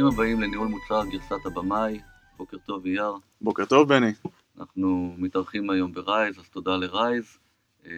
ברוכים 0.00 0.20
הבאים 0.20 0.40
לניהול 0.40 0.68
מוצר 0.68 1.02
גרסת 1.10 1.46
הבמאי. 1.46 2.00
בוקר 2.36 2.56
טוב 2.66 2.86
אייר. 2.86 3.12
בוקר 3.40 3.64
טוב 3.64 3.88
בני. 3.88 4.12
אנחנו 4.58 5.14
מתארחים 5.18 5.70
היום 5.70 5.92
ב 5.92 6.00
Rise, 6.00 6.38
אז 6.38 6.48
תודה 6.48 6.76
ל 6.76 6.86
Rise. 6.86 7.38
אה, 7.86 7.92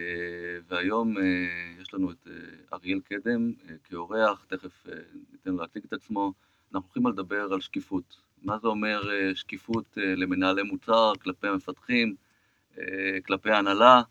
והיום 0.67 1.17
אה, 1.17 1.23
יש 1.81 1.93
לנו 1.93 2.11
את 2.11 2.27
אה, 2.27 2.33
אריאל 2.73 2.99
קדם 2.99 3.51
כאורח, 3.83 4.45
תכף 4.47 4.87
ניתן 5.31 5.51
לו 5.51 5.57
להציג 5.57 5.83
את 5.87 5.93
עצמו. 5.93 6.33
אנחנו 6.73 6.87
הולכים 6.87 7.07
לדבר 7.07 7.53
על 7.53 7.61
שקיפות. 7.61 8.17
מה 8.41 8.57
זה 8.59 8.67
אומר 8.67 9.01
שקיפות 9.35 9.97
למנהלי 9.97 10.63
מוצר, 10.63 11.13
כלפי 11.21 11.47
המפתחים, 11.47 12.15
כלפי 13.25 13.51
ההנהלה, 13.51 14.01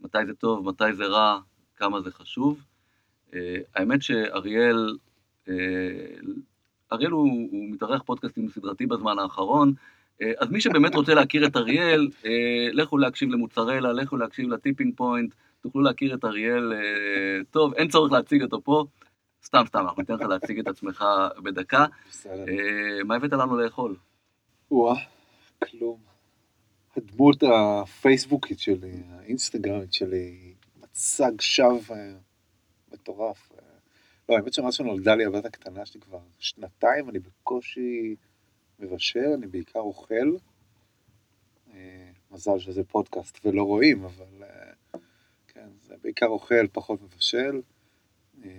מתי 0.00 0.18
זה 0.26 0.34
טוב, 0.34 0.68
מתי 0.68 0.92
זה 0.92 1.06
רע, 1.06 1.40
כמה 1.76 2.00
זה 2.00 2.10
חשוב. 2.10 2.64
האמת 3.74 4.02
שאריאל 4.02 4.96
אריאל 6.92 7.10
הוא, 7.10 7.48
הוא 7.50 7.70
מתארח 7.70 8.02
פודקאסטים 8.02 8.48
סדרתי 8.48 8.86
בזמן 8.86 9.18
האחרון, 9.18 9.74
אה, 10.22 10.32
אז 10.38 10.50
מי 10.50 10.60
שבאמת 10.60 10.94
רוצה 10.94 11.14
להכיר 11.14 11.46
את 11.46 11.56
אריאל, 11.56 12.08
אה, 12.26 12.68
לכו 12.72 12.98
להקשיב 12.98 13.30
למוצרלה, 13.30 13.92
לכו 13.92 14.16
להקשיב 14.16 14.48
לטיפינג 14.48 14.96
פוינט, 14.96 15.34
תוכלו 15.60 15.82
להכיר 15.82 16.14
את 16.14 16.24
אריאל 16.24 16.72
אה, 16.72 17.44
טוב, 17.50 17.74
אין 17.74 17.88
צורך 17.88 18.12
להציג 18.12 18.42
אותו 18.42 18.60
פה, 18.64 18.84
סתם 19.44 19.62
סתם, 19.66 19.80
אנחנו 19.80 20.02
ניתן 20.02 20.14
לך 20.14 20.20
להציג 20.20 20.58
את 20.58 20.66
עצמך 20.66 21.04
בדקה. 21.42 21.86
בסדר. 22.10 22.44
מה 23.04 23.14
הבאת 23.14 23.32
לנו 23.32 23.56
לאכול? 23.56 23.96
וואה, 24.70 24.96
כלום. 25.64 25.98
הדמות 26.96 27.42
הפייסבוקית 27.42 28.58
שלי, 28.58 29.02
האינסטגרמית 29.10 29.92
שלי, 29.92 30.54
מצג 30.82 31.40
שווא 31.40 31.96
מטורף. 32.92 33.53
לא, 34.28 34.36
האמת 34.36 34.52
שמאז 34.52 34.74
שנולדה 34.74 35.14
לי 35.14 35.24
הבת 35.24 35.44
הקטנה 35.44 35.86
שלי 35.86 36.00
כבר 36.00 36.20
שנתיים, 36.38 37.10
אני 37.10 37.18
בקושי 37.18 38.16
מבשל, 38.78 39.28
אני 39.34 39.46
בעיקר 39.46 39.80
אוכל. 39.80 40.36
אה, 41.74 42.10
מזל 42.30 42.58
שזה 42.58 42.84
פודקאסט 42.84 43.38
ולא 43.44 43.62
רואים, 43.62 44.04
אבל 44.04 44.42
אה, 44.42 45.00
כן, 45.48 45.68
זה 45.82 45.94
בעיקר 46.02 46.26
אוכל, 46.26 46.66
פחות 46.72 47.02
מבשל. 47.02 47.60
אה, 48.44 48.50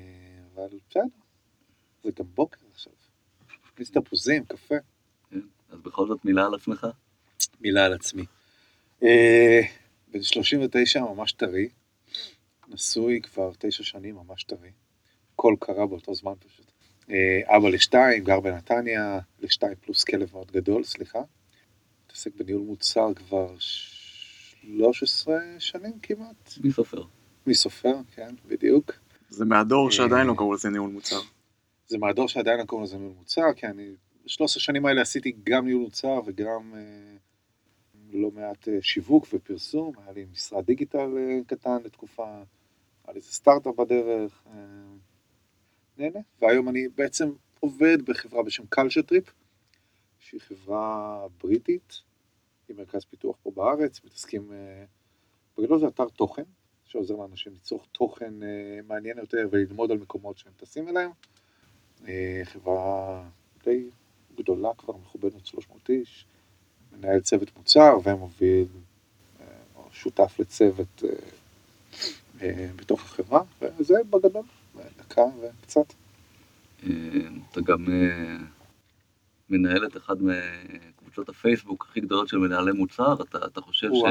אבל 0.53 0.77
בסדר, 0.89 1.03
זה 2.03 2.11
גם 2.19 2.25
בוקר 2.33 2.65
עכשיו. 2.71 2.93
מכניס 3.65 3.91
תפוזים, 3.91 4.45
קפה. 4.45 4.75
כן, 5.29 5.39
אז 5.69 5.79
בכל 5.79 6.07
זאת 6.07 6.25
מילה 6.25 6.45
על 6.45 6.53
עצמך? 6.55 6.87
מילה 7.61 7.85
על 7.85 7.93
עצמי. 7.93 8.25
בן 10.07 10.21
39 10.21 11.01
ממש 11.01 11.31
טרי, 11.31 11.69
נשוי 12.67 13.21
כבר 13.21 13.51
תשע 13.59 13.83
שנים 13.83 14.15
ממש 14.15 14.43
טרי. 14.43 14.71
הכל 15.35 15.55
קרה 15.59 15.85
באותו 15.85 16.13
זמן 16.13 16.33
פשוט. 16.39 16.65
אה, 17.09 17.57
אבא 17.57 17.69
לשתיים, 17.69 18.23
גר 18.23 18.39
בנתניה, 18.39 19.19
לשתיים 19.39 19.75
פלוס 19.81 20.03
כלב 20.03 20.29
מאוד 20.33 20.51
גדול, 20.51 20.83
סליחה. 20.83 21.19
מתעסק 22.05 22.35
בניהול 22.35 22.61
מוצר 22.61 23.13
כבר 23.13 23.55
13 23.59 25.39
שנים 25.59 25.99
כמעט. 26.01 26.53
מי 26.63 26.71
סופר? 26.71 27.03
מי 27.47 27.55
סופר, 27.55 27.95
כן, 28.15 28.35
בדיוק. 28.47 28.91
זה 29.29 29.45
מהדור 29.45 29.91
שעדיין 29.91 30.27
לא 30.27 30.33
קראו 30.37 30.53
לזה 30.53 30.69
ניהול 30.69 30.89
מוצר. 30.89 31.19
זה 31.87 31.97
מהדור 31.97 32.27
שעדיין 32.27 32.59
לא 32.59 32.63
קראו 32.63 32.83
לזה 32.83 32.97
ניהול 32.97 33.13
מוצר, 33.17 33.53
כי 33.55 33.67
אני, 33.67 33.89
ב-13 34.25 34.47
שנים 34.47 34.85
האלה 34.85 35.01
עשיתי 35.01 35.35
גם 35.43 35.65
ניהול 35.65 35.83
מוצר 35.83 36.19
וגם 36.25 36.73
אה, 36.75 37.17
לא 38.11 38.31
מעט 38.31 38.67
אה, 38.67 38.77
שיווק 38.81 39.27
ופרסום, 39.33 39.93
היה 39.97 40.13
לי 40.13 40.25
משרד 40.31 40.65
דיגיטל 40.65 41.17
אה, 41.17 41.39
קטן 41.47 41.77
לתקופה, 41.83 42.23
היה 42.25 43.13
לי 43.13 43.15
איזה 43.15 43.31
סטארט-אפ 43.31 43.75
בדרך. 43.75 44.43
נהנה, 45.97 46.19
והיום 46.41 46.69
אני 46.69 46.87
בעצם 46.87 47.31
עובד 47.59 48.01
בחברה 48.05 48.43
בשם 48.43 48.63
Culture 48.69 49.01
Trip, 49.01 49.33
שהיא 50.19 50.41
חברה 50.41 51.27
בריטית, 51.43 52.01
עם 52.69 52.77
מרכז 52.77 53.05
פיתוח 53.05 53.35
פה 53.43 53.51
בארץ, 53.55 54.01
מתעסקים, 54.05 54.51
אה, 54.53 54.85
בגדול 55.57 55.79
זה 55.79 55.87
אתר 55.87 56.07
תוכן, 56.07 56.43
שעוזר 56.85 57.15
לאנשים 57.15 57.53
לצרוך 57.53 57.85
תוכן 57.91 58.43
אה, 58.43 58.79
מעניין 58.87 59.17
יותר 59.17 59.47
וללמוד 59.51 59.91
על 59.91 59.97
מקומות 59.97 60.37
שהם 60.37 60.51
טסים 60.57 60.89
אליהם. 60.89 61.11
אה, 62.07 62.41
חברה 62.43 63.23
די 63.63 63.89
גדולה 64.37 64.69
כבר, 64.77 64.97
מכובדת 64.97 65.45
300 65.45 65.89
איש, 65.89 66.25
מנהל 66.91 67.19
צוות 67.19 67.57
מוצר 67.57 67.97
ומוביל, 68.03 68.67
או 69.75 69.83
שותף 69.91 70.39
לצוות 70.39 71.03
בתוך 72.75 73.01
החברה, 73.01 73.41
וזה 73.61 73.95
בגדול. 74.09 74.45
דקה 74.97 75.21
וקצת. 75.21 75.93
אה, 76.83 76.89
אתה 77.51 77.61
גם 77.61 77.85
אה, 77.89 78.37
מנהל 79.49 79.85
את 79.85 79.97
אחד 79.97 80.15
מקבוצות 80.21 81.29
הפייסבוק 81.29 81.85
הכי 81.89 82.01
גדולות 82.01 82.27
של 82.27 82.37
מנהלי 82.37 82.71
מוצר, 82.71 83.15
אתה, 83.21 83.45
אתה 83.45 83.61
חושב 83.61 83.87
ש... 83.93 84.03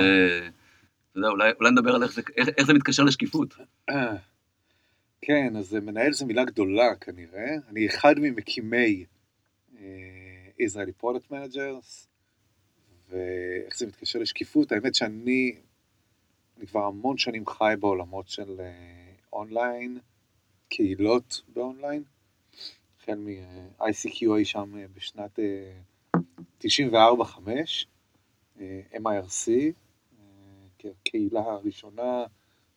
אתה 1.10 1.18
יודע, 1.18 1.28
אולי, 1.28 1.52
אולי 1.60 1.70
נדבר 1.70 1.94
על 1.94 2.02
איך 2.02 2.12
זה, 2.12 2.22
איך, 2.36 2.48
איך 2.58 2.66
זה 2.66 2.72
מתקשר 2.72 3.02
לשקיפות. 3.02 3.54
כן, 5.22 5.56
אז 5.56 5.74
מנהל 5.74 6.12
זו 6.12 6.26
מילה 6.26 6.44
גדולה 6.44 6.94
כנראה. 7.00 7.54
אני 7.68 7.86
אחד 7.86 8.14
ממקימי 8.18 9.04
Israeli 10.58 10.92
Product 10.92 11.30
Managers, 11.30 12.08
ואיך 13.08 13.76
זה 13.76 13.86
מתקשר 13.86 14.18
לשקיפות. 14.18 14.72
האמת 14.72 14.94
שאני, 14.94 15.56
אני 16.58 16.66
כבר 16.66 16.84
המון 16.84 17.18
שנים 17.18 17.46
חי 17.46 17.74
בעולמות 17.80 18.28
של 18.28 18.60
online. 19.32 19.98
אה, 19.98 20.13
קהילות 20.68 21.42
באונליין, 21.48 22.02
החל 23.00 23.14
מ-ICQ 23.14 24.36
אי 24.36 24.44
שם 24.44 24.76
אה, 24.78 24.84
בשנת 24.94 25.38
94-5, 26.60 26.66
אה, 28.60 28.80
mIRC, 28.94 29.48
אה, 29.48 29.64
כקהילה 30.78 31.40
הראשונה, 31.40 32.24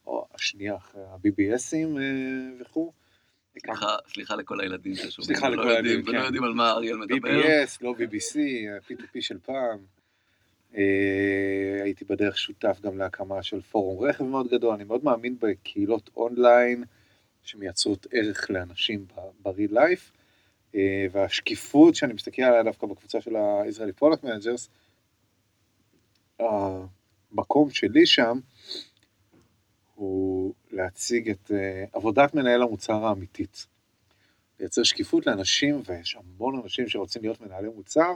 או 0.05 0.27
השנייה 0.33 0.75
אחרי 0.75 1.01
ה-BBSים 1.03 1.97
וכו'. 2.59 2.91
סליחה, 3.59 3.95
סליחה 4.13 4.35
לכל 4.35 4.61
הילדים 4.61 4.95
ששומעים, 4.95 5.25
סליחה 5.25 5.49
לכל 5.49 5.69
הילדים, 5.69 6.05
כן. 6.05 6.09
ולא 6.09 6.19
יודעים 6.19 6.43
על 6.43 6.53
מה 6.53 6.71
אריאל 6.71 6.97
מדבר. 6.97 7.15
BBS, 7.15 7.77
לא 7.81 7.95
BBC, 7.97 8.35
P2P 8.87 9.21
של 9.21 9.37
פעם. 9.39 9.79
הייתי 11.83 12.05
בדרך 12.05 12.37
שותף 12.37 12.79
גם 12.81 12.97
להקמה 12.97 13.43
של 13.43 13.61
פורום 13.61 14.03
רכב 14.03 14.23
מאוד 14.23 14.47
גדול, 14.47 14.73
אני 14.73 14.83
מאוד 14.83 15.03
מאמין 15.03 15.35
בקהילות 15.39 16.09
אונליין. 16.15 16.83
שמייצרות 17.47 18.07
ערך 18.11 18.49
לאנשים 18.49 19.05
ב-real 19.43 19.71
life, 19.71 20.11
אה, 20.75 21.05
והשקיפות 21.11 21.95
שאני 21.95 22.13
מסתכל 22.13 22.41
עליה 22.41 22.63
דווקא 22.63 22.87
בקבוצה 22.87 23.21
של 23.21 23.35
ה-Israeli 23.35 24.03
Product 24.03 24.23
Managers, 24.23 24.69
המקום 26.39 27.69
שלי 27.69 28.05
שם 28.05 28.39
הוא 29.95 30.53
להציג 30.71 31.29
את 31.29 31.51
אה, 31.51 31.85
עבודת 31.93 32.33
מנהל 32.33 32.61
המוצר 32.61 33.05
האמיתית. 33.05 33.67
לייצר 34.59 34.83
שקיפות 34.83 35.27
לאנשים, 35.27 35.81
ויש 35.85 36.15
המון 36.15 36.59
אנשים 36.63 36.87
שרוצים 36.87 37.21
להיות 37.21 37.41
מנהלי 37.41 37.69
מוצר, 37.69 38.13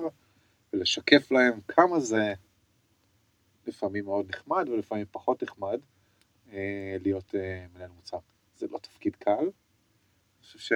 ולשקף 0.73 1.31
להם 1.31 1.59
כמה 1.67 1.99
זה 1.99 2.33
לפעמים 3.67 4.05
מאוד 4.05 4.29
נחמד 4.29 4.69
ולפעמים 4.69 5.05
פחות 5.11 5.43
נחמד 5.43 5.79
אה, 6.53 6.97
להיות 7.03 7.35
מנהל 7.75 7.89
מוצר. 7.95 8.17
זה 8.61 8.67
לא 8.71 8.77
תפקיד 8.77 9.15
קל. 9.15 9.31
אני 9.31 9.51
חושב 10.41 10.75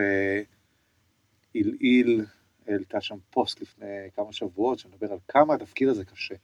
שעילעיל 1.53 2.25
העלתה 2.67 3.01
שם 3.01 3.17
פוסט 3.29 3.61
לפני 3.61 4.09
כמה 4.15 4.33
שבועות 4.33 4.79
שמדבר 4.79 5.11
על 5.11 5.17
כמה 5.27 5.53
התפקיד 5.53 5.87
הזה 5.87 6.05
קשה. 6.05 6.35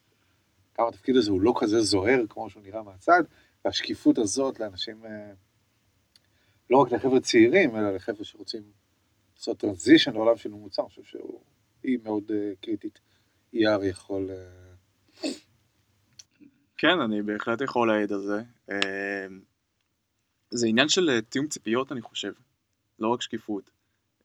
כמה 0.73 0.87
התפקיד 0.87 1.15
הזה 1.15 1.31
הוא 1.31 1.41
לא 1.41 1.53
כזה 1.59 1.81
זוהר 1.81 2.23
כמו 2.29 2.49
שהוא 2.49 2.63
נראה 2.63 2.83
מהצד, 2.83 3.23
והשקיפות 3.65 4.17
הזאת 4.17 4.59
לאנשים, 4.59 5.05
אה, 5.05 5.31
לא 6.69 6.77
רק 6.77 6.91
לחבר'ה 6.91 7.19
צעירים, 7.19 7.75
אלא 7.75 7.95
לחבר'ה 7.95 8.23
שרוצים 8.23 8.63
לעשות 9.35 9.57
טרנזישן 9.57 10.13
לעולם 10.13 10.37
של 10.37 10.49
ממוצע, 10.49 10.81
אני 10.81 10.89
חושב 10.89 11.03
שהיא 11.03 11.99
מאוד 12.03 12.31
אה, 12.31 12.51
קריטית. 12.61 12.99
ER 13.55 13.83
יכול... 13.83 14.29
אה, 14.31 15.31
כן, 16.77 16.99
אני 16.99 17.21
בהחלט 17.21 17.61
יכול 17.61 17.87
להעיד 17.87 18.11
על 18.11 18.21
זה. 18.21 18.41
זה 20.51 20.67
עניין 20.67 20.89
של 20.89 21.09
אה, 21.09 21.21
תיאום 21.21 21.47
ציפיות 21.47 21.91
אני 21.91 22.01
חושב, 22.01 22.33
לא 22.99 23.07
רק 23.07 23.21
שקיפות. 23.21 23.71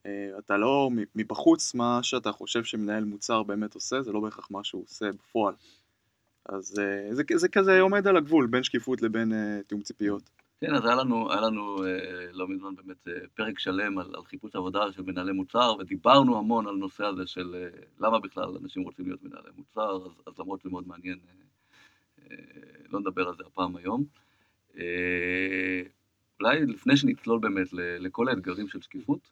אה, 0.07 0.31
אתה 0.39 0.57
לא, 0.57 0.91
מבחוץ 1.15 1.75
מה 1.75 1.99
שאתה 2.03 2.33
חושב 2.33 2.65
שמנהל 2.65 3.05
מוצר 3.05 3.43
באמת 3.43 3.75
עושה, 3.75 4.03
זה 4.03 4.13
לא 4.13 4.21
בהכרח 4.21 4.51
מה 4.51 4.65
שהוא 4.65 4.83
עושה 4.83 5.13
בפועל. 5.13 5.55
אז 6.47 6.79
אה, 6.79 7.15
זה, 7.15 7.23
זה 7.35 7.49
כזה 7.49 7.81
עומד 7.81 8.07
על 8.07 8.17
הגבול 8.17 8.47
בין 8.47 8.63
שקיפות 8.63 9.03
לבין 9.03 9.33
תיאום 9.67 9.83
ציפיות. 9.83 10.23
כן, 10.61 10.75
אז 10.75 10.85
היה 10.85 10.95
לנו, 10.95 11.33
היה 11.33 11.41
לנו 11.41 11.77
לא 12.33 12.49
מזמן 12.49 12.75
באמת 12.77 13.09
פרק 13.35 13.59
שלם 13.59 13.99
על, 13.99 14.15
על 14.17 14.25
חיפוש 14.25 14.57
עבודה 14.57 14.93
של 14.93 15.03
מנהלי 15.03 15.33
מוצר, 15.33 15.75
ודיברנו 15.79 16.39
המון 16.39 16.67
על 16.67 16.75
נושא 16.75 17.05
הזה 17.05 17.27
של 17.27 17.69
למה 18.01 18.19
בכלל 18.19 18.57
אנשים 18.63 18.83
רוצים 18.83 19.07
להיות 19.07 19.23
מנהלי 19.23 19.51
מוצר, 19.57 19.97
אז, 20.07 20.13
אז 20.27 20.39
למרות 20.39 20.61
שזה 20.61 20.71
מאוד 20.71 20.89
מעניין, 20.89 21.19
לא 22.91 23.01
נדבר 23.01 23.29
על 23.29 23.35
זה 23.37 23.43
הפעם 23.47 23.77
היום. 23.77 24.05
אולי 26.41 26.67
לפני 26.67 26.97
שנצלול 26.97 27.39
באמת 27.39 27.67
לכל 27.73 28.29
האתגרים 28.29 28.69
של 28.69 28.81
שקיפות, 28.81 29.31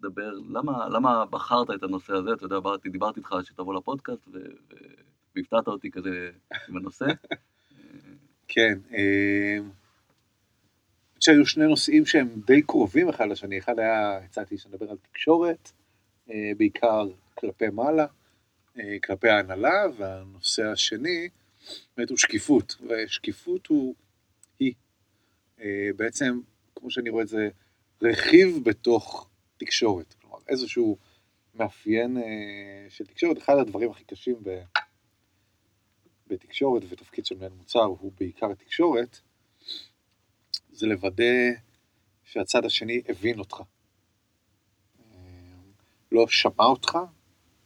תדבר, 0.00 0.32
למה, 0.48 0.88
למה 0.88 1.26
בחרת 1.26 1.70
את 1.70 1.82
הנושא 1.82 2.12
הזה? 2.12 2.32
אתה 2.32 2.44
יודע, 2.44 2.56
דיברתי, 2.56 2.88
דיברתי 2.88 3.20
איתך 3.20 3.34
שתבוא 3.44 3.74
לפודקאסט, 3.74 4.28
ו- 4.32 4.38
והפתעת 5.36 5.68
אותי 5.68 5.90
כזה 5.90 6.30
עם 6.68 6.76
הנושא. 6.76 7.04
כן, 8.48 8.78
אה, 8.92 9.58
שהיו 11.20 11.46
שני 11.46 11.66
נושאים 11.66 12.06
שהם 12.06 12.28
די 12.46 12.62
קרובים 12.62 13.08
אחד 13.08 13.28
לשני, 13.28 13.58
אחד 13.58 13.78
היה, 13.78 14.18
הצעתי 14.18 14.58
שנדבר 14.58 14.90
על 14.90 14.96
תקשורת, 15.02 15.72
אה, 16.30 16.52
בעיקר 16.56 17.08
כלפי 17.34 17.68
מעלה, 17.68 18.06
אה, 18.78 18.96
כלפי 19.04 19.28
ההנהלה, 19.28 19.82
והנושא 19.98 20.66
השני 20.66 21.28
באמת 21.96 22.10
הוא 22.10 22.18
שקיפות, 22.18 22.76
ושקיפות 22.88 23.66
הוא, 23.66 23.94
בעצם, 25.96 26.40
כמו 26.74 26.90
שאני 26.90 27.10
רואה 27.10 27.22
את 27.22 27.28
זה, 27.28 27.48
רכיב 28.02 28.64
בתוך 28.64 29.28
תקשורת, 29.56 30.14
כלומר 30.20 30.38
איזשהו 30.48 30.98
מאפיין 31.54 32.16
של 32.88 33.06
תקשורת, 33.06 33.38
אחד 33.38 33.56
הדברים 33.58 33.90
הכי 33.90 34.04
קשים 34.04 34.36
ב... 34.42 34.62
בתקשורת 36.26 36.82
ותפקיד 36.88 37.26
של 37.26 37.36
מנהל 37.36 37.52
מוצר 37.52 37.80
הוא 37.80 38.12
בעיקר 38.18 38.54
תקשורת, 38.54 39.20
זה 40.72 40.86
לוודא 40.86 41.24
שהצד 42.24 42.64
השני 42.64 43.02
הבין 43.08 43.38
אותך. 43.38 43.62
לא 46.12 46.28
שמע 46.28 46.64
אותך, 46.64 46.98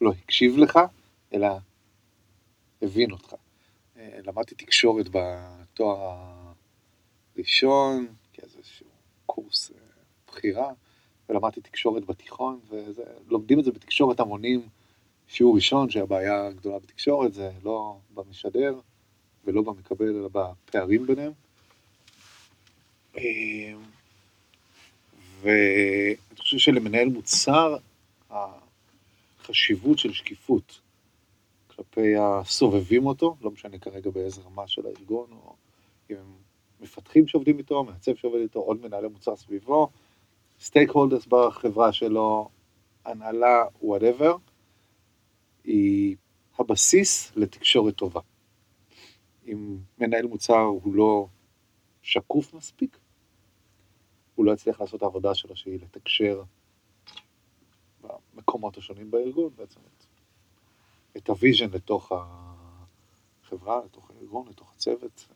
לא 0.01 0.13
הקשיב 0.13 0.57
לך, 0.59 0.79
אלא 1.35 1.49
הבין 2.83 3.11
אותך. 3.11 3.35
למדתי 3.97 4.55
תקשורת 4.55 5.07
בתואר 5.13 6.34
הראשון, 7.37 8.07
כאיזשהו 8.33 8.87
קורס 9.27 9.71
אה, 9.71 9.77
בחירה, 10.27 10.73
ולמדתי 11.29 11.61
תקשורת 11.61 12.05
בתיכון, 12.05 12.61
ולומדים 13.29 13.61
את 13.61 13.65
זה 13.65 13.73
בתקשורת 13.73 14.21
המונים, 14.21 14.69
שיעור 15.29 15.55
ראשון, 15.55 15.91
שהבעיה 15.91 16.47
הגדולה 16.47 16.79
בתקשורת 16.79 17.35
זה 17.35 17.51
לא 17.65 17.97
במשדר 18.15 18.81
ולא 19.45 19.63
במקבל, 19.63 20.09
אלא 20.09 20.29
בפערים 20.29 21.07
ביניהם. 21.07 21.33
אמ, 23.17 23.83
ואני 25.41 26.39
חושב 26.39 26.59
שלמנהל 26.59 27.09
מוצר, 27.09 27.77
החשיבות 28.31 29.99
של 29.99 30.13
שקיפות 30.13 30.81
כלפי 31.67 32.17
הסובבים 32.17 33.07
אותו, 33.07 33.37
לא 33.43 33.51
משנה 33.51 33.79
כרגע 33.79 34.11
באיזה 34.11 34.41
רמה 34.41 34.69
של 34.69 34.87
הארגון, 34.87 35.27
או 35.33 35.55
אם 36.11 36.17
הם 36.17 36.44
מפתחים 36.81 37.27
שעובדים 37.27 37.59
איתו, 37.59 37.85
מעצב 37.85 38.15
שעובד 38.15 38.41
איתו, 38.41 38.61
עוד 38.61 38.83
מנהלי 38.83 39.09
מוצר 39.09 39.37
סביבו, 39.37 39.91
stakeholders 40.61 41.27
בחברה 41.27 41.93
שלו, 41.93 42.49
הנהלה, 43.05 43.65
whatever, 43.83 44.37
היא 45.65 46.17
הבסיס 46.59 47.33
לתקשורת 47.37 47.97
טובה. 47.97 48.21
אם 49.47 49.79
מנהל 49.99 50.27
מוצר 50.27 50.61
הוא 50.61 50.95
לא 50.95 51.27
שקוף 52.03 52.55
מספיק, 52.55 52.99
הוא 54.35 54.47
לא 54.47 54.53
יצליח 54.53 54.81
לעשות 54.81 54.95
את 54.95 55.03
העבודה 55.03 55.35
שלו 55.35 55.57
שהיא 55.57 55.81
לתקשר 55.81 56.43
במקומות 58.35 58.77
השונים 58.77 59.11
בארגון 59.11 59.51
בעצם 59.57 59.81
את, 59.81 60.05
את 61.17 61.29
ה 61.29 61.35
vision 61.35 61.71
לתוך 61.71 62.13
החברה, 63.43 63.81
לתוך 63.85 64.11
הארגון, 64.11 64.49
לתוך 64.49 64.73
הצוות. 64.73 65.27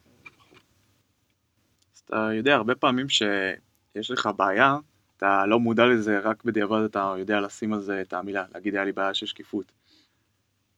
אתה 2.08 2.28
יודע, 2.34 2.54
הרבה 2.54 2.74
פעמים 2.74 3.08
שיש 3.08 4.10
לך 4.10 4.28
בעיה, 4.36 4.76
אתה 5.16 5.46
לא 5.46 5.60
מודע 5.60 5.86
לזה, 5.86 6.18
רק 6.18 6.44
בדיעבד 6.44 6.80
אתה 6.84 7.14
יודע 7.18 7.40
לשים 7.40 7.72
על 7.72 7.80
זה 7.80 8.00
את 8.00 8.12
המילה, 8.12 8.44
להגיד 8.54 8.74
היה 8.74 8.84
לי 8.84 8.92
בעיה 8.92 9.14
של 9.14 9.26
שקיפות. 9.26 9.72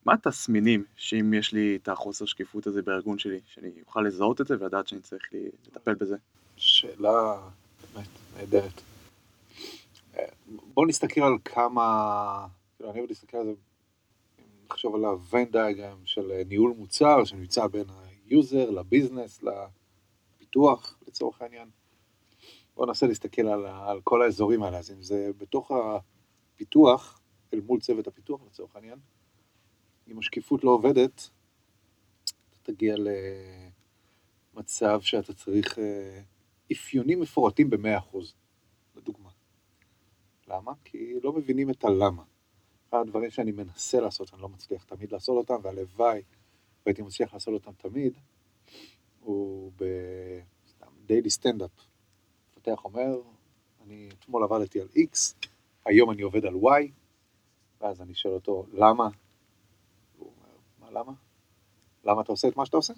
מה 0.05 0.13
התסמינים 0.13 0.85
שאם 0.97 1.35
יש 1.35 1.53
לי 1.53 1.79
את 1.83 1.89
החוסר 1.89 2.25
שקיפות 2.25 2.67
הזה 2.67 2.83
בארגון 2.83 3.19
שלי, 3.19 3.41
שאני 3.47 3.71
אוכל 3.87 4.01
לזהות 4.01 4.41
את 4.41 4.47
זה 4.47 4.57
ולדעת 4.61 4.89
שאני 4.89 5.01
צריך 5.01 5.23
לטפל 5.67 5.95
בזה? 5.95 6.17
שאלה 6.57 7.37
באמת 7.95 8.09
נהדרת. 8.37 8.81
בואו 10.75 10.87
נסתכל 10.87 11.21
על 11.21 11.35
כמה, 11.45 12.47
כאילו 12.77 12.91
אני 12.91 12.99
אוהב 12.99 13.11
להסתכל 13.11 13.37
על 13.37 13.45
זה, 13.45 13.53
נחשוב 14.71 14.95
על 14.95 15.03
diagram 15.53 15.97
של 16.05 16.33
ניהול 16.49 16.75
מוצר 16.79 17.25
שנמצא 17.25 17.67
בין 17.67 17.85
ה 18.27 18.36
user 18.36 18.71
ל 18.71 18.78
business, 18.78 19.43
לפיתוח 20.51 20.99
לצורך 21.07 21.43
העניין. 21.43 21.71
בואו 22.75 22.87
ננסה 22.87 23.07
להסתכל 23.07 23.43
על, 23.43 23.67
על 23.67 24.01
כל 24.05 24.23
האזורים 24.23 24.63
האלה, 24.63 24.79
אז 24.79 24.91
אם 24.91 25.03
זה 25.03 25.31
בתוך 25.39 25.71
הפיתוח, 25.71 27.21
אל 27.55 27.61
מול 27.61 27.81
צוות 27.81 28.07
הפיתוח 28.07 28.41
לצורך 28.47 28.77
העניין, 28.77 28.99
אם 30.09 30.19
השקיפות 30.19 30.65
לא 30.65 30.71
עובדת, 30.71 31.31
אתה 32.25 32.73
תגיע 32.73 32.95
למצב 34.55 35.01
שאתה 35.01 35.33
צריך 35.33 35.79
אה, 35.79 36.23
אפיונים 36.73 37.21
מפורטים 37.21 37.71
ב-100%, 37.71 38.17
לדוגמה. 38.97 39.31
למה? 40.49 40.73
כי 40.85 41.21
לא 41.23 41.33
מבינים 41.33 41.71
את 41.71 41.85
הלמה. 41.85 42.23
אחד 42.89 42.99
הדברים 42.99 43.31
שאני 43.31 43.53
מנסה 43.53 44.01
לעשות, 44.01 44.35
אני 44.35 44.43
לא 44.43 44.49
מצליח 44.49 44.85
תמיד 44.85 45.13
לעשות 45.13 45.37
אותם, 45.37 45.61
והלוואי 45.63 46.23
והייתי 46.87 47.03
מצליח 47.03 47.35
לעשות 47.35 47.55
אותם 47.55 47.73
תמיד, 47.89 48.19
הוא 49.31 49.73
ב-daily 49.77 51.31
stand-up. 51.41 51.83
מפתח 52.51 52.85
אומר, 52.85 53.21
אני 53.83 54.09
אתמול 54.19 54.45
עבדתי 54.45 54.81
על 54.81 54.89
X, 54.97 55.35
היום 55.85 56.11
אני 56.11 56.23
עובד 56.23 56.45
על 56.45 56.55
Y, 56.55 56.91
ואז 57.81 58.01
אני 58.01 58.15
שואל 58.15 58.35
אותו, 58.35 58.67
למה? 58.73 59.09
למה? 60.91 61.13
למה 62.05 62.23
אתה 62.23 62.33
עושה 62.33 62.49
את 62.49 62.57
מה 62.57 62.67
שאתה 62.67 62.77
עושה? 62.77 62.93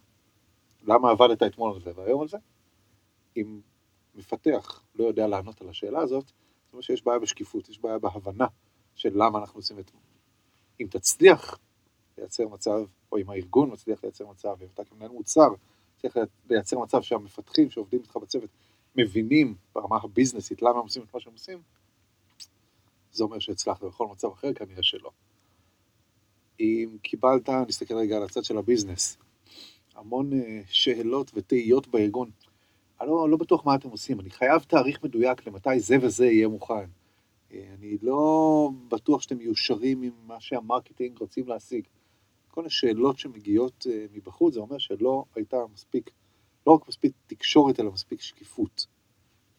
למה 0.83 1.11
עבדת 1.11 1.43
אתמול 1.43 1.75
על 1.75 1.81
זה 1.81 1.91
והיום 1.95 2.23
על 2.23 2.29
זה? 2.29 2.39
אם 3.37 3.61
מפתח 4.15 4.83
לא 4.95 5.05
יודע 5.05 5.27
לענות 5.27 5.61
על 5.61 5.69
השאלה 5.69 6.01
הזאת, 6.01 6.25
זאת 6.27 6.73
אומרת 6.73 6.85
שיש 6.85 7.05
בעיה 7.05 7.19
בשקיפות, 7.19 7.69
יש 7.69 7.79
בעיה 7.79 7.99
בהבנה 7.99 8.47
של 8.95 9.11
למה 9.15 9.39
אנחנו 9.39 9.59
עושים 9.59 9.79
את... 9.79 9.91
אם 10.81 10.87
תצליח 10.91 11.59
לייצר 12.19 12.49
מצב, 12.49 12.81
או 13.13 13.19
אם 13.19 13.31
הארגון 13.31 13.73
מצליח 13.73 14.05
לייצר 14.05 14.27
מצב, 14.27 14.57
אם 14.63 14.69
אתה 14.75 14.85
כמנהל 14.85 15.11
מוצר 15.11 15.49
צריך 16.03 16.17
לייצר 16.51 16.79
מצב 16.79 17.03
שהמפתחים 17.03 17.71
שעובדים 17.71 18.01
איתך 18.01 18.17
בצוות 18.17 18.51
מבינים 18.97 19.55
ברמה 19.75 19.99
הביזנסית 20.03 20.63
למה 20.63 20.71
הם 20.71 20.85
עושים 20.85 21.03
את 21.03 21.15
מה 21.15 21.21
שהם 21.21 21.33
עושים, 21.33 21.59
זה 23.13 23.25
אומר 23.25 23.39
שהצלחת 23.39 23.83
בכל 23.83 24.07
מצב 24.07 24.29
אחר, 24.29 24.53
כנראה 24.53 24.83
שלא. 24.83 25.11
אם 26.61 26.97
קיבלת, 27.03 27.49
נסתכל 27.49 27.95
רגע 27.95 28.17
על 28.17 28.23
הצד 28.23 28.45
של 28.45 28.59
ה 28.59 28.65
business, 28.65 29.19
המון 29.95 30.33
אה, 30.33 30.61
שאלות 30.67 31.31
ותהיות 31.35 31.89
בארגון. 31.89 32.31
אני 33.01 33.09
לא, 33.09 33.31
לא 33.31 33.37
בטוח 33.37 33.67
מה 33.67 33.75
אתם 33.75 33.89
עושים, 33.89 34.21
אני 34.21 34.31
חייב 34.31 34.63
תאריך 34.63 35.05
מדויק 35.05 35.47
למתי 35.47 35.81
זה 35.81 35.97
וזה 36.03 36.27
יהיה 36.27 36.49
מוכן. 36.49 36.87
אה, 37.53 37.75
אני 37.79 37.97
לא 38.03 38.71
בטוח 38.89 39.23
שאתם 39.23 39.39
מיושרים 39.39 40.03
עם 40.03 40.13
מה 40.27 40.41
שה 40.41 40.60
marketing 40.60 41.19
רוצים 41.19 41.49
להשיג. 41.49 41.85
כל 42.53 42.67
השאלות 42.67 43.19
שמגיעות 43.19 43.87
אה, 43.91 44.07
מבחוץ, 44.13 44.55
זה 44.55 44.61
אומר 44.61 44.79
שלא 44.79 45.25
הייתה 45.35 45.57
מספיק, 45.75 46.11
לא 46.67 46.73
רק 46.73 46.89
מספיק 46.89 47.13
תקשורת, 47.27 47.81
אלא 47.81 47.93
מספיק 47.93 48.21
שקיפות. 48.21 48.87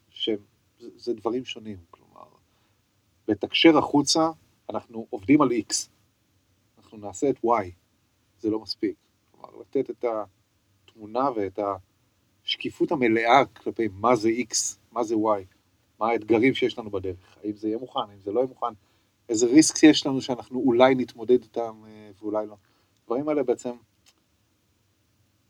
שזה 0.10 1.14
דברים 1.14 1.46
שונים, 1.46 1.78
כלומר, 1.92 2.26
לתקשר 3.28 3.78
החוצה, 3.78 4.30
אנחנו 4.70 5.08
עובדים 5.10 5.42
על 5.42 5.50
X. 5.52 5.90
אנחנו 6.78 6.98
נעשה 6.98 7.30
את 7.30 7.38
Y, 7.46 7.72
זה 8.40 8.50
לא 8.50 8.60
מספיק. 8.60 8.96
כלומר, 9.32 9.50
לתת 9.62 9.90
את 9.90 10.06
התמונה 10.86 11.30
ואת 11.36 11.60
השקיפות 12.46 12.92
המלאה 12.92 13.46
כלפי 13.46 13.88
מה 13.94 14.16
זה 14.16 14.30
X, 14.30 14.56
מה 14.92 15.04
זה 15.04 15.16
Y, 15.16 15.44
מה 16.00 16.10
האתגרים 16.10 16.54
שיש 16.54 16.78
לנו 16.78 16.90
בדרך, 16.90 17.38
האם 17.44 17.56
זה 17.56 17.68
יהיה 17.68 17.78
מוכן, 17.78 18.00
האם 18.10 18.20
זה 18.20 18.32
לא 18.32 18.40
יהיה 18.40 18.48
מוכן, 18.48 18.74
איזה 19.30 19.46
ריסק 19.48 19.84
יש 19.84 20.06
לנו 20.06 20.22
שאנחנו 20.22 20.60
אולי 20.60 20.96
נתמודד 20.96 21.42
איתם 21.44 21.82
אה, 21.88 22.12
ואולי 22.20 22.48
לא. 22.48 22.56
הדברים 23.14 23.30
האלה 23.30 23.44
בעצם, 23.44 23.72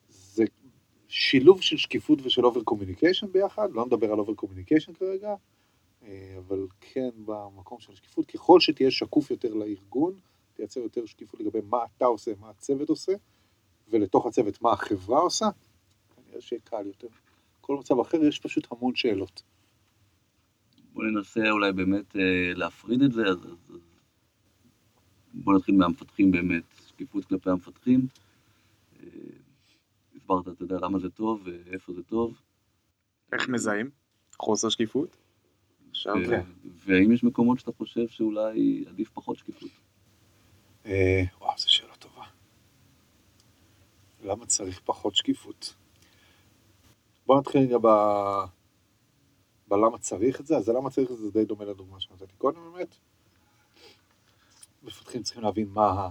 זה 0.10 0.46
שילוב 1.08 1.62
של 1.62 1.78
שקיפות 1.78 2.20
ושל 2.24 2.46
over 2.46 2.64
communication 2.64 3.28
ביחד, 3.32 3.72
לא 3.72 3.86
נדבר 3.86 4.12
על 4.12 4.20
over 4.20 4.34
communication 4.34 4.94
כרגע, 4.94 5.36
אה, 6.04 6.36
אבל 6.38 6.68
כן 6.82 7.10
במקום 7.26 7.80
של 7.80 7.96
שקיפות, 7.96 8.26
ככל 8.26 8.60
שתהיה 8.60 8.92
שקוף 8.92 9.32
יותר 9.32 9.54
לארגון, 9.54 10.14
תייצר 10.54 10.80
יותר 10.80 11.06
שקיפות 11.06 11.40
לגבי 11.40 11.60
מה 11.70 11.78
אתה 11.98 12.06
עושה, 12.06 12.32
מה 12.40 12.50
הצוות 12.50 12.90
עושה, 12.90 13.14
ולתוך 13.90 14.26
הצוות 14.26 14.62
מה 14.62 14.72
החברה 14.72 15.20
עושה, 15.20 15.46
כנראה 16.16 16.42
שיהיה 16.42 16.62
קל 16.64 16.86
יותר. 16.86 17.08
כל 17.62 17.76
מצב 17.76 18.00
אחר 18.00 18.24
יש 18.24 18.40
פשוט 18.40 18.68
המון 18.72 18.96
שאלות. 18.96 19.44
בוא 20.94 21.04
ננסה 21.04 21.50
אולי 21.52 21.72
באמת 21.72 22.16
אה, 22.16 22.54
להפריד 22.56 23.02
את 23.02 23.12
זה, 23.12 23.26
אז, 23.26 23.38
אז 23.46 23.80
בוא 25.34 25.54
נתחיל 25.54 25.76
מהמפתחים 25.76 26.32
באמת, 26.32 26.64
שקיפות 27.04 27.26
כלפי 27.26 27.50
המפתחים. 27.50 28.08
אה, 29.00 29.08
הסברת, 30.16 30.48
אתה 30.48 30.64
יודע, 30.64 30.78
למה 30.82 31.00
זה 31.00 31.10
טוב 31.10 31.42
ואיפה 31.46 31.94
זה 31.94 32.04
טוב. 32.04 32.42
איך 33.34 33.50
מזהים? 33.50 33.90
חוסר 34.40 34.70
שקיפות? 34.70 35.18
עכשיו, 35.90 36.16
כן. 36.30 36.42
והאם 36.86 37.12
יש 37.12 37.24
מקומות 37.24 37.60
שאתה 37.60 37.72
חושב 37.72 38.08
שאולי 38.08 38.86
עדיף 38.88 39.10
פחות 39.10 39.38
שקיפות? 39.38 39.70
אה, 40.86 41.24
וואו, 41.40 41.58
זו 41.58 41.74
שאלה 41.74 41.96
טובה. 41.96 42.24
למה 44.24 44.46
צריך 44.46 44.82
פחות 44.86 45.16
שקיפות? 45.16 45.76
בוא 47.26 47.40
נתחיל 47.40 47.62
רגע 47.62 47.78
ב... 47.82 47.88
בלמה 49.68 49.98
צריך 49.98 50.42
את 50.42 50.48
זה, 50.48 50.58
אז 50.58 50.70
למה 50.70 50.90
צריך 50.90 51.12
את 51.12 51.18
זה 51.18 51.32
די 51.32 51.46
דומה 51.46 51.66
לדוגמה 51.66 52.00
שנתתי 52.00 52.36
קודם 52.38 52.74
באמת. 52.74 52.96
מפתחים 54.84 55.24
צריכים 55.24 55.44
להבין 55.44 55.68
מה 55.70 56.10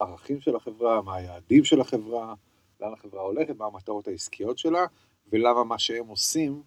הערכים 0.00 0.40
של 0.40 0.56
החברה, 0.56 1.02
מה 1.02 1.14
היעדים 1.14 1.64
של 1.64 1.80
החברה, 1.80 2.34
לאן 2.80 2.92
החברה 2.92 3.22
הולכת, 3.22 3.56
מה 3.56 3.66
המטרות 3.66 4.08
העסקיות 4.08 4.58
שלה, 4.58 4.86
ולמה 5.32 5.64
מה 5.64 5.78
שהם 5.78 6.06
עושים 6.06 6.62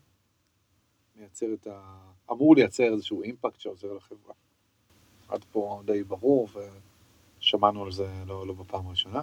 מייצר 1.16 1.54
את 1.54 1.68
ה... 1.68 1.98
אמור 2.32 2.56
לייצר 2.56 2.94
איזשהו 2.94 3.24
אימפקט 3.24 3.60
שעוזר 3.60 3.94
לחברה. 3.94 4.34
עד 5.30 5.46
פה 5.52 5.82
די 5.86 6.04
ברור, 6.04 6.50
ושמענו 7.40 7.84
על 7.84 7.92
זה 7.92 8.08
לא, 8.28 8.48
לא 8.48 8.54
בפעם 8.54 8.88
הראשונה. 8.88 9.22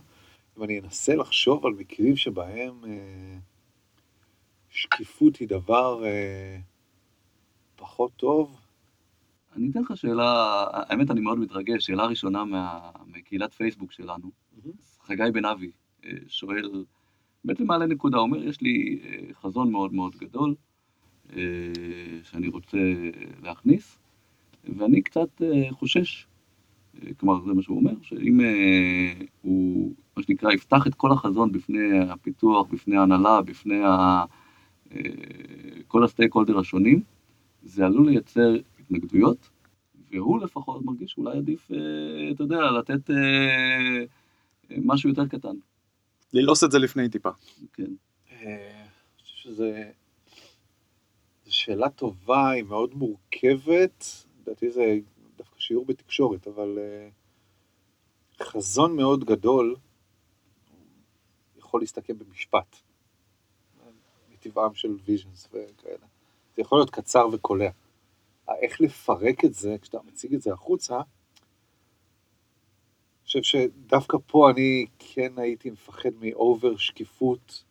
אם 0.58 0.62
אני 0.62 0.80
אנסה 0.80 1.14
לחשוב 1.14 1.66
על 1.66 1.72
מקרים 1.72 2.16
שבהם 2.16 2.84
אה, 2.84 3.38
שקיפות 4.70 5.36
היא 5.36 5.48
דבר 5.48 6.04
אה, 6.04 6.58
פחות 7.76 8.12
טוב, 8.16 8.56
אני 9.58 9.70
אתן 9.70 9.80
לך 9.80 9.96
שאלה, 9.96 10.64
האמת 10.72 11.10
אני 11.10 11.20
מאוד 11.20 11.38
מתרגש, 11.38 11.86
שאלה 11.86 12.06
ראשונה 12.06 12.44
מה, 12.44 12.90
מקהילת 13.06 13.54
פייסבוק 13.54 13.92
שלנו. 13.92 14.30
חגי 15.02 15.30
בן 15.32 15.44
אבי 15.44 15.70
אה, 16.04 16.10
שואל, 16.28 16.84
בעצם 17.44 17.66
מעלה 17.66 17.86
נקודה, 17.86 18.18
אומר, 18.18 18.44
יש 18.44 18.60
לי 18.60 18.98
אה, 19.04 19.34
חזון 19.34 19.72
מאוד 19.72 19.94
מאוד 19.94 20.16
גדול 20.16 20.54
אה, 21.36 21.42
שאני 22.22 22.48
רוצה 22.48 22.78
להכניס, 23.42 23.98
ואני 24.76 25.02
קצת 25.02 25.42
חושש, 25.70 26.26
כלומר 27.16 27.44
זה 27.44 27.52
מה 27.52 27.62
שהוא 27.62 27.76
אומר, 27.76 27.94
שאם 28.02 28.40
הוא, 29.42 29.92
מה 30.16 30.22
שנקרא, 30.22 30.52
יפתח 30.52 30.86
את 30.86 30.94
כל 30.94 31.12
החזון 31.12 31.52
בפני 31.52 31.98
הפיתוח, 31.98 32.66
בפני 32.66 32.96
ההנהלה, 32.96 33.42
בפני 33.42 33.84
ה, 33.84 34.24
כל 35.86 36.04
הסטייק 36.04 36.34
הולדר 36.34 36.58
השונים, 36.58 37.00
זה 37.62 37.86
עלול 37.86 38.08
לייצר 38.08 38.56
התנגדויות, 38.88 39.48
והוא 40.10 40.40
לפחות 40.40 40.84
מרגיש 40.84 41.10
שאולי 41.10 41.38
עדיף, 41.38 41.70
אה, 41.72 41.76
אתה 42.34 42.42
יודע, 42.42 42.70
לתת 42.78 43.10
אה, 43.10 44.04
משהו 44.70 45.08
יותר 45.08 45.26
קטן. 45.26 45.56
ללעוס 46.32 46.64
את 46.64 46.70
זה 46.70 46.78
לפני 46.78 47.08
טיפה. 47.08 47.30
כן. 47.72 47.92
אה, 48.30 48.80
אני 48.80 49.22
חושב 49.22 49.36
שזו 49.36 49.64
שאלה 51.48 51.88
טובה, 51.88 52.50
היא 52.50 52.62
מאוד 52.62 52.94
מורכבת, 52.94 54.04
לדעתי 54.40 54.70
זה 54.70 54.98
דווקא 55.36 55.60
שיעור 55.60 55.84
בתקשורת, 55.84 56.46
אבל 56.46 56.78
חזון 58.42 58.96
מאוד 58.96 59.24
גדול 59.24 59.76
יכול 61.58 61.80
להסתכם 61.80 62.18
במשפט, 62.18 62.76
מטבעם 64.32 64.74
של 64.74 64.96
visions 65.04 65.48
וכאלה. 65.48 66.06
זה 66.56 66.62
יכול 66.62 66.78
להיות 66.78 66.90
קצר 66.90 67.28
וקולע. 67.32 67.70
איך 68.54 68.80
לפרק 68.80 69.44
את 69.44 69.54
זה, 69.54 69.76
כשאתה 69.82 69.98
מציג 70.04 70.34
את 70.34 70.42
זה 70.42 70.52
החוצה, 70.52 70.96
אני 70.96 71.04
חושב 73.24 73.42
שדווקא 73.42 74.18
פה 74.26 74.50
אני 74.50 74.86
כן 74.98 75.38
הייתי 75.38 75.70
מפחד 75.70 76.10
מ 76.20 76.32
over 76.32 76.76
שקיפות 76.76 77.64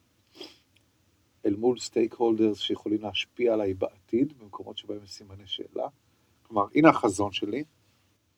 אל 1.46 1.56
מול 1.56 1.80
stakeholders 1.80 2.60
שיכולים 2.60 3.02
להשפיע 3.02 3.54
עליי 3.54 3.74
בעתיד, 3.74 4.34
במקומות 4.40 4.78
שבהם 4.78 5.04
יש 5.04 5.12
סימני 5.12 5.48
שאלה. 5.48 5.88
כלומר, 6.44 6.66
הנה 6.76 6.90
החזון 6.90 7.32
שלי, 7.32 7.64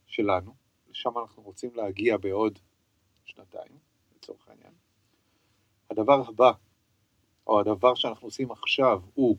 שלנו, 0.07 0.53
לשם 0.89 1.17
אנחנו 1.17 1.43
רוצים 1.43 1.69
להגיע 1.75 2.17
בעוד 2.17 2.59
שנתיים, 3.25 3.71
לצורך 4.15 4.47
העניין. 4.47 4.73
הדבר 5.89 6.23
הבא, 6.27 6.51
או 7.47 7.59
הדבר 7.59 7.95
שאנחנו 7.95 8.27
עושים 8.27 8.51
עכשיו, 8.51 9.01
הוא 9.13 9.37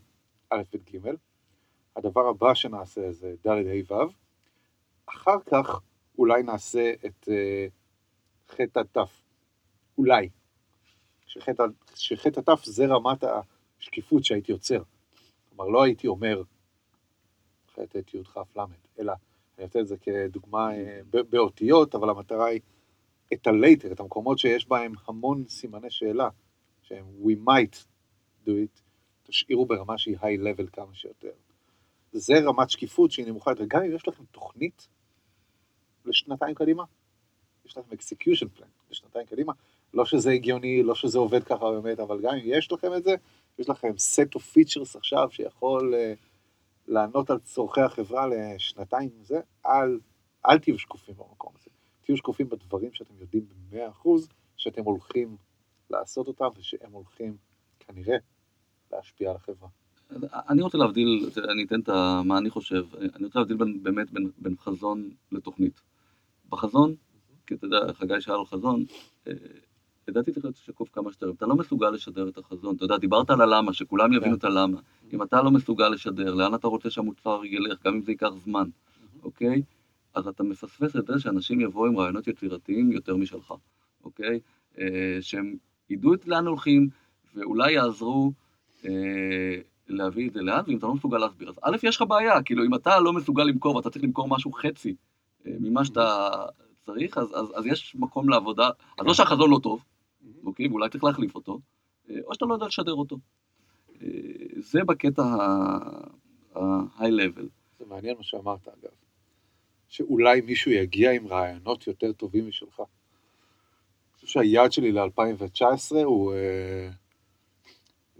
א' 0.49 0.61
ב' 0.73 0.77
ג', 0.77 1.09
הדבר 1.95 2.27
הבא 2.27 2.53
שנעשה 2.53 3.11
זה 3.11 3.35
ד' 3.47 3.49
ה' 3.49 3.93
ו', 3.93 4.09
אחר 5.05 5.37
כך 5.45 5.79
אולי 6.17 6.43
נעשה 6.43 6.93
את 7.05 7.29
ח' 8.49 8.59
עד 8.75 8.87
ת', 8.97 8.97
אולי. 9.97 10.29
שח' 11.25 11.49
עד- 12.29 12.49
ת' 12.49 12.65
זה 12.65 12.85
רמת 12.85 13.23
השקיפות 13.79 14.23
שהייתי 14.23 14.51
יוצר. 14.51 14.83
כלומר, 15.49 15.65
לא 15.71 15.83
הייתי 15.83 16.07
אומר 16.07 16.41
ח' 17.75 17.79
ט' 17.79 18.13
י' 18.13 18.23
כ' 18.23 18.37
ל', 18.57 18.61
אלא 18.99 19.13
אני 19.57 19.65
נותן 19.65 19.79
את 19.79 19.87
זה 19.87 19.97
כדוגמה 19.97 20.73
אה, 20.75 20.99
באותיות, 21.29 21.95
אבל 21.95 22.09
המטרה 22.09 22.45
היא 22.45 22.61
את 23.33 23.47
ה-later, 23.47 23.91
את 23.91 23.99
המקומות 23.99 24.39
שיש 24.39 24.67
בהם 24.67 24.93
המון 25.07 25.47
סימני 25.47 25.91
שאלה, 25.91 26.29
שהם 26.81 27.05
we 27.23 27.47
might 27.47 27.85
do 28.45 28.49
it, 28.49 28.81
תשאירו 29.23 29.65
ברמה 29.65 29.97
שהיא 29.97 30.17
high 30.17 30.41
level 30.41 30.69
כמה 30.71 30.93
שיותר. 30.95 31.31
זה 32.11 32.33
רמת 32.45 32.69
שקיפות 32.69 33.11
שהיא 33.11 33.25
נמוכה 33.25 33.51
יותר, 33.51 33.63
גם 33.67 33.83
אם 33.83 33.95
יש 33.95 34.07
לכם 34.07 34.23
תוכנית 34.31 34.87
לשנתיים 36.05 36.55
קדימה, 36.55 36.83
יש 37.65 37.77
לכם 37.77 37.95
execution 37.95 38.59
plan 38.59 38.89
לשנתיים 38.91 39.25
קדימה, 39.25 39.53
לא 39.93 40.05
שזה 40.05 40.31
הגיוני, 40.31 40.83
לא 40.83 40.95
שזה 40.95 41.19
עובד 41.19 41.43
ככה 41.43 41.71
באמת, 41.71 41.99
אבל 41.99 42.21
גם 42.21 42.33
אם 42.33 42.41
יש 42.43 42.71
לכם 42.71 42.93
את 42.93 43.03
זה, 43.03 43.15
יש 43.59 43.69
לכם 43.69 43.87
set 43.87 44.39
of 44.39 44.41
features 44.41 44.97
עכשיו 44.97 45.31
שיכול 45.31 45.93
uh, 45.93 46.19
לענות 46.87 47.29
על 47.29 47.39
צורכי 47.39 47.81
החברה 47.81 48.27
לשנתיים 48.27 49.09
זה, 49.21 49.39
אל, 49.65 49.99
אל 50.49 50.59
תהיו 50.59 50.79
שקופים 50.79 51.15
במקום 51.15 51.53
הזה. 51.59 51.69
תהיו 52.01 52.17
שקופים 52.17 52.49
בדברים 52.49 52.93
שאתם 52.93 53.13
יודעים 53.19 53.45
ב-100% 53.47 54.09
שאתם 54.57 54.83
הולכים 54.83 55.37
לעשות 55.89 56.27
אותם 56.27 56.47
ושהם 56.55 56.91
הולכים 56.91 57.37
כנראה 57.79 58.17
להשפיע 58.91 59.29
על 59.29 59.35
החברה. 59.35 59.69
אני 60.49 60.61
רוצה 60.61 60.77
להבדיל, 60.77 61.29
אני 61.51 61.63
אתן 61.63 61.79
את 61.79 61.89
מה 62.25 62.37
אני 62.37 62.49
חושב, 62.49 62.85
אני 63.15 63.25
רוצה 63.25 63.39
להבדיל 63.39 63.57
בין, 63.57 63.83
באמת 63.83 64.11
בין, 64.11 64.31
בין 64.37 64.55
חזון 64.57 65.09
לתוכנית. 65.31 65.81
בחזון, 66.49 66.95
כי 67.47 67.53
אתה 67.53 67.65
יודע, 67.65 67.93
חגי 67.93 68.21
שאל 68.21 68.33
על 68.33 68.45
חזון, 68.45 68.83
אה, 69.27 69.33
לדעתי 70.07 70.31
צריך 70.31 70.45
להיות 70.45 70.55
שקוף 70.55 70.89
כמה 70.93 71.11
שיותר. 71.11 71.29
אתה 71.29 71.45
לא 71.45 71.55
מסוגל 71.55 71.89
לשדר 71.89 72.29
את 72.29 72.37
החזון, 72.37 72.75
אתה 72.75 72.85
יודע, 72.85 72.97
דיברת 72.97 73.29
על 73.29 73.41
הלמה, 73.41 73.73
שכולם 73.73 74.13
יבינו 74.13 74.35
את 74.35 74.43
הלמה. 74.43 74.79
אם 75.13 75.23
אתה 75.23 75.41
לא 75.41 75.51
מסוגל 75.51 75.89
לשדר, 75.89 76.33
לאן 76.33 76.55
אתה 76.55 76.67
רוצה 76.67 76.89
שהמוצר 76.89 77.41
ילך, 77.45 77.85
גם 77.85 77.93
אם 77.93 78.01
זה 78.01 78.11
ייקח 78.11 78.29
זמן, 78.43 78.69
אוקיי? 79.23 79.61
אז 80.13 80.27
אתה 80.27 80.43
מפספס 80.43 80.95
את 80.95 81.07
זה 81.07 81.19
שאנשים 81.19 81.61
יבואו 81.61 81.85
עם 81.85 81.97
רעיונות 81.97 82.27
יצירתיים 82.27 82.91
יותר 82.91 83.15
משלך, 83.15 83.53
אוקיי? 84.03 84.39
אה, 84.79 85.17
שהם 85.21 85.55
ידעו 85.89 86.13
את 86.13 86.27
לאן 86.27 86.47
הולכים, 86.47 86.89
ואולי 87.35 87.71
יעזרו 87.71 88.31
אה, 88.85 89.61
להביא 89.91 90.27
את 90.27 90.33
זה 90.33 90.41
לאן, 90.41 90.61
ואם 90.67 90.77
אתה 90.77 90.87
לא 90.87 90.93
מסוגל 90.93 91.17
להסביר, 91.17 91.49
אז 91.49 91.59
א', 91.61 91.77
יש 91.83 91.95
לך 91.95 92.01
בעיה, 92.01 92.43
כאילו, 92.43 92.65
אם 92.65 92.75
אתה 92.75 92.99
לא 92.99 93.13
מסוגל 93.13 93.43
למכור 93.43 93.75
ואתה 93.75 93.89
צריך 93.89 94.05
למכור 94.05 94.27
משהו 94.27 94.51
חצי 94.51 94.95
אה, 95.47 95.51
ממה 95.59 95.85
שאתה 95.85 96.29
צריך, 96.85 97.17
אז, 97.17 97.27
אז, 97.35 97.53
אז 97.55 97.65
יש 97.65 97.95
מקום 97.99 98.29
לעבודה, 98.29 98.69
אז 98.99 99.05
לא 99.05 99.13
שהחזון 99.13 99.49
לא 99.49 99.59
טוב, 99.63 99.83
אוקיי, 100.43 100.67
ואולי 100.67 100.89
צריך 100.89 101.03
להחליף 101.03 101.35
אותו, 101.35 101.59
אה, 102.09 102.15
או 102.25 102.33
שאתה 102.33 102.45
לא 102.45 102.53
יודע 102.53 102.65
לשדר 102.65 102.93
אותו. 102.93 103.17
אה, 104.01 104.07
זה 104.57 104.83
בקטע 104.83 105.23
ה-high 106.55 107.01
level. 107.01 107.45
זה 107.79 107.85
מעניין 107.89 108.17
מה 108.17 108.23
שאמרת 108.23 108.67
אגב, 108.67 108.91
שאולי 109.89 110.41
מישהו 110.41 110.71
יגיע 110.71 111.11
עם 111.11 111.27
רעיונות 111.27 111.87
יותר 111.87 112.11
טובים 112.11 112.47
משלך. 112.47 112.79
אני 112.79 114.15
חושב 114.15 114.27
שהיעד 114.27 114.71
שלי 114.71 114.91
ל-2019 114.91 115.95
הוא 116.03 116.33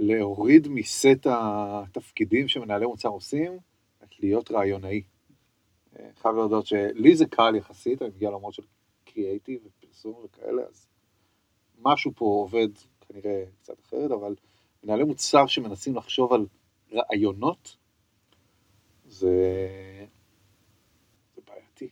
להוריד 0.04 0.68
מסט 0.68 1.28
התפקידים 1.30 2.48
שמנהלי 2.48 2.86
מוצר 2.86 3.10
עושים, 3.10 3.58
את 4.04 4.20
להיות 4.20 4.52
רעיונאי. 4.52 5.02
אה, 6.00 6.10
חייב 6.22 6.36
להודות 6.36 6.66
שלי 6.66 7.16
זה 7.16 7.26
קל 7.26 7.56
יחסית, 7.56 8.02
אני 8.02 8.10
מגיע 8.10 8.30
לעולמות 8.30 8.54
של 8.54 8.64
קריאייטיב 9.06 9.62
ופרסום 9.66 10.16
וכאלה, 10.24 10.62
אז 10.62 10.88
משהו 11.80 12.12
פה 12.16 12.26
עובד 12.26 12.68
כנראה 13.08 13.44
קצת 13.62 13.80
אחרת, 13.80 14.12
אבל 14.12 14.36
מנהלי 14.84 15.04
מוצר 15.04 15.48
שמנסים 15.48 15.96
לחשוב 15.96 16.34
על 16.34 16.46
רעיונות, 16.92 17.78
זה, 19.06 19.36
זה 21.36 21.42
בעייתי. 21.48 21.90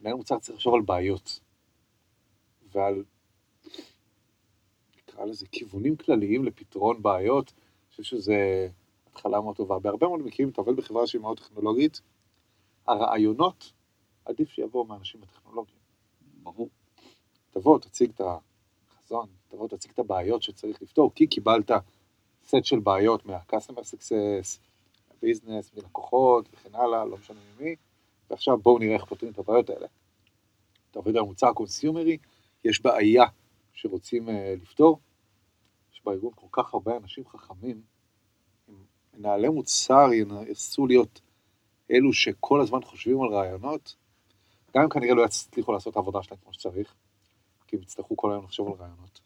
מנהל 0.00 0.14
מוצר 0.14 0.38
צריך 0.38 0.56
לחשוב 0.56 0.74
על 0.74 0.82
בעיות 0.82 1.40
ועל, 2.72 3.04
נקרא 5.18 5.30
לזה, 5.30 5.46
כיוונים 5.52 5.96
כלליים 5.96 6.44
לפתרון 6.44 7.02
בעיות. 7.02 7.52
אני 7.52 7.90
חושב 7.90 8.02
שזה 8.02 8.68
התחלה 9.06 9.40
מאוד 9.40 9.56
טובה. 9.56 9.78
בהרבה 9.78 10.08
מאוד 10.08 10.20
מקרים, 10.20 10.48
אתה 10.48 10.60
עובד 10.60 10.76
בחברה 10.76 11.06
שהיא 11.06 11.20
מאוד 11.20 11.38
טכנולוגית, 11.38 12.00
הרעיונות, 12.86 13.72
עדיף 14.24 14.50
שיבואו 14.50 14.84
מאנשים 14.84 15.20
בטכנולוגיה. 15.20 15.74
ברור. 16.42 16.68
תבוא, 17.50 17.78
תציג 17.78 18.10
את 18.14 18.20
החזון, 18.90 19.26
תבוא, 19.48 19.68
תציג 19.68 19.90
את 19.90 19.98
הבעיות 19.98 20.42
שצריך 20.42 20.82
לפתור, 20.82 21.12
כי 21.14 21.26
קיבלת 21.26 21.70
סט 22.44 22.64
של 22.64 22.78
בעיות 22.78 23.26
מה-customer 23.26 23.80
success, 23.80 24.58
מהביזנס, 25.10 25.70
מלקוחות 25.74 26.48
וכן 26.52 26.74
הלאה, 26.74 27.04
לא 27.04 27.16
משנה 27.16 27.40
ממי, 27.58 27.76
ועכשיו 28.30 28.58
בואו 28.58 28.78
נראה 28.78 28.94
איך 28.94 29.04
פותרים 29.04 29.32
את 29.32 29.38
הבעיות 29.38 29.70
האלה. 29.70 29.86
אתה 30.90 30.98
עובד 30.98 31.16
על 31.16 31.22
מוצר 31.22 31.52
קונסיומרי, 31.52 32.18
יש 32.64 32.82
בעיה 32.82 33.24
שרוצים 33.72 34.28
uh, 34.28 34.32
לפתור, 34.62 34.98
בארגון 36.08 36.32
כל 36.34 36.46
כך 36.52 36.74
הרבה 36.74 36.96
אנשים 36.96 37.24
חכמים, 37.28 37.82
מנהלי 39.14 39.48
מוצר 39.48 40.12
ינסו 40.12 40.86
להיות 40.86 41.20
אלו 41.90 42.12
שכל 42.12 42.60
הזמן 42.60 42.82
חושבים 42.82 43.22
על 43.22 43.28
רעיונות, 43.28 43.96
גם 44.76 44.82
אם 44.82 44.88
כנראה 44.88 45.14
לא 45.14 45.24
יצליחו 45.24 45.72
לעשות 45.72 45.90
את 45.90 45.96
העבודה 45.96 46.22
שלהם 46.22 46.40
כמו 46.42 46.52
שצריך, 46.52 46.94
כי 47.66 47.76
הם 47.76 47.82
יצטרכו 47.82 48.16
כל 48.16 48.32
היום 48.32 48.44
לחשוב 48.44 48.68
על 48.68 48.74
רעיונות. 48.74 49.20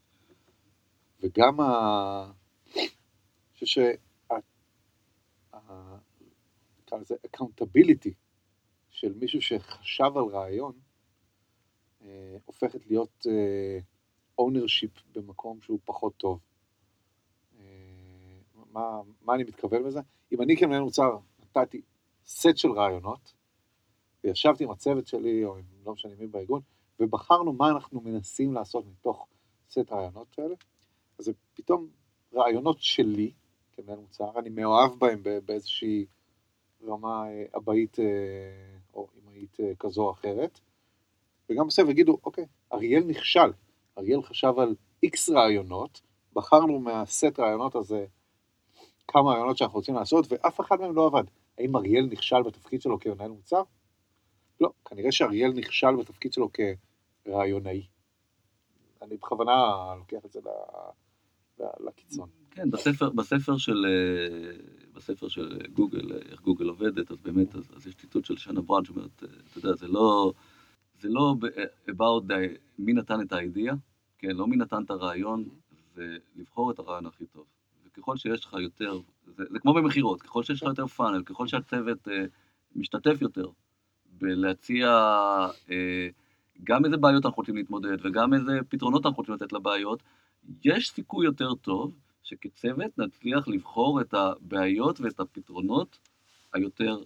וגם 1.21 1.61
ה... 1.61 2.33
אני 2.77 2.89
חושב 3.55 3.67
ש... 3.67 3.79
נקרא 6.79 6.99
לזה 6.99 7.15
accountability 7.27 8.13
של 8.91 9.13
מישהו 9.13 9.43
שחשב 9.43 10.11
על 10.17 10.25
רעיון, 10.25 10.73
אה, 12.05 12.37
הופכת 12.45 12.87
להיות 12.87 13.27
אה, 13.31 13.79
ownership 14.41 15.01
במקום 15.13 15.61
שהוא 15.61 15.79
פחות 15.85 16.17
טוב. 16.17 16.41
מה, 18.73 19.01
מה 19.23 19.35
אני 19.35 19.45
מתכוון 19.45 19.85
בזה? 19.85 20.01
אם 20.33 20.43
אני 20.43 20.57
כמנהל 20.57 20.83
מוצר 20.83 21.19
נתתי 21.43 21.81
סט 22.27 22.57
של 22.57 22.73
רעיונות, 22.73 23.33
וישבתי 24.25 24.65
עם 24.65 24.71
הצוות 24.71 25.07
שלי, 25.07 25.45
או 25.45 25.57
עם 25.57 25.65
לא 25.85 25.93
משנה 25.93 26.13
מי 26.19 26.27
בארגון, 26.27 26.61
ובחרנו 27.01 27.53
מה 27.53 27.69
אנחנו 27.69 28.01
מנסים 28.01 28.53
לעשות 28.53 28.85
מתוך 28.87 29.27
סט 29.71 29.93
הרעיונות 29.93 30.39
האלה, 30.39 30.55
אז 31.19 31.25
זה 31.25 31.33
פתאום 31.55 31.89
רעיונות 32.35 32.81
שלי 32.81 33.33
כמנהל 33.73 33.99
מוצר, 33.99 34.39
אני 34.39 34.49
מאוהב 34.49 34.99
בהם 34.99 35.23
באיזושהי 35.45 36.07
רמה 36.87 37.25
אה, 37.29 37.45
אבאית 37.57 37.99
אה, 37.99 38.05
או 38.95 39.09
אמהית 39.23 39.61
אה, 39.61 39.73
כזו 39.79 40.03
או 40.03 40.13
אחרת, 40.13 40.61
וגם 41.51 41.67
בסוף 41.67 41.89
יגידו, 41.89 42.19
אוקיי, 42.25 42.47
אריאל 42.73 43.05
נכשל, 43.05 43.53
אריאל 43.99 44.23
חשב 44.23 44.53
על 44.59 44.75
איקס 45.03 45.31
רעיונות, 45.31 46.01
בחרנו 46.33 46.79
מהסט 46.79 47.39
רעיונות 47.39 47.75
הזה 47.75 48.07
כמה 49.09 49.31
רעיונות 49.31 49.57
שאנחנו 49.57 49.77
רוצים 49.79 49.95
לעשות, 49.95 50.27
ואף 50.29 50.61
אחד 50.61 50.81
מהם 50.81 50.95
לא 50.95 51.07
עבד. 51.07 51.25
האם 51.59 51.77
אריאל 51.77 52.09
נכשל 52.11 52.43
בתפקיד 52.43 52.83
שלו 52.83 53.01
כמנהל 53.01 53.31
מוצר? 53.31 53.63
לא, 54.61 54.71
כנראה 54.85 55.13
שאריאל 55.13 55.53
נכשל 55.53 55.97
בתפקיד 55.97 56.33
שלו 56.33 56.51
כרעיונאי. 57.25 57.87
אני 59.03 59.17
בכוונה 59.17 59.53
לוקח 59.99 60.25
את 60.27 60.33
זה 60.33 60.41
לקיצון. 61.59 62.29
כן, 62.51 62.71
בספר, 62.71 63.11
בספר 63.11 63.57
של, 63.57 63.87
בספר 64.93 65.29
של 65.29 65.59
גוגל, 65.73 66.13
איך 66.31 66.41
גוגל 66.41 66.69
עובדת, 66.69 67.11
אז 67.11 67.21
באמת, 67.21 67.55
אז, 67.55 67.73
אז 67.77 67.87
יש 67.87 67.95
ציטוט 67.95 68.25
של 68.25 68.37
שנה 68.37 68.61
בראון 68.61 68.85
שאומרת, 68.85 69.17
אתה 69.17 69.59
יודע, 69.59 69.75
זה 69.75 69.89
לא, 69.89 70.33
זה 71.01 71.09
לא 71.09 71.35
about 71.89 72.29
the, 72.29 72.59
מי 72.79 72.93
נתן 72.93 73.21
את 73.21 73.33
האידאה, 73.33 73.75
כן, 74.19 74.31
לא 74.31 74.47
מי 74.47 74.57
נתן 74.57 74.83
את 74.85 74.91
הרעיון, 74.91 75.49
זה 75.95 76.17
לבחור 76.37 76.71
את 76.71 76.79
הרעיון 76.79 77.07
הכי 77.07 77.27
טוב. 77.27 77.47
וככל 77.93 78.17
שיש 78.17 78.45
לך 78.45 78.57
יותר, 78.61 79.01
זה, 79.27 79.45
זה 79.51 79.59
כמו 79.59 79.75
במכירות, 79.75 80.23
ככל 80.23 80.43
שיש 80.43 80.63
לך 80.63 80.69
יותר 80.69 80.87
פאנל, 80.87 81.23
ככל 81.23 81.47
שהצוות 81.47 82.09
אה, 82.09 82.25
משתתף 82.77 83.17
יותר 83.21 83.47
בלהציע 84.07 84.89
אה, 85.71 86.09
גם 86.65 86.85
איזה 86.85 86.97
בעיות 86.97 87.27
אנחנו 87.27 87.41
רוצים 87.41 87.57
להתמודד 87.57 88.07
וגם 88.07 88.35
איזה 88.35 88.53
פתרונות 88.69 89.07
אנחנו 89.07 89.21
רוצים 89.21 89.35
לתת 89.35 89.53
לבעיות, 89.53 90.03
יש 90.65 90.91
סיכוי 90.91 91.27
יותר 91.27 91.55
טוב 91.55 91.95
שכצוות 92.23 92.99
נצליח 92.99 93.49
לבחור 93.49 94.01
את 94.01 94.15
הבעיות 94.15 95.01
ואת 95.01 95.21
הפתרונות 95.21 95.99
היותר 96.53 97.03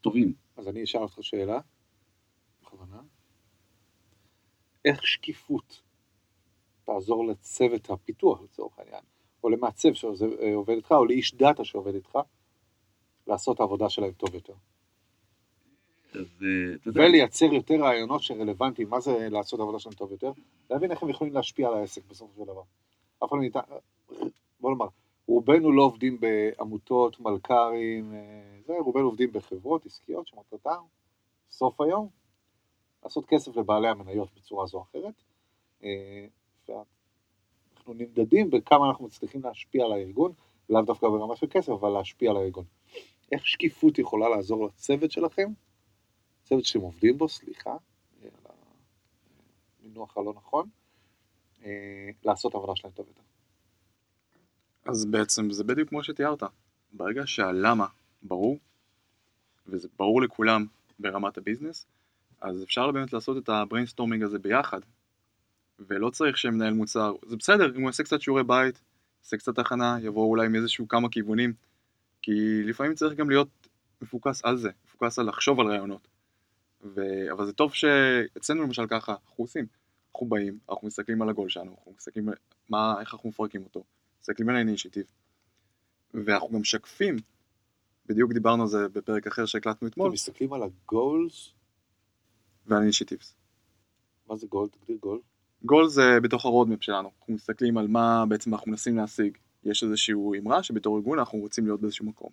טובים. 0.00 0.34
אז 0.56 0.68
אני 0.68 0.84
אשאל 0.84 1.00
אותך 1.00 1.18
שאלה, 1.20 1.60
בכוונה. 2.62 3.00
איך 4.84 5.06
שקיפות 5.06 5.82
תעזור 6.84 7.26
לצוות 7.26 7.90
הפיתוח 7.90 8.40
לצורך 8.40 8.78
העניין, 8.78 9.02
או 9.68 9.72
למעצב 9.72 9.92
שעובד 9.92 10.74
איתך, 10.74 10.92
או 10.92 11.04
לאיש 11.04 11.34
דאטה 11.34 11.64
שעובד 11.64 11.94
איתך, 11.94 12.18
לעשות 13.26 13.56
את 13.56 13.60
העבודה 13.60 13.88
שלהם 13.88 14.12
טוב 14.12 14.34
יותר? 14.34 14.52
אז 16.14 16.44
יודע... 16.86 17.00
ולייצר 17.00 17.46
יותר 17.46 17.74
רעיונות 17.74 18.22
שרלוונטיים, 18.22 18.88
מה 18.88 19.00
זה 19.00 19.28
לעשות 19.30 19.60
עבודה 19.60 19.78
שלהם 19.78 19.94
טוב 19.94 20.12
יותר? 20.12 20.32
להבין 20.70 20.90
איך 20.90 21.02
הם 21.02 21.08
יכולים 21.08 21.34
להשפיע 21.34 21.68
על 21.68 21.74
העסק 21.74 22.02
בסופו 22.10 22.32
של 22.36 22.44
דבר. 22.44 22.62
אף 23.24 23.28
אחד 23.28 23.36
מאיתנו, 23.36 23.62
בוא 24.60 24.70
נאמר, 24.70 24.86
רובנו 25.26 25.72
לא 25.72 25.82
עובדים 25.82 26.20
בעמותות, 26.20 27.20
מלכ"רים, 27.20 28.14
אה, 28.14 28.60
זה, 28.66 28.72
רובנו 28.78 29.04
עובדים 29.04 29.32
בחברות 29.32 29.86
עסקיות 29.86 30.26
שמטרתן, 30.26 30.80
סוף 31.50 31.80
היום, 31.80 32.08
לעשות 33.04 33.26
כסף 33.26 33.56
לבעלי 33.56 33.88
המניות 33.88 34.28
בצורה 34.36 34.66
זו 34.66 34.78
או 34.78 34.82
אחרת. 34.82 35.14
ואנחנו 37.88 38.04
נמדדים 38.04 38.50
בכמה 38.50 38.88
אנחנו 38.90 39.06
מצליחים 39.06 39.42
להשפיע 39.44 39.84
על 39.84 39.92
הארגון, 39.92 40.32
לאו 40.70 40.82
דווקא 40.82 41.08
ברמה 41.08 41.36
של 41.36 41.46
כסף, 41.50 41.68
אבל 41.68 41.88
להשפיע 41.88 42.30
על 42.30 42.36
הארגון. 42.36 42.64
איך 43.32 43.46
שקיפות 43.46 43.98
יכולה 43.98 44.28
לעזור 44.28 44.66
לצוות 44.66 45.10
שלכם 45.10 45.48
צוות 46.44 46.64
שאתם 46.64 46.80
עובדים 46.80 47.18
בו, 47.18 47.28
סליחה, 47.28 47.76
על 48.22 48.30
המינוח 49.82 50.16
הלא 50.16 50.32
נכון, 50.36 50.68
אה, 51.64 52.10
לעשות 52.24 52.54
עבודה 52.54 52.76
שלהם 52.76 52.92
טוב 52.92 53.06
יותר. 53.08 53.22
אז 54.84 55.04
בעצם 55.04 55.50
זה 55.50 55.64
בדיוק 55.64 55.88
כמו 55.88 56.04
שתיארת. 56.04 56.42
ברגע 56.92 57.22
שהלמה 57.26 57.86
ברור, 58.22 58.58
וזה 59.66 59.88
ברור 59.98 60.22
לכולם 60.22 60.66
ברמת 60.98 61.38
ה 61.38 61.43
business, 61.43 61.86
אז 62.40 62.62
אפשר 62.62 62.90
באמת 62.90 63.12
לעשות 63.12 63.36
את 63.44 63.48
ה 63.48 63.53
brainstorming 63.53 64.22
הזה 64.22 64.38
ביחד. 64.38 64.80
ולא 65.78 66.10
צריך 66.10 66.38
שמנהל 66.38 66.72
מוצר, 66.72 67.14
זה 67.26 67.36
בסדר 67.36 67.76
אם 67.76 67.80
הוא 67.80 67.88
יעשה 67.88 68.02
קצת 68.02 68.20
שיעורי 68.20 68.44
בית, 68.44 68.80
יעשה 69.22 69.36
קצת 69.36 69.58
הכנה, 69.58 69.98
יבוא 70.02 70.26
אולי 70.26 70.46
עם 70.46 70.54
איזשהו 70.54 70.88
כמה 70.88 71.08
כיוונים, 71.08 71.52
כי 72.22 72.62
לפעמים 72.64 72.94
צריך 72.94 73.18
גם 73.18 73.30
להיות 73.30 73.48
מפוקס 74.02 74.44
על 74.44 74.56
זה, 74.56 74.70
מפוקס 74.84 75.18
על 75.18 75.28
לחשוב 75.28 75.60
על 75.60 75.66
רעיונות. 75.66 76.08
ו... 76.82 77.00
אבל 77.32 77.46
זה 77.46 77.52
טוב 77.52 77.74
שאצלנו 77.74 78.62
למשל 78.62 78.86
ככה, 78.86 79.12
אנחנו 79.12 79.44
עושים. 79.44 79.66
אנחנו 80.12 80.26
באים, 80.26 80.58
אנחנו 80.70 80.86
מסתכלים 80.86 81.22
על 81.22 81.28
הגול 81.28 81.48
שלנו, 81.48 81.74
אנחנו 81.78 81.92
מסתכלים 81.96 82.28
מה, 82.68 83.00
איך 83.00 83.14
אנחנו 83.14 83.28
מפרקים 83.28 83.62
אותו, 83.62 83.84
מסתכלים 84.20 84.48
על 84.48 84.56
ה 84.56 84.60
initiative, 84.60 85.06
ואנחנו 86.14 86.48
גם 86.48 86.60
משקפים, 86.60 87.16
בדיוק 88.06 88.32
דיברנו 88.32 88.62
על 88.62 88.68
זה 88.68 88.88
בפרק 88.88 89.26
אחר 89.26 89.46
שהקלטנו 89.46 89.88
אתמול. 89.88 90.06
אתם 90.06 90.14
מסתכלים 90.14 90.52
על 90.52 90.62
ה 90.62 90.75
goals? 90.75 91.52
ועל 92.66 92.78
ה 92.78 92.82
initiatives. 92.82 93.36
מה 94.26 94.36
זה 94.36 94.46
גול? 94.46 94.68
תגדיר 94.68 94.96
goal. 95.00 95.20
goal 95.64 95.88
זה 95.88 96.18
בתוך 96.22 96.44
ה 96.44 96.49
roadmap 96.49 96.82
שלנו, 96.82 97.10
אנחנו 97.18 97.34
מסתכלים 97.34 97.78
על 97.78 97.88
מה 97.88 98.26
בעצם 98.26 98.54
אנחנו 98.54 98.70
מנסים 98.70 98.96
להשיג. 98.96 99.38
יש 99.64 99.84
איזשהו 99.84 100.34
אמרה 100.34 100.62
שבתור 100.62 100.96
ארגון 100.96 101.18
אנחנו 101.18 101.38
רוצים 101.38 101.64
להיות 101.64 101.80
באיזשהו 101.80 102.06
מקום. 102.06 102.30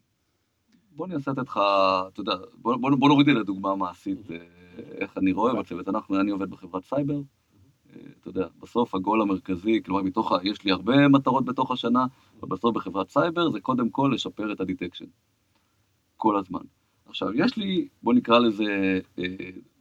בוא 0.95 1.07
ננסה 1.07 1.31
לתת 1.31 1.47
לך, 1.47 1.59
אתה 2.07 2.21
יודע, 2.21 2.33
בוא, 2.53 2.75
בוא, 2.75 2.91
בוא 2.95 3.09
נוריד 3.09 3.27
לי 3.27 3.33
לדוגמה 3.33 3.75
מעשית 3.75 4.31
אה, 4.31 4.37
איך 4.77 5.17
אני 5.17 5.31
רואה 5.31 5.53
בצוות. 5.53 5.87
אנחנו, 5.89 6.19
אני 6.19 6.31
עובד 6.31 6.49
בחברת 6.49 6.83
סייבר, 6.83 7.13
אה, 7.15 8.01
אתה 8.21 8.29
יודע, 8.29 8.47
בסוף 8.59 8.95
הגול 8.95 9.21
המרכזי, 9.21 9.83
כלומר 9.85 10.01
מתוך, 10.01 10.31
יש 10.43 10.63
לי 10.63 10.71
הרבה 10.71 11.07
מטרות 11.07 11.45
בתוך 11.45 11.71
השנה, 11.71 12.05
אבל 12.39 12.49
בסוף 12.49 12.75
בחברת 12.75 13.09
סייבר 13.09 13.49
זה 13.49 13.59
קודם 13.59 13.89
כל 13.89 14.11
לשפר 14.13 14.51
את 14.51 14.59
ה 14.59 14.63
detection, 14.63 15.05
כל 16.17 16.37
הזמן. 16.37 16.61
עכשיו, 17.05 17.33
יש 17.33 17.57
לי, 17.57 17.87
בוא 18.03 18.13
נקרא 18.13 18.39
לזה, 18.39 18.99
אה, 19.19 19.25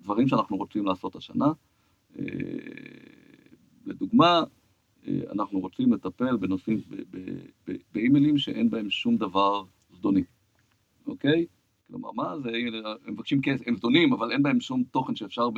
דברים 0.02 0.28
שאנחנו 0.28 0.56
רוצים 0.56 0.86
לעשות 0.86 1.16
השנה. 1.16 1.52
לדוגמה, 3.86 4.42
אנחנו 5.32 5.60
רוצים 5.60 5.92
לטפל 5.92 6.36
בנושאים, 6.36 6.80
באימיילים 7.92 8.38
שאין 8.38 8.70
בהם 8.70 8.90
שום 8.90 9.16
דבר 9.16 9.64
זדוני. 9.92 10.22
אוקיי? 11.06 11.46
כלומר, 11.86 12.12
מה 12.12 12.38
זה, 12.38 12.50
הם 13.06 13.12
מבקשים 13.12 13.42
כסף, 13.42 13.68
הם 13.68 13.76
זדונים, 13.76 14.12
אבל 14.12 14.32
אין 14.32 14.42
בהם 14.42 14.60
שום 14.60 14.82
תוכן 14.90 15.16
שאפשר 15.16 15.48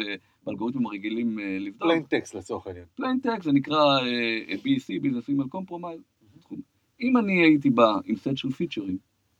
באלגוריתמים 0.44 0.86
הרגילים 0.86 1.38
אה, 1.38 1.58
לבדוק. 1.60 1.82
plain 1.82 2.02
text 2.02 2.34
לצורך 2.34 2.66
העניין. 2.66 2.84
plain 2.94 3.20
text, 3.20 3.42
זה 3.42 3.52
נקרא 3.52 3.98
אה, 4.00 4.54
BEC, 4.54 5.02
Business 5.02 5.30
Email 5.30 5.56
Compromise. 5.56 6.56
אם 7.00 7.16
אני 7.16 7.42
הייתי 7.42 7.70
בא 7.70 7.92
עם 8.04 8.16
סט 8.16 8.36
של 8.36 8.50
פיצ'רים, 8.50 8.98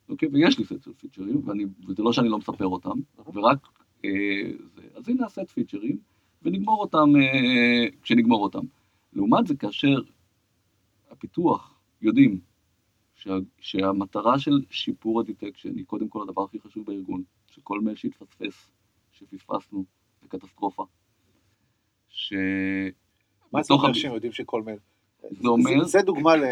אוקיי, 0.09 0.29
ויש 0.33 0.59
לי 0.59 0.65
סט 0.65 0.83
של 0.85 0.93
פיצ'רים, 0.93 1.43
וזה 1.89 2.03
לא 2.03 2.13
שאני 2.13 2.29
לא 2.29 2.39
מספר 2.39 2.67
אותם, 2.67 2.99
ורק 3.35 3.69
אה, 4.05 4.11
זה, 4.75 4.83
אז 4.95 5.09
הנה 5.09 5.27
הסט 5.27 5.51
פיצ'רים, 5.51 5.99
ונגמור 6.47 6.81
אותם 6.81 7.13
כשנגמור 8.03 8.43
אותם. 8.43 8.65
לעומת 9.13 9.47
זה, 9.47 9.57
כאשר 9.57 10.01
הפיתוח 11.11 11.81
יודעים 12.03 12.41
שה, 13.15 13.31
שהמטרה 13.61 14.39
של 14.39 14.61
שיפור 14.71 15.21
ה 15.21 15.26
detection 15.26 15.77
היא 15.77 15.85
קודם 15.85 16.09
כל 16.09 16.23
הדבר 16.23 16.45
הכי 16.45 16.61
חשוב 16.61 16.87
בארגון, 16.87 17.23
שכל 17.51 17.81
מייל 17.81 17.97
שהתפספס, 17.97 18.71
שפספסנו, 19.13 19.85
זה 20.23 20.29
קטסטרופה. 20.29 20.85
ש... 22.09 22.33
מה 23.53 23.63
זה 23.63 23.75
אומר 23.75 23.93
שהם 23.93 24.15
יודעים 24.15 24.33
שכל 24.33 24.63
מייל? 24.63 24.79
זה 25.31 25.49
אומר... 25.49 25.85
זה, 25.85 25.85
זה 25.85 25.99
דוגמה 26.03 26.37
ל, 26.37 26.45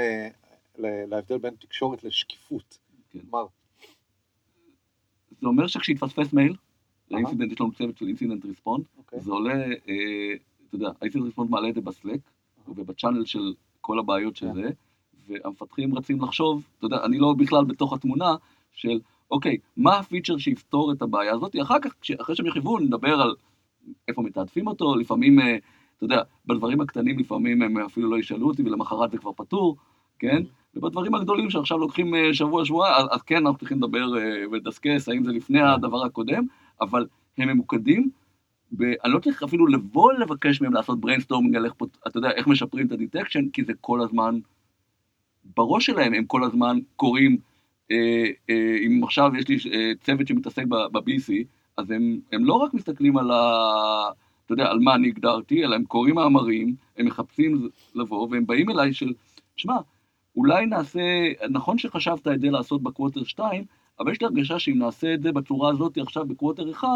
ל, 0.79 0.87
להבדל 1.07 1.39
בין 1.39 1.55
תקשורת 1.55 2.05
לשקיפות. 2.05 2.79
כן. 3.11 3.19
כלומר, 3.21 3.47
זה 5.41 5.47
אומר 5.47 5.67
שכשיתפספס 5.67 6.33
מייל. 6.33 6.55
ל 7.11 7.15
incident, 7.15 7.53
יש 7.53 7.61
לנו 7.61 7.73
צוות 7.73 7.99
של 7.99 8.07
incident 8.07 8.45
response. 8.45 8.85
זה 9.17 9.33
עולה, 9.33 9.65
אה, 9.89 10.35
אתה 10.69 10.77
יודע, 10.77 10.91
ה 11.01 11.04
incident 11.04 11.27
response 11.27 11.51
מעלה 11.51 11.69
את 11.69 11.75
זה 11.75 11.81
ב 11.81 11.87
Slack, 11.87 12.21
וב 12.69 12.81
channel 12.81 13.25
של 13.25 13.55
כל 13.81 13.99
הבעיות 13.99 14.37
של 14.37 14.47
כן. 14.47 14.55
זה, 14.55 14.71
והמפתחים 15.27 15.95
רצים 15.95 16.23
לחשוב, 16.23 16.67
אתה 16.79 16.87
יודע, 16.87 17.05
אני 17.05 17.19
לא 17.19 17.35
בכלל 17.39 17.65
בתוך 17.65 17.93
התמונה 17.93 18.35
של, 18.73 19.01
אוקיי, 19.31 19.57
מה 19.77 19.99
הפיצ'ר 19.99 20.39
שיפתור 20.39 20.93
את 20.93 21.03
הבעיה 21.03 21.33
הזאת, 21.33 21.57
אחר 21.63 21.79
כך, 21.83 21.95
אחרי 22.21 22.37
שהם 22.37 22.47
יחייבו, 22.47 22.79
נדבר 22.79 23.21
על 23.21 23.35
איפה 24.09 24.23
מתעדפים 24.23 24.67
אותו, 24.67 24.97
לפעמים, 24.97 25.41
אה, 25.41 25.57
אתה 25.97 26.05
יודע, 26.05 26.23
בדברים 26.47 26.81
הקטנים 26.81 27.19
לפעמים 27.19 27.63
הם 27.63 27.79
אפילו 27.79 28.11
לא 28.11 28.17
ישאלו 28.17 28.47
אותי, 28.47 28.63
ולמחרת 28.63 29.11
זה 29.11 29.19
כבר 29.19 29.33
פתור, 29.33 29.77
כן? 30.19 30.43
ובדברים 30.75 31.15
הגדולים 31.15 31.51
שעכשיו 31.51 31.79
לוקחים 31.79 32.15
אה, 32.15 32.35
שבוע, 32.35 32.65
שבוע, 32.65 32.89
אז, 33.11 33.23
כן, 33.23 33.37
אנחנו 33.37 33.59
צריכים 33.59 33.79
לדבר 33.79 34.07
ולדסקס, 34.51 35.09
האם 35.09 35.25
זה 35.25 35.33
לפני 35.33 35.61
הדבר 35.61 36.05
הקודם, 36.05 36.45
אבל 36.81 37.07
הם 37.39 37.49
ממוקדים, 37.49 38.11
ואני 38.79 39.13
לא 39.13 39.19
צריך 39.19 39.43
אפילו 39.43 39.67
לבוא 39.67 40.13
לבקש 40.13 40.61
מהם 40.61 40.73
לעשות 40.73 40.99
brainstorming 40.99 41.57
על 41.57 41.65
איך, 41.65 41.73
פות- 41.73 41.99
אתה 42.07 42.19
יודע, 42.19 42.31
איך 42.31 42.47
משפרים 42.47 42.87
את 42.87 42.93
ה 42.93 42.98
detection, 42.98 43.49
כי 43.49 43.65
זה 43.65 43.73
כל 43.81 44.01
הזמן 44.01 44.39
בראש 45.57 45.87
שלהם, 45.87 46.15
הם 46.15 46.25
כל 46.25 46.45
הזמן 46.45 46.79
קוראים, 46.97 47.37
אה, 47.91 48.25
אה, 48.51 48.77
אם 48.87 49.05
עכשיו 49.05 49.33
יש 49.37 49.49
לי 49.49 49.57
אה, 49.73 49.93
צוות 50.01 50.29
שמתעסק 50.29 50.65
ב-BEC, 50.67 51.33
אז 51.77 51.91
הם, 51.91 52.21
הם 52.33 52.45
לא 52.45 52.55
רק 52.55 52.75
מסתכלים 52.75 53.17
על 53.17 53.31
ה... 53.31 53.41
אתה 54.45 54.53
יודע, 54.53 54.71
על 54.71 54.79
מה 54.79 54.95
אני 54.95 55.09
הגדרתי, 55.09 55.65
אלא 55.65 55.75
הם 55.75 55.85
קוראים 55.85 56.15
מאמרים, 56.15 56.75
הם 56.97 57.07
מחפשים 57.07 57.69
לבוא, 57.95 58.29
והם 58.31 58.47
באים 58.47 58.71
אליי 58.71 58.93
של, 58.95 59.13
שמע, 59.57 59.75
אולי 60.37 60.67
נעשה, 60.67 61.01
נכון 61.51 61.79
שחשבת 61.79 62.29
את 62.29 62.41
זה 62.41 62.51
לעשות 62.51 62.83
בקווטר 62.83 63.25
2, 63.25 63.65
אבל 64.01 64.13
יש 64.13 64.21
לי 64.21 64.27
הרגשה 64.27 64.59
שאם 64.59 64.79
נעשה 64.79 65.15
את 65.15 65.23
זה 65.23 65.33
בצורה 65.33 65.71
הזאת 65.71 65.99
עכשיו 65.99 66.27
בקווטר 66.27 66.71
1, 66.71 66.89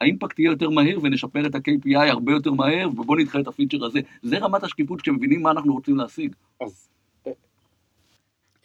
האימפקט 0.00 0.38
יהיה 0.38 0.50
יותר 0.50 0.70
מהיר 0.70 1.00
ונשפר 1.02 1.46
את 1.46 1.54
ה-KPI 1.54 2.10
הרבה 2.10 2.32
יותר 2.32 2.52
מהר, 2.52 2.88
ובוא 2.88 3.16
נדחה 3.16 3.40
את 3.40 3.46
הפיצ'ר 3.46 3.84
הזה. 3.84 4.00
זה 4.22 4.38
רמת 4.38 4.62
השקיפות 4.62 5.02
כשמבינים 5.02 5.42
מה 5.42 5.50
אנחנו 5.50 5.74
רוצים 5.74 5.96
להשיג. 5.96 6.34
אז 6.60 6.88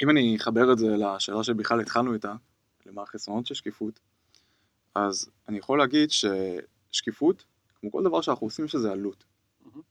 אם 0.03 0.09
אני 0.09 0.37
אחבר 0.41 0.73
את 0.73 0.77
זה 0.77 0.87
לשאלה 0.87 1.43
שבכלל 1.43 1.81
התחלנו 1.81 2.13
איתה, 2.13 2.33
למה 2.85 3.01
החסרונות 3.01 3.45
של 3.45 3.55
שקיפות, 3.55 3.99
אז 4.95 5.29
אני 5.49 5.57
יכול 5.57 5.79
להגיד 5.79 6.09
ששקיפות, 6.11 7.43
כמו 7.79 7.91
כל 7.91 8.03
דבר 8.03 8.21
שאנחנו 8.21 8.47
עושים, 8.47 8.65
יש 8.65 8.75
לזה 8.75 8.91
עלות. 8.91 9.23
מהמם. 9.65 9.81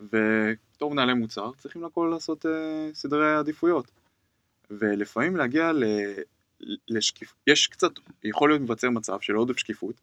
ובתור 0.00 0.90
מנהלי 0.90 1.14
מוצר 1.14 1.50
צריכים 1.58 1.82
לכל 1.82 2.08
לעשות 2.12 2.46
אה, 2.46 2.90
סדרי 2.94 3.34
עדיפויות. 3.34 3.90
ולפעמים 4.70 5.36
להגיע 5.36 5.72
ל... 6.60 6.74
לשקיפות, 6.88 7.38
יש 7.46 7.66
קצת, 7.66 7.90
יכול 8.24 8.50
להיות 8.50 8.60
מבצר 8.60 8.90
מצב 8.90 9.20
של 9.20 9.34
עודף 9.34 9.58
שקיפות, 9.58 9.94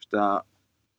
שאתה 0.00 0.38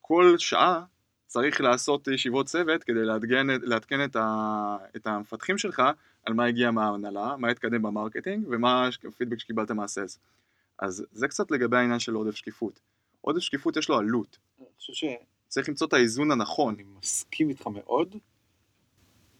כל 0.02 0.36
שעה 0.38 0.84
צריך 1.28 1.62
לעשות 1.62 2.08
ישיבות 2.08 2.46
צוות 2.46 2.84
כדי 2.84 3.06
לעדכן, 3.06 3.48
לעדכן 3.48 4.04
את, 4.04 4.16
ה, 4.16 4.78
את 4.96 5.08
המפתחים 5.08 5.58
שלך 5.58 5.82
על 6.26 6.34
מה 6.34 6.46
הגיע 6.46 6.72
מההנהלה, 6.72 7.36
מה 7.38 7.50
התקדם 7.50 7.82
ב 7.82 7.88
marketing 7.88 8.45
ומה 8.50 8.90
הפידבק 9.08 9.40
שקיבלת 9.40 9.72
מה 9.72 9.84
sales. 9.84 10.19
אז 10.80 11.06
זה 11.12 11.28
קצת 11.28 11.52
לגבי 11.52 11.78
העניין 11.78 12.00
של 12.00 12.14
עודף 12.14 12.36
שקיפות. 12.36 12.80
עודף 13.22 13.40
שקיפות 13.40 13.78
יש 13.78 13.90
לו 13.90 13.98
עלות, 13.98 14.38
אני 14.60 14.68
חושב 14.78 14.94
שאני 14.94 15.16
צריך 15.48 15.70
למצוא 15.70 15.88
את 15.88 15.94
האיזון 15.94 16.32
הנכון. 16.32 16.76
מסכים 17.00 17.50
איתך 17.50 17.68
מאוד. 17.68 18.10
אני 18.12 18.20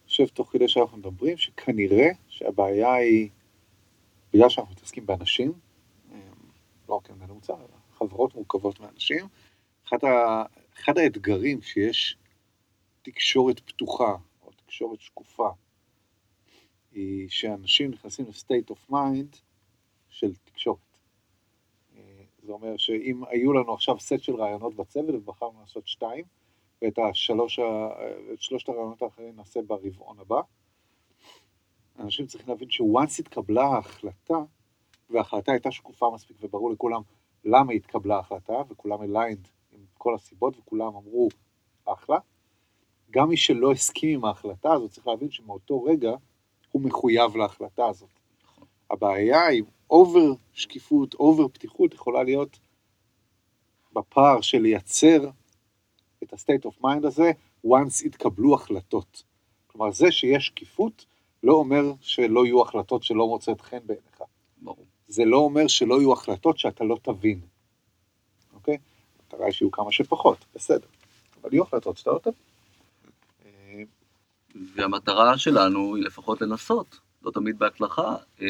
חושב 0.06 0.26
תוך 0.26 0.52
כדי 0.52 0.68
שאנחנו 0.68 0.98
מדברים, 0.98 1.36
שכנראה 1.36 2.08
שהבעיה 2.28 2.94
היא, 2.94 3.28
בגלל 4.34 4.48
שאנחנו 4.48 4.72
מתעסקים 4.72 5.06
באנשים, 5.06 5.52
אה, 6.12 6.18
לא 6.88 6.94
רק 6.94 7.06
כמנהל 7.06 7.30
מוצר, 7.30 7.54
אלא 7.54 7.76
חברות 7.98 8.34
מורכבות 8.34 8.80
מאנשים, 8.80 9.26
אחד, 9.88 10.04
ה, 10.04 10.42
אחד 10.74 10.98
האתגרים 10.98 11.62
שיש 11.62 12.16
תקשורת 13.02 13.60
פתוחה, 13.60 14.16
או 14.42 14.50
תקשורת 14.52 15.00
שקופה, 15.00 15.50
היא 16.92 17.28
שאנשים 17.28 17.90
נכנסים 17.90 18.26
ל-state 18.26 18.74
of 18.74 18.92
mind 18.92 19.36
של 20.08 20.34
תקשורת. 20.44 20.98
אה, 21.96 22.22
זה 22.42 22.52
אומר 22.52 22.76
שאם 22.76 23.22
היו 23.28 23.52
לנו 23.52 23.74
עכשיו 23.74 24.00
סט 24.00 24.22
של 24.22 24.34
רעיונות 24.34 24.74
בצוות 24.74 25.14
ובחרנו 25.14 25.60
לעשות 25.60 25.88
שתיים, 25.88 26.24
ואת 26.82 26.98
השלוש, 26.98 27.60
שלושת 28.36 28.68
הרעיונות 28.68 29.02
האחרים 29.02 29.36
נעשה 29.36 29.60
ברבעון 29.62 30.18
הבא, 30.18 30.40
אנשים 31.98 32.26
צריכים 32.26 32.48
להבין 32.48 32.70
ש-once 32.70 33.18
התקבלה 33.18 33.64
ההחלטה, 33.64 34.38
וההחלטה 35.10 35.52
הייתה 35.52 35.70
שקופה 35.70 36.10
מספיק 36.14 36.36
וברור 36.40 36.70
לכולם 36.70 37.02
למה 37.44 37.72
התקבלה 37.72 38.16
ההחלטה, 38.16 38.62
וכולם 38.68 38.98
aligned 39.00 39.48
עם 39.72 39.80
כל 39.98 40.14
הסיבות 40.14 40.58
וכולם 40.58 40.86
אמרו 40.86 41.28
אחלה, 41.84 42.18
גם 43.10 43.28
מי 43.28 43.36
שלא 43.36 43.72
הסכים 43.72 44.18
עם 44.18 44.24
ההחלטה 44.24 44.72
הזאת 44.72 44.90
צריך 44.90 45.06
להבין 45.06 45.30
שמאותו 45.30 45.82
רגע 45.82 46.12
הוא 46.72 46.82
מחויב 46.82 47.36
להחלטה 47.36 47.86
הזאת. 47.86 48.08
הבעיה 48.90 49.48
עם 49.48 49.64
over 49.90 50.32
שקיפות, 50.52 51.14
over 51.14 51.48
פתיחות, 51.48 51.94
יכולה 51.94 52.22
להיות 52.22 52.58
בפער 53.92 54.40
של 54.40 54.58
לייצר 54.58 55.30
את 56.22 56.32
ה-state 56.32 56.68
of 56.68 56.84
mind 56.84 57.06
הזה, 57.06 57.32
once 57.66 58.06
התקבלו 58.06 58.54
החלטות. 58.54 59.22
כלומר, 59.66 59.92
זה 59.92 60.12
שיש 60.12 60.46
שקיפות, 60.46 61.06
לא 61.42 61.52
אומר 61.52 61.92
שלא 62.00 62.46
יהיו 62.46 62.62
החלטות 62.62 63.02
שלא 63.02 63.26
מוצאת 63.26 63.60
חן 63.60 63.78
בעיניך. 63.86 64.22
ברור. 64.62 64.86
זה 65.08 65.24
לא 65.24 65.36
אומר 65.36 65.66
שלא 65.66 66.00
יהיו 66.00 66.12
החלטות 66.12 66.58
שאתה 66.58 66.84
לא 66.84 66.98
תבין, 67.02 67.40
אוקיי? 68.54 68.78
המטרה 69.18 69.46
היא 69.46 69.52
שיהיו 69.52 69.70
כמה 69.70 69.92
שפחות, 69.92 70.44
בסדר. 70.54 70.86
אבל 71.42 71.52
יהיו 71.52 71.62
החלטות 71.62 71.96
שאתה 71.96 72.10
לא 72.10 72.18
תבין. 72.18 72.50
והמטרה 74.74 75.38
שלנו 75.38 75.96
היא 75.96 76.04
לפחות 76.04 76.40
לנסות, 76.40 77.00
לא 77.22 77.30
תמיד 77.30 77.58
בהצלחה, 77.58 78.16
אה, 78.42 78.46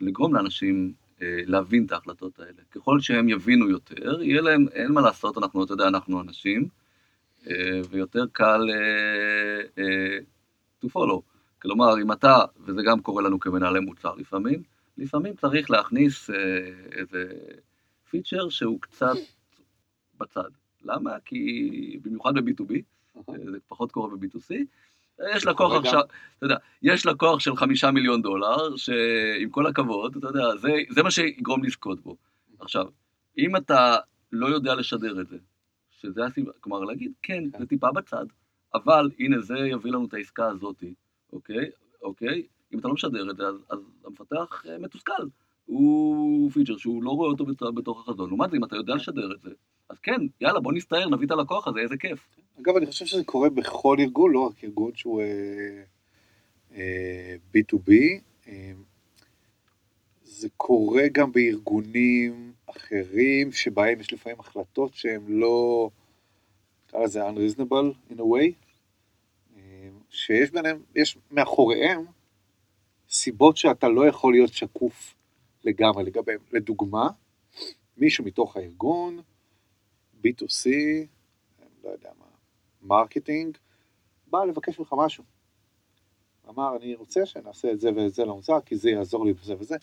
לגרום 0.00 0.34
לאנשים 0.34 0.92
אה, 1.22 1.40
להבין 1.46 1.86
את 1.86 1.92
ההחלטות 1.92 2.38
האלה. 2.38 2.62
ככל 2.70 3.00
שהם 3.00 3.28
יבינו 3.28 3.70
יותר, 3.70 4.22
יהיה 4.22 4.40
להם, 4.40 4.66
אין 4.72 4.92
מה 4.92 5.00
לעשות, 5.00 5.38
אנחנו, 5.38 5.64
אתה 5.64 5.72
יודע, 5.72 5.88
אנחנו 5.88 6.20
אנשים, 6.20 6.68
אה, 7.46 7.80
ויותר 7.90 8.24
קל 8.32 8.60
to 10.84 10.88
follow. 10.88 11.31
כלומר, 11.62 12.02
אם 12.02 12.12
אתה, 12.12 12.36
וזה 12.60 12.82
גם 12.82 13.00
קורה 13.00 13.22
לנו 13.22 13.40
כמנהלי 13.40 13.80
מוצר 13.80 14.14
לפעמים, 14.14 14.62
לפעמים 14.98 15.34
צריך 15.36 15.70
להכניס 15.70 16.30
אה, 16.30 16.36
איזה 16.92 17.24
פיצ'ר 18.10 18.48
שהוא 18.48 18.80
קצת 18.80 19.16
בצד. 20.18 20.50
למה? 20.84 21.10
כי 21.24 21.98
במיוחד 22.02 22.34
ב-B2B, 22.34 22.72
זה 23.26 23.58
פחות 23.68 23.92
קורה 23.92 24.08
ב-B2C. 24.16 24.54
יש 25.36 25.46
לקוח 25.46 25.72
עכשיו, 25.72 26.00
אתה 26.38 26.46
יודע, 26.46 26.56
יש 26.82 27.06
לקוח 27.06 27.40
של 27.40 27.56
חמישה 27.56 27.90
מיליון 27.90 28.22
דולר, 28.22 28.76
שעם 28.76 29.50
כל 29.50 29.66
הכבוד, 29.66 30.16
אתה 30.16 30.26
יודע, 30.26 30.56
זה, 30.56 30.68
זה 30.90 31.02
מה 31.02 31.10
שיגרום 31.10 31.64
לזכות 31.64 32.00
בו. 32.00 32.16
עכשיו, 32.60 32.86
אם 33.38 33.56
אתה 33.56 33.96
לא 34.32 34.46
יודע 34.46 34.74
לשדר 34.74 35.20
את 35.20 35.28
זה, 35.28 35.36
שזה 35.90 36.24
הסיבה, 36.24 36.52
כלומר 36.60 36.80
להגיד, 36.80 37.12
כן, 37.22 37.44
זה 37.58 37.66
טיפה 37.66 37.92
בצד, 37.92 38.26
אבל 38.74 39.10
הנה 39.18 39.40
זה 39.40 39.58
יביא 39.58 39.92
לנו 39.92 40.06
את 40.06 40.14
העסקה 40.14 40.46
הזאתי, 40.46 40.94
אוקיי? 41.32 41.70
אוקיי? 42.02 42.42
אם 42.74 42.78
אתה 42.78 42.88
לא 42.88 42.94
משדר 42.94 43.30
את 43.30 43.36
זה, 43.36 43.42
אז, 43.46 43.54
אז 43.70 43.78
המפתח 44.04 44.64
אה, 44.68 44.78
מתוסכל. 44.78 45.26
הוא 45.66 46.50
פיצ'ר 46.50 46.76
שהוא 46.76 47.02
לא 47.02 47.10
רואה 47.10 47.28
אותו 47.28 47.46
בת- 47.46 47.74
בתוך 47.74 48.00
החזון. 48.08 48.28
לעומת 48.28 48.50
זה, 48.50 48.56
אם 48.56 48.64
אתה 48.64 48.76
יודע 48.76 48.94
לשדר 48.94 49.32
את 49.32 49.40
זה, 49.40 49.50
אז 49.88 49.98
כן, 49.98 50.20
יאללה, 50.40 50.60
בוא 50.60 50.72
נסתער, 50.72 51.08
נביא 51.08 51.26
את 51.26 51.30
הלקוח 51.30 51.68
הזה, 51.68 51.80
איזה 51.80 51.96
כיף. 51.96 52.28
אגב, 52.60 52.76
אני 52.76 52.86
חושב 52.86 53.06
שזה 53.06 53.24
קורה 53.24 53.50
בכל 53.50 53.96
ארגון, 54.00 54.32
לא 54.32 54.40
רק 54.40 54.64
ארגון 54.64 54.90
שהוא 54.94 55.20
אה, 55.22 55.82
אה, 56.74 57.36
B2B. 57.54 57.92
אה, 58.48 58.72
זה 60.24 60.48
קורה 60.56 61.02
גם 61.12 61.32
בארגונים 61.32 62.52
אחרים, 62.66 63.52
שבהם 63.52 64.00
יש 64.00 64.12
לפעמים 64.12 64.40
החלטות 64.40 64.94
שהן 64.94 65.22
לא, 65.28 65.90
נקרא 66.88 67.04
לזה 67.04 67.28
unreasonable 67.28 68.12
in 68.12 68.16
a 68.18 68.22
way, 68.22 68.52
שיש 70.12 70.50
ביניהם, 70.50 70.82
יש 70.94 71.18
מאחוריהם 71.30 72.04
סיבות 73.08 73.56
שאתה 73.56 73.88
לא 73.88 74.06
יכול 74.06 74.32
להיות 74.32 74.52
שקוף 74.52 75.14
לגמרי 75.64 76.04
לגביהם. 76.04 76.40
לדוגמה, 76.52 77.08
מישהו 77.96 78.24
מתוך 78.24 78.56
הארגון, 78.56 79.20
B2C, 80.24 80.70
לא 81.84 81.90
יודע 81.90 82.10
מה, 82.18 82.26
marketing, 82.82 83.58
בא 84.26 84.44
לבקש 84.44 84.78
ממך 84.78 84.94
משהו. 84.96 85.24
אמר, 86.48 86.76
אני 86.76 86.94
רוצה 86.94 87.26
שנעשה 87.26 87.72
את 87.72 87.80
זה 87.80 87.90
ואת 87.96 88.14
זה 88.14 88.24
למוצר, 88.24 88.60
כי 88.60 88.76
זה 88.76 88.90
יעזור 88.90 89.24
לי 89.26 89.32
בזה 89.32 89.54
וזה. 89.58 89.76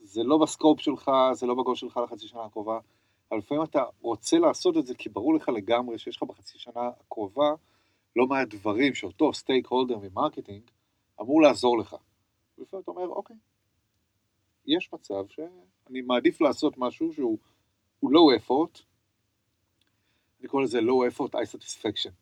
זה 0.00 0.22
לא 0.22 0.38
ב 0.38 0.45
scope 0.45 0.80
שלך, 0.80 1.10
זה 1.32 1.46
לא 1.46 1.54
בגול 1.54 1.74
שלך 1.74 1.96
לחצי 1.96 2.28
שנה 2.28 2.44
הקרובה, 2.44 2.78
אבל 3.30 3.38
לפעמים 3.38 3.62
אתה 3.62 3.84
רוצה 4.00 4.38
לעשות 4.38 4.76
את 4.76 4.86
זה 4.86 4.94
כי 4.94 5.08
ברור 5.08 5.34
לך 5.34 5.48
לגמרי 5.48 5.98
שיש 5.98 6.16
לך 6.16 6.22
בחצי 6.22 6.58
שנה 6.58 6.90
הקרובה 7.00 7.54
לא 8.16 8.26
מעט 8.26 8.48
דברים 8.48 8.94
שאותו 8.94 9.32
stakeholder 9.32 9.66
מ 9.66 9.98
marketing 9.98 10.62
אמור 11.20 11.42
לעזור 11.42 11.78
לך. 11.78 11.96
ולפעמים 12.58 12.82
אתה 12.82 12.90
אומר, 12.90 13.08
אוקיי, 13.08 13.36
יש 14.66 14.92
מצב 14.92 15.26
שאני 15.28 16.00
מעדיף 16.00 16.40
לעשות 16.40 16.78
משהו 16.78 17.12
שהוא 17.12 17.38
הוא 18.00 18.10
low 18.10 18.40
effort, 18.40 18.82
אני 20.40 20.48
קורא 20.48 20.62
לזה 20.62 20.78
low 20.78 21.12
effort 21.12 21.30
high 21.30 21.56
satisfaction, 21.56 22.12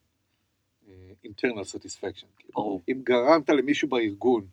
אה, 0.88 1.12
internal 1.26 1.64
satisfaction. 1.76 2.52
ברור. 2.52 2.80
אם 2.88 3.02
גרמת 3.04 3.48
למישהו 3.48 3.88
בארגון 3.88 4.46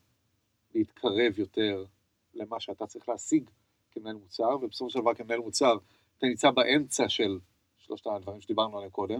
להתקרב 0.75 1.39
יותר 1.39 1.85
למה 2.33 2.59
שאתה 2.59 2.87
צריך 2.87 3.09
להשיג 3.09 3.49
כמנהל 3.91 4.15
מוצר, 4.15 4.57
ובסופו 4.61 4.89
של 4.89 4.99
דבר 4.99 5.13
כמנהל 5.13 5.39
מוצר 5.39 5.77
אתה 6.17 6.27
נמצא 6.27 6.51
באמצע 6.51 7.09
של 7.09 7.39
שלושת 7.77 8.07
הדברים 8.07 8.41
שדיברנו 8.41 8.77
עליהם 8.77 8.91
קודם, 8.91 9.19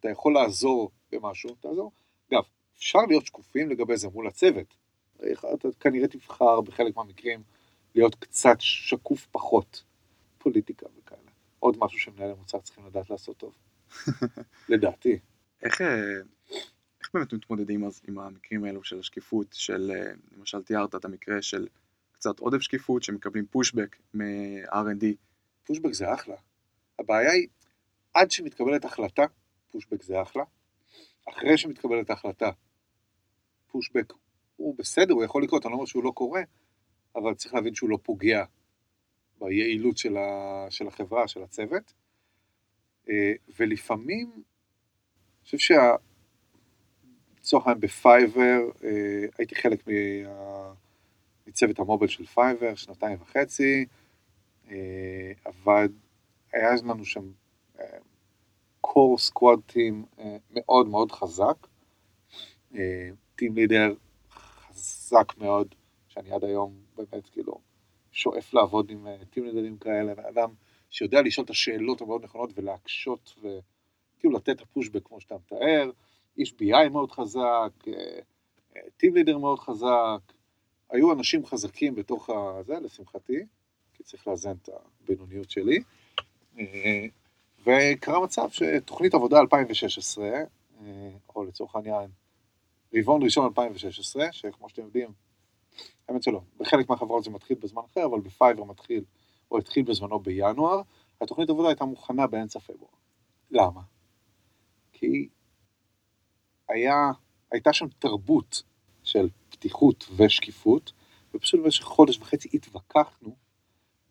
אתה 0.00 0.08
יכול 0.08 0.34
לעזור 0.34 0.90
במשהו, 1.12 1.54
תעזור. 1.54 1.92
אגב, 2.32 2.42
אפשר 2.78 2.98
להיות 3.08 3.26
שקופים 3.26 3.70
לגבי 3.70 3.96
זה 3.96 4.08
מול 4.08 4.26
הצוות. 4.26 4.74
אתה 5.54 5.68
כנראה 5.80 6.08
תבחר 6.08 6.60
בחלק 6.60 6.96
מהמקרים 6.96 7.42
להיות 7.94 8.14
קצת 8.14 8.56
שקוף 8.58 9.26
פחות, 9.30 9.82
פוליטיקה 10.38 10.86
וכאלה. 10.98 11.30
עוד 11.58 11.76
משהו 11.78 11.98
שמנהלי 11.98 12.34
מוצר 12.34 12.60
צריכים 12.60 12.86
לדעת 12.86 13.10
לעשות 13.10 13.36
טוב. 13.36 13.54
לדעתי. 14.68 15.18
איך, 15.62 15.80
אה, 15.80 16.20
איך 17.00 17.10
באמת 17.14 17.32
מתמודדים 17.32 17.84
אז 17.84 18.00
עם 18.08 18.18
המקרים 18.18 18.64
האלו 18.64 18.84
של 18.84 18.98
השקיפות, 18.98 19.46
של 19.52 19.92
אה, 19.94 20.12
למשל 20.36 20.62
תיארת 20.62 20.94
את 20.94 21.04
המקרה 21.04 21.42
של 21.42 21.66
קצת 22.12 22.38
עודף 22.38 22.60
שקיפות, 22.60 23.02
שמקבלים 23.02 23.46
פושבק 23.46 23.96
מ-R&D. 24.14 25.04
פושבק 25.64 25.92
זה 25.92 26.14
אחלה. 26.14 26.36
הבעיה 26.98 27.32
היא, 27.32 27.48
עד 28.14 28.30
שמתקבלת 28.30 28.84
החלטה, 28.84 29.24
פושבק 29.70 30.02
זה 30.02 30.22
אחלה. 30.22 30.44
אחרי 31.28 31.58
שמתקבלת 31.58 32.10
ההחלטה, 32.10 32.50
פושבק 33.66 34.12
הוא 34.56 34.74
בסדר, 34.78 35.14
הוא 35.14 35.24
יכול 35.24 35.42
לקרות, 35.42 35.66
אני 35.66 35.70
לא 35.70 35.76
אומר 35.76 35.86
שהוא 35.86 36.04
לא 36.04 36.10
קורה, 36.10 36.42
אבל 37.16 37.34
צריך 37.34 37.54
להבין 37.54 37.74
שהוא 37.74 37.90
לא 37.90 37.98
פוגע 38.02 38.44
ביעילות 39.40 39.98
של, 39.98 40.16
ה, 40.16 40.66
של 40.70 40.88
החברה, 40.88 41.28
של 41.28 41.42
הצוות. 41.42 41.92
אה, 43.08 43.32
ולפעמים, 43.58 44.30
אני 44.32 45.44
חושב 45.44 45.58
שה... 45.58 45.94
לצורך 47.38 47.66
העניין 47.66 47.80
ב 47.80 47.90
Fiverr, 47.90 48.60
אה, 48.84 49.24
הייתי 49.38 49.54
חלק 49.54 49.86
מה... 49.86 50.72
מצוות 51.46 51.78
המוביל 51.78 52.08
של 52.08 52.26
Fiverr, 52.26 52.74
שנתיים 52.74 53.18
וחצי, 53.20 53.86
אה, 54.70 55.32
עבד, 55.44 55.88
היה 56.52 56.70
לנו 56.84 57.04
שם 57.04 57.30
core 58.92 59.18
squad 59.18 59.58
team 59.66 60.04
מאוד 60.50 60.88
מאוד 60.88 61.12
חזק, 61.12 61.66
team 63.36 63.54
leader 63.54 63.94
חזק 64.30 65.32
מאוד, 65.38 65.74
שאני 66.08 66.32
עד 66.32 66.44
היום 66.44 66.74
באמת 66.96 67.28
כאילו 67.28 67.60
שואף 68.12 68.54
לעבוד 68.54 68.90
עם 68.90 69.06
team 69.30 69.44
leader 69.44 69.68
ים 69.68 69.76
כאלה, 69.76 70.12
אדם 70.28 70.50
שיודע 70.90 71.22
לשאול 71.22 71.44
את 71.44 71.50
השאלות 71.50 72.00
המאוד 72.00 72.24
נכונות 72.24 72.50
ולהקשות 72.54 73.34
וכאילו 73.38 74.36
לתת 74.36 74.48
את 74.48 74.60
ה 74.60 74.65
pushback 74.65 75.06
כמו 75.06 75.20
שאתה 75.20 75.34
מתאר, 75.34 75.90
איש 76.38 76.54
BI 76.62 76.88
מאוד 76.88 77.12
חזק, 77.12 77.72
טים 78.96 79.14
לידר 79.14 79.38
מאוד 79.38 79.58
חזק, 79.58 80.32
היו 80.90 81.12
אנשים 81.12 81.46
חזקים 81.46 81.94
בתוך 81.94 82.30
הזה, 82.30 82.74
לשמחתי, 82.80 83.38
כי 83.94 84.02
צריך 84.02 84.28
לאזן 84.28 84.54
את 84.62 84.68
הבינוניות 85.02 85.50
שלי, 85.50 85.82
וקרה 87.66 88.20
מצב 88.24 88.48
שתוכנית 88.50 89.14
עבודה 89.14 89.40
2016, 89.40 90.30
או 91.36 91.44
לצורך 91.44 91.76
העניין, 91.76 92.10
רבעון 92.94 93.22
ראשון 93.22 93.44
2016, 93.44 94.32
שכמו 94.32 94.68
שאתם 94.68 94.82
יודעים, 94.82 95.12
האמת 96.08 96.22
שלא, 96.22 96.40
בחלק 96.58 96.88
מהחברות 96.88 97.24
זה 97.24 97.30
מתחיל 97.30 97.56
בזמן 97.60 97.82
אחר, 97.92 98.04
אבל 98.04 98.20
בפייבר 98.20 98.64
מתחיל, 98.64 99.04
או 99.50 99.58
התחיל 99.58 99.84
בזמנו 99.84 100.20
בינואר, 100.20 100.82
התוכנית 101.20 101.50
עבודה 101.50 101.68
הייתה 101.68 101.84
מוכנה 101.84 102.26
באמצע 102.26 102.60
פברואר. 102.60 102.90
למה? 103.50 103.80
כי 104.92 105.28
היה, 106.68 107.10
הייתה 107.52 107.72
שם 107.72 107.86
תרבות 107.98 108.62
של 109.02 109.28
פתיחות 109.50 110.08
ושקיפות, 110.16 110.92
ופשוט 111.34 111.60
במשך 111.60 111.84
חודש 111.84 112.18
וחצי 112.18 112.48
התווכחנו 112.54 113.36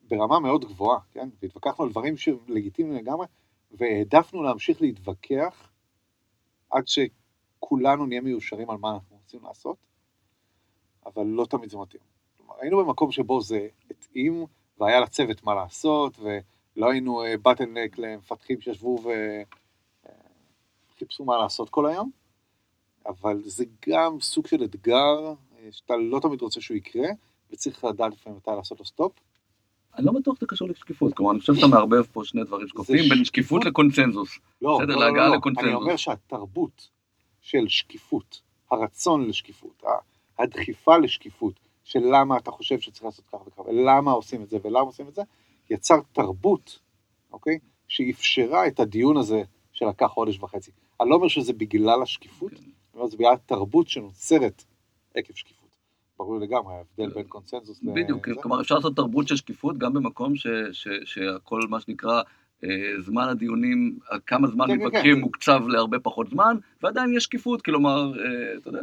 ברמה 0.10 0.40
מאוד 0.40 0.66
גבוהה, 0.66 1.00
כן? 1.12 1.30
והתווכחנו 1.42 1.86
על 1.86 1.92
דברים 1.92 2.18
שהם 2.18 2.38
לגיטימיים 2.48 2.96
לגמרי, 2.96 3.28
והעדפנו 3.72 4.44
להמשיך 4.44 4.82
להתווכח 4.82 5.72
עד 6.70 6.84
שכולנו 6.88 8.06
נהיה 8.06 8.22
מיושרים 8.22 8.70
על 8.70 8.78
מה 8.78 8.94
אנחנו 8.94 9.16
רוצים 9.16 9.44
לעשות, 9.44 9.78
אבל 11.06 11.26
לא 11.26 11.46
תמיד 11.46 11.70
זה 11.70 11.78
מתאים. 11.78 12.02
כלומר, 12.38 12.54
היינו 12.62 12.86
במקום 12.86 13.12
שבו 13.12 13.42
זה 13.42 13.68
התאים, 13.92 14.46
והיה 14.78 15.00
לצוות 15.00 15.44
מה 15.44 15.56
לעשות, 15.56 16.20
ולא 16.20 16.92
היינו 16.92 17.24
בטלנק 17.42 18.00
אה, 18.00 18.04
למפתחים 18.04 18.62
שישבו 18.62 18.98
וחיפשו 20.96 21.26
מה 21.26 21.38
לעשות 21.38 21.70
כל 21.70 21.86
היום, 21.86 22.12
אבל 23.06 23.42
זה 23.46 23.66
גם 23.90 24.20
סוג 24.22 24.48
של 24.48 24.64
אתגר 24.64 25.34
אה, 25.58 25.72
שאתה 25.72 25.96
לא 25.96 26.20
תמיד 26.20 26.42
רוצה 26.42 26.62
שהוא 26.62 26.78
יקרה, 26.78 27.08
וצריך 27.52 27.84
לדעת 27.84 28.14
לפעמים 28.14 28.38
מתי 28.38 28.52
לעשות 28.58 28.80
לו 28.80 28.86
סטופ. 28.86 29.12
אני 30.00 30.06
לא 30.06 30.12
בטוח 30.12 30.38
שזה 30.38 30.48
קשור 30.48 30.68
לשקיפות, 30.68 31.14
כלומר 31.14 31.32
אני 31.32 31.40
חושב 31.40 31.56
שאתה 31.56 31.68
מערבב 31.68 32.02
פה 32.02 32.22
שני 32.26 32.44
דברים 32.44 32.68
שקופים 32.68 33.10
בין 33.10 33.26
שקיפות 33.26 33.66
לקונצנזוס. 33.66 34.40
לא, 34.62 34.78
בסדר, 34.82 34.96
לא, 34.96 35.06
להגעה 35.06 35.26
לא, 35.26 35.30
לא. 35.30 35.36
לקונצנזוס. 35.36 35.68
אני 35.68 35.76
אומר 35.76 35.96
שהתרבות 35.96 36.90
של 37.42 37.68
שקיפות, 37.68 38.42
הרצון 38.72 39.28
לשקיפות, 39.28 39.84
הדחיפה 40.40 40.98
לשקיפות, 40.98 41.54
של 41.84 42.00
למה 42.12 42.38
אתה 42.38 42.52
חושב 42.52 42.80
שצריך 42.80 43.04
לעשות 43.04 43.26
כך 43.26 43.48
וכך, 43.48 43.60
ולמה 43.60 44.12
עושים 44.12 44.44
את 44.44 44.50
זה 44.50 44.58
ולמה 44.64 44.80
עושים 44.80 45.08
את 45.08 45.16
זה, 45.16 45.22
יצר 45.70 46.00
תרבות, 46.14 46.80
אוקיי? 47.32 47.60
שאפשרה 47.88 48.68
את 48.68 48.80
הדיון 48.80 49.18
הזה 49.18 49.44
שלקח 49.74 50.08
חודש 50.08 50.40
וחצי. 50.40 50.72
אני 51.02 51.10
לא 51.10 51.16
אומר 51.16 51.28
שזה 51.28 51.54
בגלל 51.54 52.02
השקיפות, 52.02 52.52
אני 52.52 52.62
אומר 52.94 53.08
שזה 53.08 53.18
בגלל 53.18 53.34
התרבות 53.34 53.88
שנוצרת 53.88 54.64
עקב 55.16 55.34
שקיפות. 55.34 55.59
ברור 56.20 56.40
לגמרי, 56.40 56.74
ההבדל 56.74 57.14
בין 57.14 57.24
קונצנזוס 57.24 57.80
בדיוק, 57.84 58.28
לזה. 58.28 58.42
כלומר 58.42 58.62
אפשר 58.62 58.76
לעשות 58.76 58.96
תרבות 58.96 59.28
של 59.28 59.36
שקיפות 59.36 59.78
גם 59.78 59.94
במקום 59.94 60.36
ש- 60.36 60.48
ש- 60.72 60.88
שהכל 61.04 61.62
מה 61.70 61.80
שנקרא 61.80 62.22
אה, 62.64 62.70
זמן 63.02 63.24
הדיונים, 63.30 64.00
כמה 64.26 64.48
זמן 64.48 64.68
כן, 64.68 64.74
כן, 64.74 64.80
מתווכחים 64.80 65.16
כן. 65.16 65.22
מוקצב 65.22 65.62
להרבה 65.68 66.00
פחות 66.00 66.30
זמן, 66.30 66.58
ועדיין 66.84 67.14
יש 67.18 67.24
שקיפות, 67.24 67.62
כלומר, 67.62 68.12
אה, 68.20 68.58
אתה 68.58 68.70
יודע. 68.70 68.82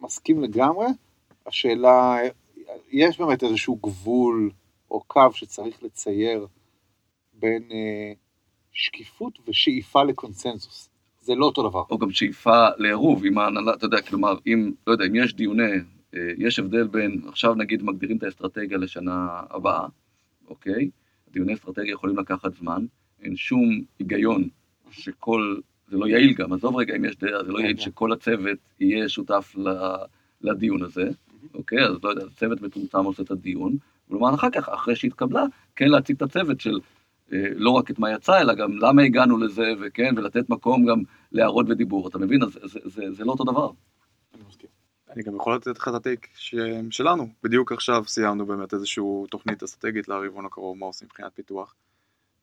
מסכים 0.00 0.42
לגמרי, 0.42 0.86
השאלה, 1.46 2.18
יש 2.90 3.18
באמת 3.18 3.42
איזשהו 3.44 3.76
גבול 3.76 4.50
או 4.90 5.00
קו 5.06 5.32
שצריך 5.32 5.82
לצייר 5.82 6.46
בין 7.32 7.62
אה, 7.72 8.12
שקיפות 8.72 9.38
ושאיפה 9.48 10.02
לקונצנזוס. 10.02 10.90
זה 11.20 11.34
לא 11.34 11.46
אותו 11.46 11.68
דבר. 11.68 11.82
או 11.90 11.98
גם 11.98 12.10
שאיפה 12.10 12.68
לעירוב 12.78 13.24
עם 13.24 13.38
ההנהלה, 13.38 13.74
אתה 13.74 13.84
יודע, 13.84 14.02
כלומר, 14.02 14.34
אם, 14.46 14.72
לא 14.86 14.92
יודע, 14.92 15.04
אם 15.06 15.14
יש 15.14 15.34
דיוני, 15.34 15.62
אה, 15.62 15.78
יש 16.12 16.58
הבדל 16.58 16.86
בין, 16.86 17.20
עכשיו 17.26 17.54
נגיד 17.54 17.82
מגדירים 17.82 18.16
את 18.16 18.22
האסטרטגיה 18.22 18.78
לשנה 18.78 19.28
הבאה, 19.50 19.86
אוקיי? 20.48 20.90
דיוני 21.32 21.54
אסטרטגיה 21.54 21.92
יכולים 21.92 22.18
לקחת 22.18 22.54
זמן, 22.54 22.84
אין 23.22 23.36
שום 23.36 23.80
היגיון 23.98 24.48
שכל, 24.90 25.56
זה 25.88 25.96
לא 25.96 26.06
יעיל 26.06 26.34
גם, 26.34 26.52
עזוב 26.52 26.76
רגע 26.76 26.96
אם 26.96 27.04
יש 27.04 27.16
דעה, 27.16 27.44
זה 27.44 27.52
לא 27.52 27.58
כן, 27.58 27.64
יעיל 27.64 27.76
כן. 27.76 27.82
שכל 27.82 28.12
הצוות 28.12 28.58
יהיה 28.80 29.08
שותף 29.08 29.56
לדיון 30.40 30.82
הזה, 30.82 31.08
אוקיי? 31.54 31.84
אז 31.84 31.96
לא 32.04 32.08
יודע, 32.08 32.22
צוות 32.36 32.62
מצומצם 32.62 33.04
עושה 33.04 33.22
את 33.22 33.30
הדיון, 33.30 33.76
ולומר 34.10 34.34
אחר 34.34 34.50
כך, 34.50 34.68
אחרי 34.68 34.96
שהתקבלה, 34.96 35.44
כן 35.76 35.88
להציג 35.88 36.16
את 36.16 36.22
הצוות 36.22 36.60
של 36.60 36.80
אה, 37.32 37.46
לא 37.56 37.70
רק 37.70 37.90
את 37.90 37.98
מה 37.98 38.12
יצא, 38.12 38.40
אלא 38.40 38.54
גם 38.54 38.76
למה 38.76 39.02
הגענו 39.02 39.38
לזה, 39.38 39.72
וכן, 39.80 40.14
ולתת 40.16 40.50
מקום 40.50 40.86
גם 40.86 41.02
להערות 41.32 41.66
ודיבור, 41.68 42.08
אתה 42.08 42.18
מבין? 42.18 42.42
אז 42.42 42.58
זה, 42.62 42.80
זה, 42.84 43.12
זה 43.12 43.24
לא 43.24 43.32
אותו 43.32 43.44
דבר. 43.44 43.70
אני 44.34 44.42
מסכים. 44.48 44.69
אני 45.10 45.22
גם 45.22 45.36
יכול 45.36 45.54
לתת 45.54 45.78
לך 45.78 45.88
את 45.88 45.94
הטייק. 45.94 46.28
שלנו. 46.90 47.28
בדיוק 47.42 47.72
עכשיו 47.72 48.04
סיימנו 48.06 48.46
באמת 48.46 48.74
איזושהי 48.74 49.04
תוכנית 49.30 49.62
אסטרטגית 49.62 50.08
לרבעון 50.08 50.46
הקרוב, 50.46 50.78
מה 50.78 50.86
עושים 50.86 51.06
מבחינת 51.06 51.32
פיתוח. 51.34 51.74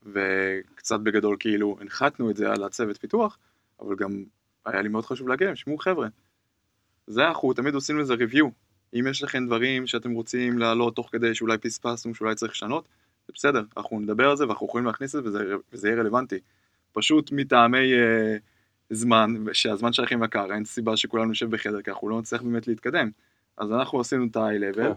וקצת 0.03 0.99
בגדול 0.99 1.37
כאילו 1.39 1.77
הנחתנו 1.81 2.29
את 2.29 2.37
זה 2.37 2.51
על 2.51 2.63
הצוות 2.63 2.97
פיתוח, 2.97 3.37
אבל 3.79 3.95
גם 3.95 4.23
היה 4.65 4.81
לי 4.81 4.89
מאוד 4.89 5.05
חשוב 5.05 5.27
להגיע 5.27 5.55
שמעו 5.55 5.77
חבר'ה. 5.77 6.07
זה 7.07 7.27
אנחנו 7.27 7.53
תמיד 7.53 7.73
עושים 7.73 7.99
לזה 7.99 8.13
ריוויו. 8.13 8.47
אם 8.93 9.07
יש 9.09 9.23
לכם 9.23 9.45
דברים 9.45 9.87
שאתם 9.87 10.11
רוצים 10.11 10.59
להעלות 10.59 10.95
תוך 10.95 11.09
כדי 11.11 11.35
שאולי 11.35 11.57
פספסנו, 11.57 12.15
שאולי 12.15 12.35
צריך 12.35 12.51
לשנות, 12.51 12.87
זה 13.27 13.33
בסדר, 13.35 13.63
אנחנו 13.77 13.99
נדבר 13.99 14.29
על 14.29 14.37
זה 14.37 14.47
ואנחנו 14.47 14.67
יכולים 14.67 14.85
להכניס 14.85 15.15
את 15.15 15.23
זה 15.23 15.29
וזה, 15.29 15.55
וזה 15.73 15.87
יהיה 15.87 15.99
רלוונטי. 15.99 16.39
פשוט 16.91 17.31
מטעמי 17.31 17.93
אה, 17.93 18.37
זמן, 18.89 19.35
שהזמן 19.53 19.93
שלכם 19.93 20.23
יקר, 20.23 20.53
אין 20.53 20.65
סיבה 20.65 20.97
שכולנו 20.97 21.31
נשב 21.31 21.49
בחדר, 21.49 21.81
כי 21.81 21.91
אנחנו 21.91 22.09
לא 22.09 22.19
נצטרך 22.19 22.41
באמת 22.41 22.67
להתקדם. 22.67 23.09
אז 23.57 23.71
אנחנו 23.71 23.99
עשינו 23.99 24.25
את 24.31 24.35
ה-high 24.35 24.75
כן. 24.75 24.91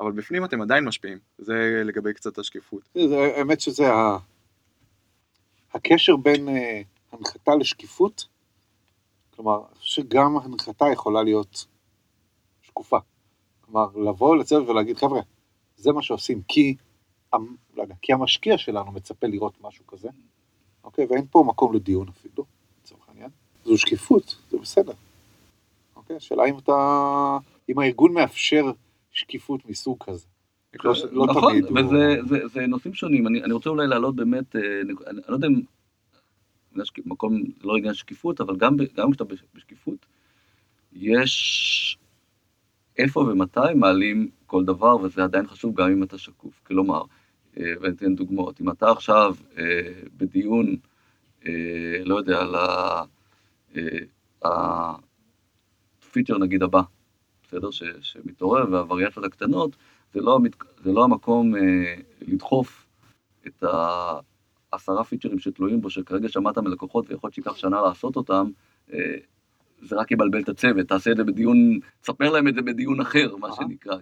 אבל 0.00 0.12
בפנים 0.12 0.44
אתם 0.44 0.62
עדיין 0.62 0.84
משפיעים. 0.84 1.18
זה 1.38 1.82
לגבי 1.84 2.14
קצת 2.14 2.38
השקיפות. 2.38 2.88
האמת 2.96 3.60
שזה. 3.60 3.84
הקשר 5.74 6.16
בין 6.16 6.48
אה, 6.48 6.82
הנחתה 7.12 7.54
לשקיפות, 7.60 8.26
כלומר, 9.36 9.62
שגם 9.80 10.36
הנחתה 10.36 10.84
יכולה 10.92 11.22
להיות 11.22 11.66
שקופה. 12.62 12.98
כלומר, 13.60 13.86
לבוא 13.96 14.36
לצוות 14.36 14.68
ולהגיד, 14.68 14.96
חבר'ה, 14.96 15.20
זה 15.76 15.92
מה 15.92 16.02
שעושים, 16.02 16.42
כי, 16.48 16.76
לא 17.32 17.82
יודע, 17.82 17.94
כי 18.02 18.12
המשקיע 18.12 18.58
שלנו 18.58 18.92
מצפה 18.92 19.26
לראות 19.26 19.60
משהו 19.60 19.86
כזה, 19.86 20.08
אוקיי? 20.84 21.06
ואין 21.10 21.26
פה 21.30 21.44
מקום 21.46 21.74
לדיון 21.74 22.08
אפילו. 22.08 22.44
זו 23.64 23.78
שקיפות, 23.78 24.36
זה 24.50 24.58
בסדר. 24.58 24.92
אוקיי? 25.96 26.16
השאלה 26.16 26.42
אם 26.44 26.58
אתה, 26.58 26.72
אם 27.68 27.78
הארגון 27.78 28.12
מאפשר 28.14 28.64
שקיפות 29.12 29.60
מסוג 29.68 29.96
כזה. 30.04 30.26
לא, 30.84 30.92
לא 31.12 31.26
נכון, 31.26 31.52
תמיד. 31.52 31.64
הוא- 31.64 31.78
וזה 31.78 32.16
זה, 32.28 32.48
זה 32.48 32.66
נושאים 32.66 32.94
שונים. 32.94 33.26
אני, 33.26 33.42
אני 33.42 33.52
רוצה 33.52 33.70
אולי 33.70 33.86
להעלות 33.86 34.16
באמת, 34.16 34.56
אה, 34.56 34.60
נק- 34.84 35.02
אני, 35.06 35.16
אני 35.18 35.24
לא 35.28 35.34
יודע 35.34 35.48
אם 35.48 35.60
מקום, 37.06 37.42
זה 37.60 37.68
לא 37.68 37.76
עניין 37.76 37.94
שקיפות, 37.94 38.40
אבל 38.40 38.56
גם, 38.56 38.76
גם 38.96 39.10
כשאתה 39.10 39.24
בש- 39.24 39.44
בשקיפות, 39.54 40.06
יש 40.92 41.98
איפה 42.98 43.20
ומתי 43.20 43.60
מעלים 43.76 44.28
כל 44.46 44.64
דבר, 44.64 44.96
וזה 44.96 45.24
עדיין 45.24 45.46
חשוב 45.46 45.74
גם 45.80 45.90
אם 45.90 46.02
אתה 46.02 46.18
שקוף. 46.18 46.60
כלומר, 46.66 47.02
אה, 47.58 47.72
ואני 47.80 47.94
אתן 47.94 48.14
דוגמאות, 48.14 48.60
אם 48.60 48.70
אתה 48.70 48.90
עכשיו 48.90 49.34
אה, 49.58 49.64
בדיון, 50.16 50.76
אה, 51.46 51.52
לא 52.04 52.16
יודע, 52.16 52.40
על 52.40 52.54
ה... 52.54 53.02
אה, 53.76 53.98
הפיצ'ר 56.02 56.38
נגיד 56.38 56.62
הבא, 56.62 56.82
בסדר? 57.46 57.70
ש, 57.70 57.82
שמתעורר, 58.00 58.72
והווריאציות 58.72 59.24
הקטנות, 59.24 59.76
זה 60.14 60.20
לא, 60.20 60.36
המת... 60.36 60.56
זה 60.84 60.92
לא 60.92 61.04
המקום 61.04 61.56
אה, 61.56 61.94
לדחוף 62.20 62.86
את 63.46 63.64
העשרה 64.72 65.04
פיצ'רים 65.04 65.38
שתלויים 65.38 65.80
בו, 65.80 65.90
שכרגע 65.90 66.28
שמעת 66.28 66.58
מלקוחות 66.58 67.10
ויכול 67.10 67.28
להיות 67.28 67.34
שייקח 67.34 67.56
שנה 67.56 67.80
לעשות 67.80 68.16
אותם, 68.16 68.50
אה, 68.92 69.16
זה 69.82 69.96
רק 69.96 70.10
יבלבל 70.10 70.40
את 70.40 70.48
הצוות, 70.48 70.88
תעשה 70.88 71.10
את 71.12 71.16
זה 71.16 71.24
בדיון, 71.24 71.78
תספר 72.00 72.30
להם 72.30 72.48
את 72.48 72.54
זה 72.54 72.62
בדיון 72.62 73.00
אחר, 73.00 73.36
מה. 73.36 73.48
שנקרא. 73.52 73.96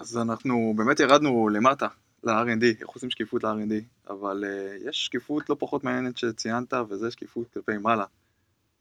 אז 0.00 0.18
אנחנו 0.18 0.74
באמת 0.76 1.00
ירדנו 1.00 1.48
למטה, 1.48 1.86
ל-R&D, 2.24 2.64
איך 2.80 2.88
עושים 2.88 3.10
שקיפות 3.10 3.44
ל-R&D, 3.44 3.72
אבל 4.10 4.44
uh, 4.44 4.88
יש 4.88 5.04
שקיפות 5.04 5.50
לא 5.50 5.56
פחות 5.58 5.84
מעניינת 5.84 6.16
שציינת, 6.16 6.74
וזה 6.88 7.10
שקיפות 7.10 7.46
כלפי 7.52 7.78
מעלה. 7.78 8.04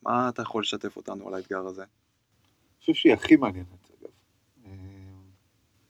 מה 0.04 0.30
אתה 0.30 0.42
יכול 0.42 0.62
לשתף 0.62 0.98
אותנו 0.98 1.28
על 1.28 1.34
האתגר 1.34 1.66
הזה? 1.66 1.82
אני 1.82 2.80
חושב 2.80 2.94
שהיא 2.94 3.14
הכי 3.14 3.36
מעניינת, 3.36 3.92
אגב. 4.00 4.10
אה, 4.66 4.72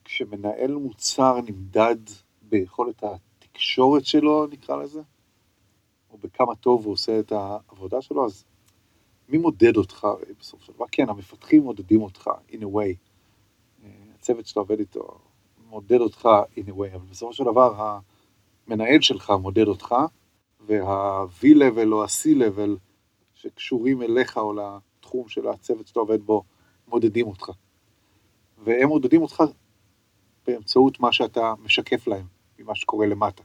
כשמנהל 0.03 0.75
מוצר 0.75 1.39
נמדד 1.45 1.95
ביכולת 2.41 3.03
התקשורת 3.03 4.05
שלו, 4.05 4.47
נקרא 4.47 4.75
לזה, 4.75 5.01
או 6.11 6.17
בכמה 6.17 6.55
טוב 6.55 6.85
הוא 6.85 6.93
עושה 6.93 7.19
את 7.19 7.31
העבודה 7.31 8.01
שלו, 8.01 8.25
אז 8.25 8.45
מי 9.29 9.37
מודד 9.37 9.77
אותך 9.77 10.07
בסופו 10.39 10.65
של 10.65 10.73
דבר? 10.73 10.85
כן, 10.91 11.09
המפתחים 11.09 11.63
מודדים 11.63 12.01
אותך, 12.01 12.29
in 12.49 12.61
a 12.61 12.65
way. 12.65 12.95
אה, 13.83 13.89
הצוות 14.15 14.47
שאתה 14.47 14.59
עובד 14.59 14.79
איתו 14.79 15.19
מודד 15.69 15.99
אותך 15.99 16.29
in 16.55 16.69
a 16.69 16.71
way, 16.71 16.95
אבל 16.95 17.05
בסופו 17.11 17.33
של 17.33 17.43
דבר 17.43 17.99
המנהל 18.67 19.01
שלך 19.01 19.33
מודד 19.41 19.67
אותך, 19.67 19.95
וה-V-Level 20.67 21.91
או 21.91 22.03
ה-C-Level 22.03 22.92
שקשורים 23.43 24.01
אליך 24.01 24.37
או 24.37 24.53
לתחום 24.53 25.27
של 25.27 25.47
הצוות 25.47 25.87
שאתה 25.87 25.99
עובד 25.99 26.21
בו, 26.21 26.43
מודדים 26.87 27.27
אותך. 27.27 27.49
והם 28.63 28.87
מודדים 28.87 29.21
אותך 29.21 29.43
באמצעות 30.47 30.99
מה 30.99 31.13
שאתה 31.13 31.53
משקף 31.59 32.07
להם, 32.07 32.25
ממה 32.59 32.75
שקורה 32.75 33.07
למטה, 33.07 33.43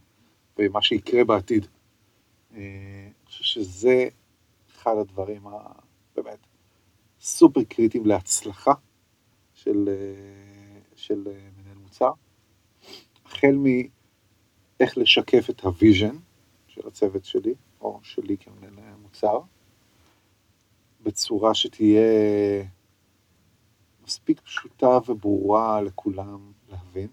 ומה 0.59 0.83
שיקרה 0.83 1.25
בעתיד. 1.25 1.67
אה, 2.55 2.61
אני 3.05 3.27
חושב 3.27 3.45
שזה 3.45 4.09
אחד 4.71 4.97
הדברים 5.01 5.43
הבאמת 5.47 6.39
סופר 7.21 7.65
קריטיים 7.65 8.07
להצלחה 8.07 8.73
של, 9.55 9.89
אה, 9.89 10.81
של 10.97 11.29
אה, 11.29 11.49
מנהל 11.57 11.79
מוצר. 11.79 12.13
החל 13.27 13.57
מאיך 13.57 14.99
לשקף 14.99 15.51
את 15.51 15.61
ה 15.61 15.69
vision 15.69 16.17
של 16.67 16.89
הצוות 16.89 17.25
שלי, 17.25 17.55
או 17.81 18.01
שלי 18.03 18.37
כמנהל 18.41 18.95
מוצר, 19.03 19.41
בצורה 21.09 21.55
שתהיה 21.55 22.03
מספיק 24.07 24.41
פשוטה 24.41 24.99
וברורה 25.07 25.81
לכולם 25.81 26.53
להבין. 26.69 27.09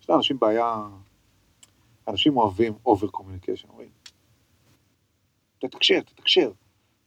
יש 0.00 0.10
לאנשים 0.10 0.38
בעיה, 0.38 0.88
אנשים 2.08 2.36
אוהבים 2.36 2.72
over 2.86 3.08
communication, 3.08 3.68
אומרים, 3.68 3.88
תתקשר, 5.58 6.00
תתקשר, 6.00 6.50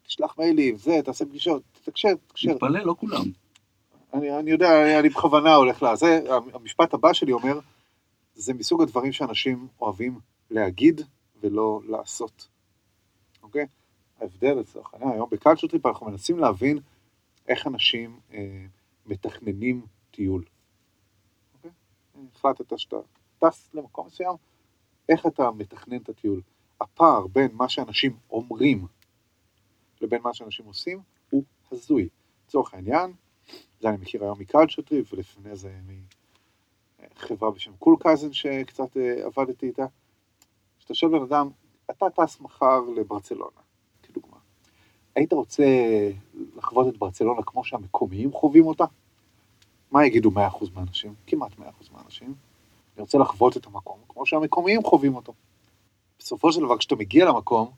תשלח 0.08 0.36
מיילים, 0.38 0.78
זה, 0.78 1.00
תעשה 1.06 1.26
פגישות, 1.26 1.62
תתקשר, 1.74 2.14
תתקשר. 2.28 2.54
מתפלא, 2.54 2.80
לא 2.80 2.96
כולם. 3.00 3.24
אני, 4.14 4.40
אני 4.40 4.52
יודע, 4.52 4.84
אני, 4.84 5.00
אני 5.00 5.10
בכוונה 5.10 5.56
הולך 5.56 5.84
לזה, 5.84 6.20
המשפט 6.54 6.94
הבא 6.94 7.14
שלי 7.14 7.32
אומר, 7.32 7.60
זה 8.36 8.54
מסוג 8.54 8.82
הדברים 8.82 9.12
שאנשים 9.12 9.68
אוהבים 9.82 10.20
להגיד 10.52 11.02
ולא 11.42 11.82
לעשות, 11.88 12.48
אוקיי? 13.44 13.66
ההבדל 14.22 14.54
לצורך 14.54 14.94
העניין, 14.94 15.12
היום 15.12 15.30
ב 15.32 15.36
Culture 15.36 15.68
Trip 15.68 15.86
אנחנו 15.86 16.06
מנסים 16.06 16.40
להבין 16.40 16.80
איך 17.48 17.68
אנשים 17.68 18.20
אה, 18.34 18.66
מתכננים 19.06 19.86
טיול. 20.12 20.44
אוקיי? 21.54 21.72
החלטת 22.36 22.80
שאתה 22.80 22.98
טס 23.40 23.70
למקום 23.74 24.08
מסוים, 24.08 24.36
איך 25.10 25.26
אתה 25.26 25.52
מתכנן 25.52 25.98
את 25.98 26.10
הטיול. 26.10 26.42
הפער 26.82 27.28
בין 27.28 27.52
מה 27.54 27.70
שאנשים 27.70 28.18
אומרים 28.30 28.88
לבין 30.02 30.22
מה 30.22 30.34
שאנשים 30.34 30.66
עושים 30.66 31.02
הוא 31.30 31.44
הזוי. 31.72 32.10
לצורך 32.46 32.74
העניין, 32.74 33.14
זה 33.80 33.90
אני 33.90 33.98
מכיר 33.98 34.24
היום 34.24 34.40
מ 34.40 34.45
Culture 34.45 34.82
Trip 34.82 35.14
ולפני 35.14 35.56
זה 35.56 35.80
מחברה 37.16 37.52
בשם 37.52 37.76
קול 37.80 37.96
קייזן 38.00 38.34
שקצת 38.34 38.98
אה, 38.98 39.26
עבדתי 39.26 39.66
איתה. 39.66 39.86
כשאתה 40.80 40.92
יושב 40.92 41.08
בן 41.08 41.22
אדם, 41.22 41.50
אתה 41.92 42.06
טס 42.10 42.40
מחר 42.40 42.80
לברצלונה. 42.96 43.62
היית 45.20 45.34
רוצה 45.34 45.64
לחוות 46.58 46.88
את 46.88 46.98
ברצלונה 46.98 47.42
כמו 47.44 47.64
שהמקומיים 47.64 48.34
חווים 48.34 48.66
אותה? 48.66 48.84
מה 49.92 50.06
יגידו 50.06 50.32
100% 50.32 50.34
מהאנשים? 50.74 51.14
כמעט 51.28 51.52
100% 51.52 51.62
מהאנשים. 51.92 52.34
אני 52.96 53.02
רוצה 53.02 53.18
לחוות 53.18 53.58
את 53.58 53.66
המקום 53.66 54.00
כמו 54.10 54.26
שהמקומיים 54.26 54.84
חווים 54.84 55.16
אותו. 55.16 55.34
בסופו 56.20 56.52
של 56.52 56.62
דבר, 56.62 56.78
כשאתה 56.78 56.96
מגיע 56.96 57.26
למקום, 57.26 57.72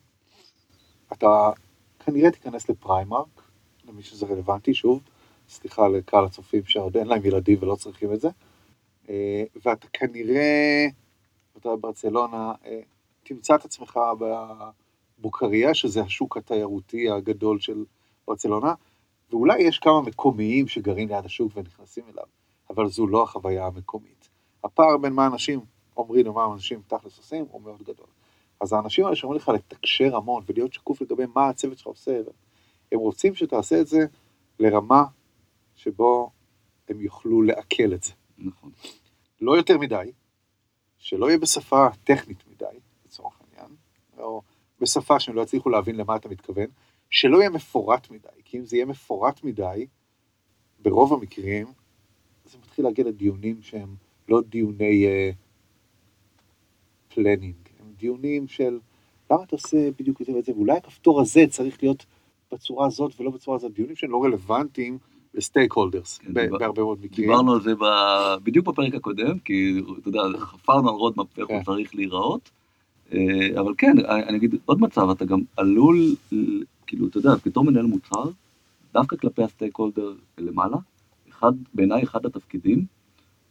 אתה 1.14 1.52
כנראה 2.00 2.32
תיכנס 2.32 2.70
לפריימרק, 2.70 3.42
למי 3.88 4.04
שזה 4.04 4.26
רלוונטי, 4.26 4.74
שוב, 4.74 5.02
סליחה 5.50 5.88
לקהל 5.88 6.26
הצופים 6.26 6.66
שעוד 6.66 6.98
אין 6.98 7.08
להם 7.08 7.26
ילדים 7.26 7.58
ולא 7.62 7.76
צריכים 7.76 8.14
את 8.14 8.22
זה, 8.22 8.30
אה, 9.10 9.44
ואתה 9.66 9.88
כנראה, 9.94 10.88
אתה 11.58 11.70
בברצלונה, 11.76 12.54
אה, 12.66 12.80
תמצא 13.24 13.56
את 13.56 13.66
עצמך 13.66 14.00
בבוקריה, 15.22 15.74
שזה 15.74 16.02
השוק 16.02 16.38
התיירותי 16.38 17.10
הגדול 17.10 17.60
של 17.60 17.84
ברצלונה, 18.28 18.74
ואולי 19.30 19.62
יש 19.62 19.80
כמה 19.80 20.02
מקומיים 20.02 20.68
שגרים 20.68 21.08
ליד 21.08 21.26
השוק 21.26 21.52
ונכנסים 21.56 22.04
אליו, 22.14 22.26
אבל 22.70 22.88
זו 22.88 23.08
לא 23.08 23.24
החוויה 23.24 23.66
המקומית. 23.66 24.30
הפער 24.64 24.98
בין 24.98 25.14
מה 25.14 25.28
אנשים 25.28 25.60
אומרים 25.98 26.28
ומה 26.28 26.46
אנשים 26.54 26.82
תכלס 26.88 27.18
עושים 27.18 27.46
הוא 27.52 27.62
מאוד 27.62 27.84
גדול. 27.84 28.08
אז 28.62 28.74
האנשים 28.74 29.06
האלה 29.06 29.16
שאומרים 29.16 29.42
לך 29.42 29.50
לתקשר 29.50 30.16
המון 30.16 30.44
ולהיות 30.48 30.74
שקוף 30.74 31.02
לגבי 31.02 31.24
מה 31.36 31.50
הצוות 31.50 31.78
שלך 31.78 31.88
עושה, 31.88 32.20
הם 32.92 33.00
רוצים 33.00 33.36
שתעשה 33.36 33.82
את 33.82 33.88
זה 33.88 34.06
לרמה 34.60 35.04
שבו 35.76 36.32
הם 36.90 37.02
יוכלו 37.02 37.42
לעכל 37.42 37.94
את 37.94 38.04
זה. 38.04 38.12
נכון. 38.38 38.72
לא 39.42 39.58
יותר 39.58 39.78
מדי, 39.78 40.12
שלא 40.98 41.26
יהיה 41.26 41.38
בשפה 41.38 41.88
טכנית 42.04 42.44
מדי, 42.52 42.80
לצורך 43.06 43.42
העניין, 43.42 43.76
או 44.18 44.42
בשפה 44.82 45.20
שהם 45.20 45.36
לא 45.36 45.42
יצליחו 45.42 45.70
להבין 45.70 45.96
למה 45.96 46.16
אתה 46.16 46.30
מתכוון, 46.30 46.66
שלא 47.10 47.38
יהיה 47.38 47.50
מפורט 47.50 48.12
מדי, 48.12 48.28
כי 48.46 48.58
אם 48.58 48.66
זה 48.66 48.76
יהיה 48.76 48.86
מפורט 48.86 49.44
מדי, 49.44 49.88
ברוב 50.82 51.14
המקרים, 51.14 51.68
זה 52.46 52.58
מתחיל 52.64 52.86
להגיע 52.86 53.06
לדיונים 53.06 53.62
שהם 53.62 53.96
לא 54.30 54.42
דיוני 54.42 55.06
planning, 57.14 57.56
אה, 57.66 57.82
הם 57.82 57.94
דיונים 57.98 58.48
של 58.48 58.80
למה 59.32 59.44
אתה 59.44 59.56
עושה 59.56 59.90
בדיוק 60.00 60.22
את 60.22 60.26
זה 60.26 60.32
ואת 60.34 60.46
זה, 60.46 60.52
ואולי 60.56 60.78
הכפתור 60.78 61.22
הזה 61.22 61.42
צריך 61.50 61.84
להיות 61.84 62.06
בצורה 62.52 62.88
הזאת 62.88 63.20
ולא 63.20 63.32
בצורה 63.32 63.58
הזאת, 63.58 63.74
דיונים 63.74 63.96
שהם 63.96 64.12
לא 64.12 64.24
רלוונטיים 64.24 64.98
ל 65.34 65.40
stake 65.40 65.74
holders, 65.74 66.18
כן, 66.18 66.34
ב- 66.34 66.40
דיבר- 66.40 66.58
בהרבה 66.58 66.84
מאוד 66.84 67.00
מקרים. 67.02 67.28
דיברנו 67.28 67.54
על 67.54 67.62
זה 67.62 67.76
ב... 67.76 67.84
בדיוק 68.44 68.68
בפרק 68.68 68.96
הקודם, 68.96 69.40
כי 69.40 69.82
אתה 70.00 70.10
יודע, 70.10 70.20
חפרנו 70.40 70.90
על 70.90 70.96
roadmap 70.96 71.38
ואיך 71.38 71.50
הוא 71.50 71.58
כן. 71.58 71.64
צריך 71.64 71.96
להיראות. 71.96 72.52
אה, 73.14 73.60
אבל 73.60 73.74
כן, 73.78 73.96
אני 74.06 74.38
אגיד 74.38 74.56
עוד 74.66 74.82
מצב, 74.82 75.10
אתה 75.10 75.26
גם 75.26 75.40
עלול, 75.58 76.16
כאילו, 76.88 77.08
אתה 77.08 77.18
יודע, 77.18 77.30
בתור 77.46 77.64
מנהל 77.64 77.86
מוצר, 77.86 78.24
דווקא 78.94 79.16
כלפי 79.16 79.44
ה 79.44 79.76
stakeholder 79.76 80.14
למעלה, 80.38 80.78
אחד, 81.30 81.52
בעיניי 81.74 82.04
אחד 82.04 82.26
התפקידים 82.26 82.86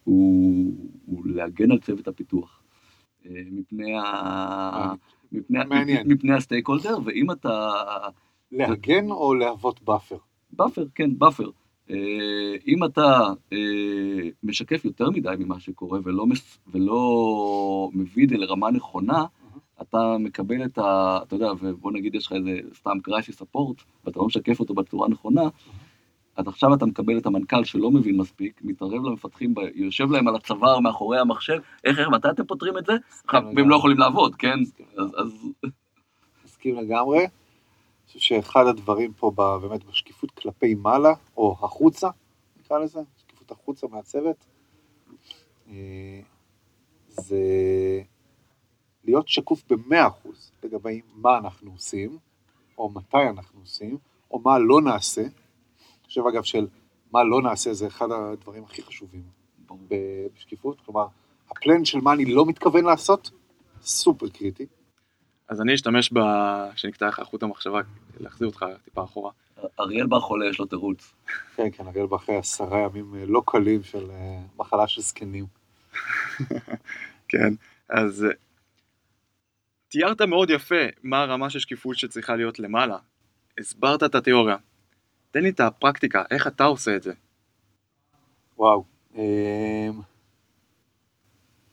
הוא, 0.04 0.74
הוא 1.06 1.22
להגן 1.26 1.70
על 1.70 1.78
צוות 1.78 2.08
הפיתוח. 2.08 2.62
אה, 3.26 3.42
מפני 3.52 3.98
ה... 3.98 4.92
מפני. 5.32 6.02
מפני 6.04 6.34
ה 6.34 6.68
stakeholder, 6.68 6.98
ואם 7.04 7.30
אתה... 7.30 7.70
להגן 8.52 9.10
או 9.10 9.34
להוות 9.34 9.82
buffer? 9.82 10.16
buffer, 10.52 10.84
כן, 10.94 11.18
buffer. 11.18 11.50
אה, 11.90 12.56
אם 12.66 12.84
אתה 12.84 13.20
אה, 13.52 14.28
משקף 14.42 14.84
יותר 14.84 15.10
מדי 15.10 15.34
ממה 15.38 15.60
שקורה 15.60 16.00
ולא, 16.04 16.26
מס, 16.26 16.58
ולא 16.72 17.90
מביא 17.94 18.24
את 18.24 18.28
זה 18.28 18.36
לרמה 18.36 18.70
נכונה, 18.70 19.24
אתה 19.82 20.16
מקבל 20.18 20.64
את 20.64 20.78
ה... 20.78 21.18
אתה 21.22 21.34
יודע, 21.34 21.52
ובוא 21.60 21.92
נגיד 21.92 22.14
יש 22.14 22.26
לך 22.26 22.32
איזה 22.32 22.60
סתם 22.74 23.00
קרייסיס 23.02 23.38
ספורט, 23.38 23.76
ואתה 24.04 24.18
לא 24.18 24.26
משקף 24.26 24.60
אותו 24.60 24.74
בצורה 24.74 25.08
נכונה, 25.08 25.42
אז 26.36 26.48
עכשיו 26.48 26.74
אתה 26.74 26.86
מקבל 26.86 27.18
את 27.18 27.26
המנכ"ל 27.26 27.64
שלא 27.64 27.90
מבין 27.90 28.16
מספיק, 28.16 28.60
מתערב 28.64 29.04
למפתחים, 29.04 29.54
ב... 29.54 29.60
יושב 29.74 30.10
להם 30.10 30.28
על 30.28 30.36
הצוואר 30.36 30.80
מאחורי 30.80 31.18
המחשב, 31.18 31.58
איך, 31.84 31.98
איך, 31.98 32.08
מתי 32.08 32.28
אתם 32.30 32.44
פותרים 32.44 32.78
את 32.78 32.86
זה? 32.86 32.92
והם 33.32 33.70
לא 33.70 33.76
יכולים 33.76 33.98
לעבוד, 33.98 34.34
כן? 34.34 34.58
אז... 34.96 35.30
מסכים 36.44 36.76
לגמרי. 36.76 37.18
אני 37.18 37.26
חושב 38.06 38.18
שאחד 38.18 38.66
הדברים 38.66 39.12
פה 39.12 39.30
באמת 39.62 39.84
בשקיפות 39.84 40.30
כלפי 40.30 40.74
מעלה, 40.74 41.12
או 41.36 41.56
החוצה, 41.62 42.08
נקרא 42.60 42.78
לזה, 42.78 43.00
שקיפות 43.16 43.50
החוצה 43.50 43.86
מהצוות, 43.90 44.46
אה, 45.68 46.20
זה 47.08 47.36
להיות 49.04 49.28
שקוף 49.28 49.62
במאה 49.70 50.06
אחוז 50.06 50.52
לגבי 50.62 51.00
מה 51.14 51.38
אנחנו 51.38 51.72
עושים, 51.72 52.18
או 52.78 52.90
מתי 52.90 53.28
אנחנו 53.30 53.60
עושים, 53.60 53.98
או 54.30 54.40
מה 54.44 54.58
לא 54.58 54.80
נעשה. 54.80 55.20
אני 55.20 56.06
חושב 56.06 56.26
אגב 56.26 56.42
של 56.42 56.66
מה 57.12 57.24
לא 57.24 57.42
נעשה 57.42 57.72
זה 57.72 57.86
אחד 57.86 58.08
הדברים 58.12 58.64
הכי 58.64 58.82
חשובים 58.82 59.22
בשקיפות, 59.88 60.80
כלומר, 60.80 61.06
הפלן 61.50 61.84
של 61.84 62.00
מה 62.00 62.12
אני 62.12 62.24
לא 62.24 62.46
מתכוון 62.46 62.84
לעשות, 62.84 63.30
סופר 63.82 64.28
קריטי. 64.28 64.66
אז 65.48 65.60
אני 65.60 65.74
אשתמש 65.74 66.12
ב... 66.12 66.18
שנקטע 66.76 67.08
לך 67.08 67.20
חוט 67.20 67.42
המחשבה, 67.42 67.80
להחזיר 68.20 68.48
אותך 68.48 68.64
טיפה 68.84 69.04
אחורה. 69.04 69.30
אריאל 69.80 70.06
בר 70.06 70.20
חולה, 70.20 70.46
יש 70.46 70.58
לו 70.58 70.66
תירוץ. 70.66 71.12
כן, 71.56 71.68
כן, 71.72 71.86
אריאל 71.86 72.06
אחרי 72.16 72.36
עשרה 72.36 72.78
ימים 72.78 73.14
אה, 73.14 73.26
לא 73.26 73.42
קלים 73.46 73.82
של 73.82 74.10
אה, 74.10 74.40
מחלה 74.56 74.88
של 74.88 75.02
זקנים. 75.02 75.46
כן, 77.30 77.54
אז 77.88 78.26
תיארת 79.90 80.22
מאוד 80.22 80.50
יפה 80.50 80.84
מה 81.02 81.22
הרמה 81.22 81.50
של 81.50 81.58
שקיפות 81.58 81.96
שצריכה 81.96 82.36
להיות 82.36 82.58
למעלה. 82.58 82.98
הסברת 83.60 84.02
את 84.02 84.14
התיאוריה. 84.14 84.56
תן 85.30 85.42
לי 85.42 85.48
את 85.48 85.60
הפרקטיקה, 85.60 86.24
איך 86.30 86.46
אתה 86.46 86.64
עושה 86.64 86.96
את 86.96 87.02
זה. 87.02 87.12
וואו. 88.58 88.84
אמ, 89.14 90.00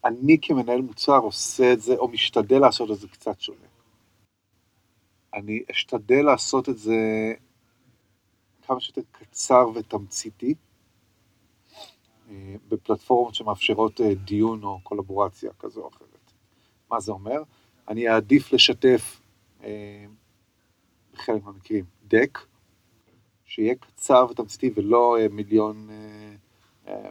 אני 0.06 0.38
כמנהל 0.42 0.82
מוצר 0.82 1.18
עושה 1.18 1.74
את 1.74 1.82
זה, 1.82 1.96
או 1.96 2.08
משתדל 2.08 2.60
לעשות 2.60 2.92
את 2.92 2.98
זה 2.98 3.08
קצת 3.08 3.40
שונה. 3.42 3.68
אני 5.34 5.64
אשתדל 5.72 6.22
לעשות 6.26 6.70
את 6.70 6.78
זה 6.78 6.96
כמה 8.68 8.80
שיותר 8.80 9.02
קצר 9.12 9.70
ותמציתי, 9.76 10.54
אה, 12.30 12.56
בפלטפורמות 12.70 13.36
שמאפשרות 13.36 14.02
אה, 14.02 14.16
דיון 14.16 14.64
או 14.64 14.80
קולבורציה 14.84 15.52
כזו 15.60 15.82
או 15.82 15.90
אחרת. 15.90 16.32
מה 16.92 17.00
זה 17.00 17.12
אומר? 17.12 17.44
אני 17.88 18.10
אעדיף 18.10 18.54
לשתף 18.54 19.22
אה, 19.64 20.06
בחלק 21.14 21.44
מהמקרים 21.46 21.86
דק, 22.08 22.40
שיהיה 23.46 23.76
קצר 23.76 24.28
ותמציתי 24.32 24.72
ולא 24.76 25.18
אה, 25.20 25.28
מיליון 25.32 25.88
אה, 26.88 27.10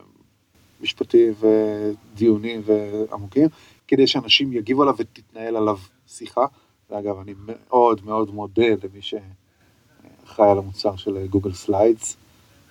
משפטים 0.80 1.32
ודיונים 1.40 2.62
ועמוקים, 2.64 3.48
כדי 3.88 4.06
שאנשים 4.06 4.52
יגיבו 4.52 4.82
עליו 4.82 4.94
ותתנהל 4.98 5.56
עליו 5.56 5.78
שיחה. 6.06 6.46
ואגב, 6.90 7.18
אני 7.18 7.34
מאוד 7.46 8.04
מאוד 8.04 8.30
מודה 8.30 8.68
למי 8.68 9.00
שאחראי 9.02 10.50
על 10.50 10.58
המוצר 10.58 10.96
של 10.96 11.26
Google 11.26 11.52
Slides, 11.52 12.16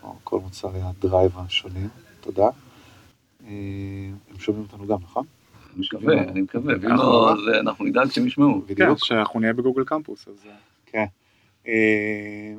או 0.04 0.14
כל 0.24 0.40
מוצרי 0.40 0.82
ה 0.82 0.90
Drive 0.90 1.32
השונים, 1.38 1.90
תודה. 2.22 2.50
הם 3.40 4.40
שומעים 4.40 4.64
אותנו 4.64 4.88
גם, 4.88 4.98
נכון? 5.02 5.26
אני 5.76 5.84
מקווה, 5.84 6.24
אני 6.24 6.42
מקווה, 6.42 6.74
ואם 6.82 6.96
לא, 6.96 7.32
אז 7.32 7.38
אה, 7.54 7.60
אנחנו 7.60 7.86
נדאג 7.86 8.12
שהם 8.12 8.28
ישמעו. 8.28 8.62
כן, 8.68 8.74
בדיוק. 8.74 8.98
שאנחנו 8.98 9.40
נהיה 9.40 9.54
ב 9.54 9.58
Google 9.58 9.84
Campus, 9.84 10.28
אז... 10.28 10.46
אה, 10.46 10.56
כן. 10.86 11.06
אה, 11.68 12.54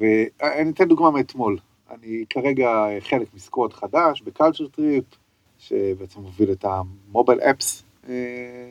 ואני 0.00 0.70
אתן 0.70 0.88
דוגמה 0.88 1.10
מאתמול. 1.10 1.58
אני 1.90 2.24
כרגע 2.30 2.86
חלק 3.00 3.34
מ 3.34 3.40
squad 3.40 3.72
חדש 3.72 4.22
ב 4.22 4.28
Culture 4.28 4.68
Trip, 4.68 5.04
שבעצם 5.58 6.20
מוביל 6.20 6.52
את 6.52 6.64
המובייל 6.64 7.40
אפס 7.40 7.84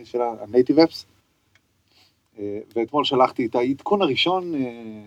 של 0.03 0.21
ה-native 0.21 0.83
אפס. 0.83 1.05
ואתמול 2.75 3.03
שלחתי 3.03 3.45
את 3.45 3.55
העדכון 3.55 4.01
הראשון 4.01 4.53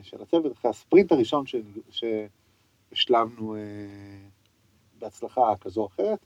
של 0.03 0.17
הצוות, 0.23 0.53
אחרי 0.53 0.71
הספרינט 0.71 1.13
הראשון 1.13 1.45
ש- 1.47 1.57
שהשלמנו 2.93 3.57
בהצלחה 4.99 5.43
כזו 5.61 5.81
או 5.81 5.87
אחרת, 5.87 6.19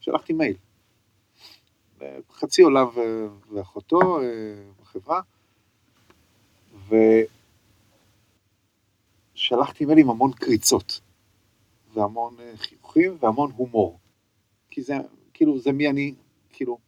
שלחתי 0.00 0.32
מייל. 0.32 0.56
חצי 2.32 2.62
עולם 2.62 2.86
ו- 2.96 3.26
ואחותו 3.50 4.20
אה, 4.20 4.24
בחברה, 4.80 5.20
ושלחתי 9.34 9.84
מייל 9.84 9.98
עם 9.98 10.10
המון 10.10 10.32
קריצות, 10.32 11.00
והמון 11.94 12.36
אה, 12.40 12.56
חיוכים 12.56 13.16
והמון 13.20 13.50
הומור. 13.56 13.98
כי 14.70 14.82
זה, 14.82 14.94
כאילו, 15.34 15.58
זה 15.58 15.72
מי 15.72 15.88
אני, 15.88 16.14
כאילו, 16.52 16.78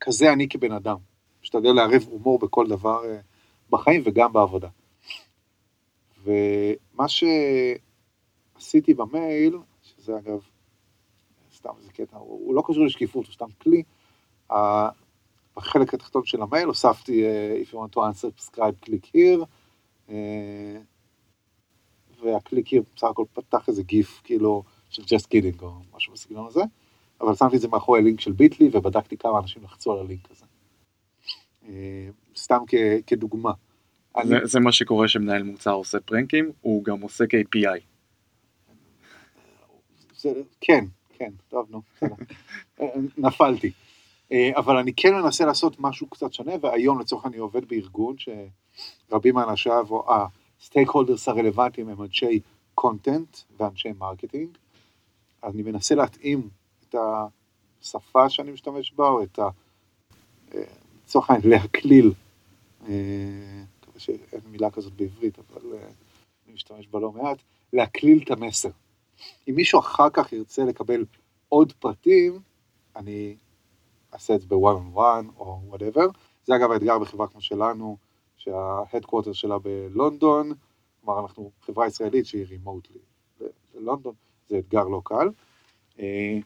כזה 0.00 0.32
אני 0.32 0.48
כבן 0.48 0.72
אדם. 0.72 0.96
משתדל 1.42 1.72
לערב 1.72 2.02
הומור 2.10 2.38
בכל 2.38 2.68
דבר 2.68 3.04
אה, 3.04 3.20
בחיים 3.70 4.02
וגם 4.04 4.32
בעבודה. 4.32 4.68
ומה 6.22 7.06
שעשיתי 8.58 8.94
במייל, 8.94 9.58
שזה 9.82 10.18
אגב, 10.18 10.40
סתם 11.54 11.70
איזה 11.78 11.92
קטע, 11.92 12.16
הוא, 12.16 12.54
לא 12.54 12.62
קשור 12.66 12.84
לשקיפות, 12.84 13.26
הוא 13.26 13.34
סתם 13.34 13.46
כלי, 13.62 13.82
בחלק 15.56 15.94
התחתון 15.94 16.24
של 16.26 16.42
המייל 16.42 16.66
הוספתי 16.68 17.24
אה, 17.26 17.62
If 17.62 17.74
you 17.74 17.78
want 17.78 17.92
to 17.96 18.00
answer, 18.00 18.40
subscribe, 18.40 18.86
click 18.88 19.06
here, 19.16 19.46
אה, 20.10 20.78
והקליק 22.24 22.68
here 22.68 22.82
בסך 22.96 23.08
הכל 23.08 23.24
פתח 23.34 23.68
איזה 23.68 23.82
גיף 23.82 24.20
כאילו 24.24 24.64
של 24.90 25.02
just 25.02 25.24
kidding 25.26 25.62
או 25.62 25.72
משהו 25.96 26.12
בסגנון 26.12 26.46
הזה, 26.46 26.62
אבל 27.20 27.34
שמתי 27.34 27.56
את 27.56 27.60
זה 27.60 27.68
מאחורי 27.68 28.02
לינק 28.02 28.20
של 28.20 28.32
ביטלי 28.32 28.70
ובדקתי 28.72 29.16
כמה 29.16 29.38
אנשים 29.38 29.64
לחצו 29.64 29.92
על 29.92 29.98
הלינק 29.98 30.30
הזה. 30.30 30.46
אה, 31.68 32.08
סתם 32.36 32.58
כ- 32.68 32.74
כדוגמה. 33.06 33.52
אני- 34.16 34.28
זה, 34.28 34.36
זה 34.44 34.60
מה 34.60 34.72
שקורה 34.72 35.08
שמנהל 35.08 35.42
מוצר 35.42 35.72
עושה 35.72 36.00
פרנקים, 36.00 36.52
הוא 36.60 36.84
גם 36.84 37.00
עושה 37.00 37.24
KPI. 37.24 37.80
זה, 40.16 40.32
כן, 40.60 40.84
כן, 41.14 41.32
טוב, 41.48 41.68
נו, 41.70 41.82
נפלתי. 43.18 43.72
אה, 44.32 44.50
אבל 44.56 44.76
אני 44.76 44.92
כן 44.96 45.14
מנסה 45.14 45.44
לעשות 45.44 45.80
משהו 45.80 46.06
קצת 46.06 46.32
שונה, 46.32 46.52
והיום 46.60 47.00
לצורך 47.00 47.26
אני 47.26 47.36
עובד 47.36 47.68
בארגון 47.68 48.16
שרבים 48.18 49.34
מאנשיו, 49.34 49.86
או 49.90 50.06
ה 50.60 50.88
stakeholders 50.88 51.28
הרלוונטיים 51.28 51.88
הם 51.88 52.02
אנשי 52.02 52.40
content 52.74 53.36
ואנשי 53.58 53.88
marketing. 53.98 54.48
אז 55.42 55.54
אני 55.54 55.62
מנסה 55.62 55.94
להתאים 55.94 56.48
את 56.88 56.94
השפה 57.80 58.28
שאני 58.30 58.50
משתמש 58.50 58.92
בה, 58.92 59.08
או 59.08 59.22
את 59.22 59.38
ה... 59.38 59.48
אה, 60.54 60.62
לצורך 61.04 61.30
העניין 61.30 61.50
להקליל, 61.50 62.12
אה, 62.88 62.94
מקווה 63.80 64.00
שאין 64.00 64.40
מילה 64.50 64.70
כזאת 64.70 64.92
בעברית, 64.92 65.38
אבל 65.38 65.62
אני 66.46 66.54
משתמש 66.54 66.86
בה 66.86 67.00
לא 67.00 67.12
מעט, 67.12 67.38
להקליל 67.72 68.22
את 68.24 68.30
המסר. 68.30 68.70
אם 69.48 69.54
מישהו 69.54 69.80
אחר 69.80 70.10
כך 70.10 70.32
ירצה 70.32 70.64
לקבל 70.64 71.04
עוד 71.48 71.72
פרטים, 71.72 72.40
אני 72.96 73.36
זה 74.18 74.46
בוואן 74.48 74.74
און 74.74 74.88
וואן 74.92 75.26
או 75.36 75.60
whatever. 75.64 76.06
זה 76.44 76.56
אגב 76.56 76.70
האתגר 76.70 76.98
בחברה 76.98 77.26
כמו 77.26 77.40
שלנו, 77.40 77.96
שה 78.36 78.57
headquarter 78.57 79.32
שלה 79.32 79.58
בלונדון, 79.58 80.52
כלומר 81.00 81.20
אנחנו 81.20 81.50
חברה 81.62 81.86
ישראלית 81.86 82.26
שהיא 82.26 82.46
remotely 82.46 82.98
ללונדון, 83.74 84.14
זה 84.48 84.58
אתגר 84.58 84.84
לא 84.84 85.00
קל. 85.04 85.28
אה, 86.00 86.38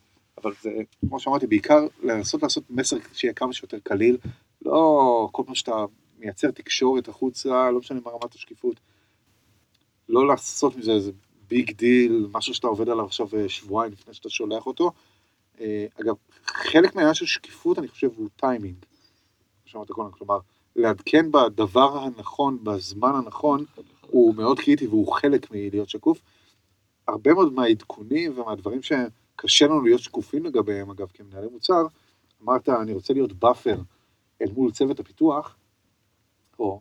אבל 0.42 0.52
זה, 0.62 0.70
כמו 1.08 1.20
שאמרתי, 1.20 1.46
בעיקר 1.46 1.86
לנסות 2.02 2.42
לעשות 2.42 2.64
מסר 2.70 2.96
שיהיה 3.12 3.34
כמה 3.34 3.52
שיותר 3.52 3.78
קליל, 3.82 4.16
לא 4.62 5.28
כל 5.32 5.42
פעם 5.46 5.54
שאתה 5.54 5.84
מייצר 6.18 6.50
תקשורת 6.50 7.08
החוצה, 7.08 7.70
לא 7.70 7.78
משנה 7.78 8.00
מה 8.04 8.11
רמת 8.11 8.34
השקיפות, 8.34 8.80
לא 10.08 10.26
לעשות 10.28 10.76
מזה 10.76 10.92
איזה 10.92 11.12
big 11.48 11.72
deal, 11.76 12.26
משהו 12.32 12.54
שאתה 12.54 12.66
עובד 12.66 12.88
עליו 12.88 13.04
עכשיו 13.04 13.28
אה, 13.36 13.48
שבועיים 13.48 13.92
לפני 13.92 14.14
שאתה 14.14 14.30
שולח 14.30 14.66
אותו. 14.66 14.90
אה, 15.61 15.86
אגב, 16.01 16.14
חלק 16.46 16.94
מהעניין 16.94 17.14
של 17.14 17.26
שקיפות, 17.26 17.78
אני 17.78 17.88
חושב, 17.88 18.09
הוא 18.16 18.28
טיימינג. 18.36 18.76
שאמרת 19.64 19.90
קודם, 19.90 20.11
כלומר, 20.11 20.38
לעדכן 20.76 21.32
בדבר 21.32 21.98
הנכון, 21.98 22.59
בזמן 22.64 23.14
הנכון, 23.14 23.64
הוא 24.07 24.34
מאוד 24.34 24.61
קריטי 24.61 24.86
והוא 24.86 25.12
חלק 25.12 25.51
מלהיות 25.51 25.88
שקוף. 25.88 26.20
הרבה 27.09 27.34
מאוד 27.34 27.53
מהעדכונים 27.53 28.38
ומהדברים 28.38 28.80
שקשה 28.82 29.66
לנו 29.66 29.80
להיות 29.80 30.01
שקופים 30.01 30.44
לגביהם, 30.44 30.90
אגב, 30.90 31.09
כמנהלי 31.14 31.48
מוצר, 31.53 31.82
אמרת, 32.42 32.68
אני 32.68 32.92
רוצה 32.92 33.12
להיות 33.12 33.32
buffer 33.32 33.76
אל 34.42 34.53
מול 34.53 34.70
צוות 34.70 35.01
הפיתוח, 35.01 35.57
או 36.59 36.80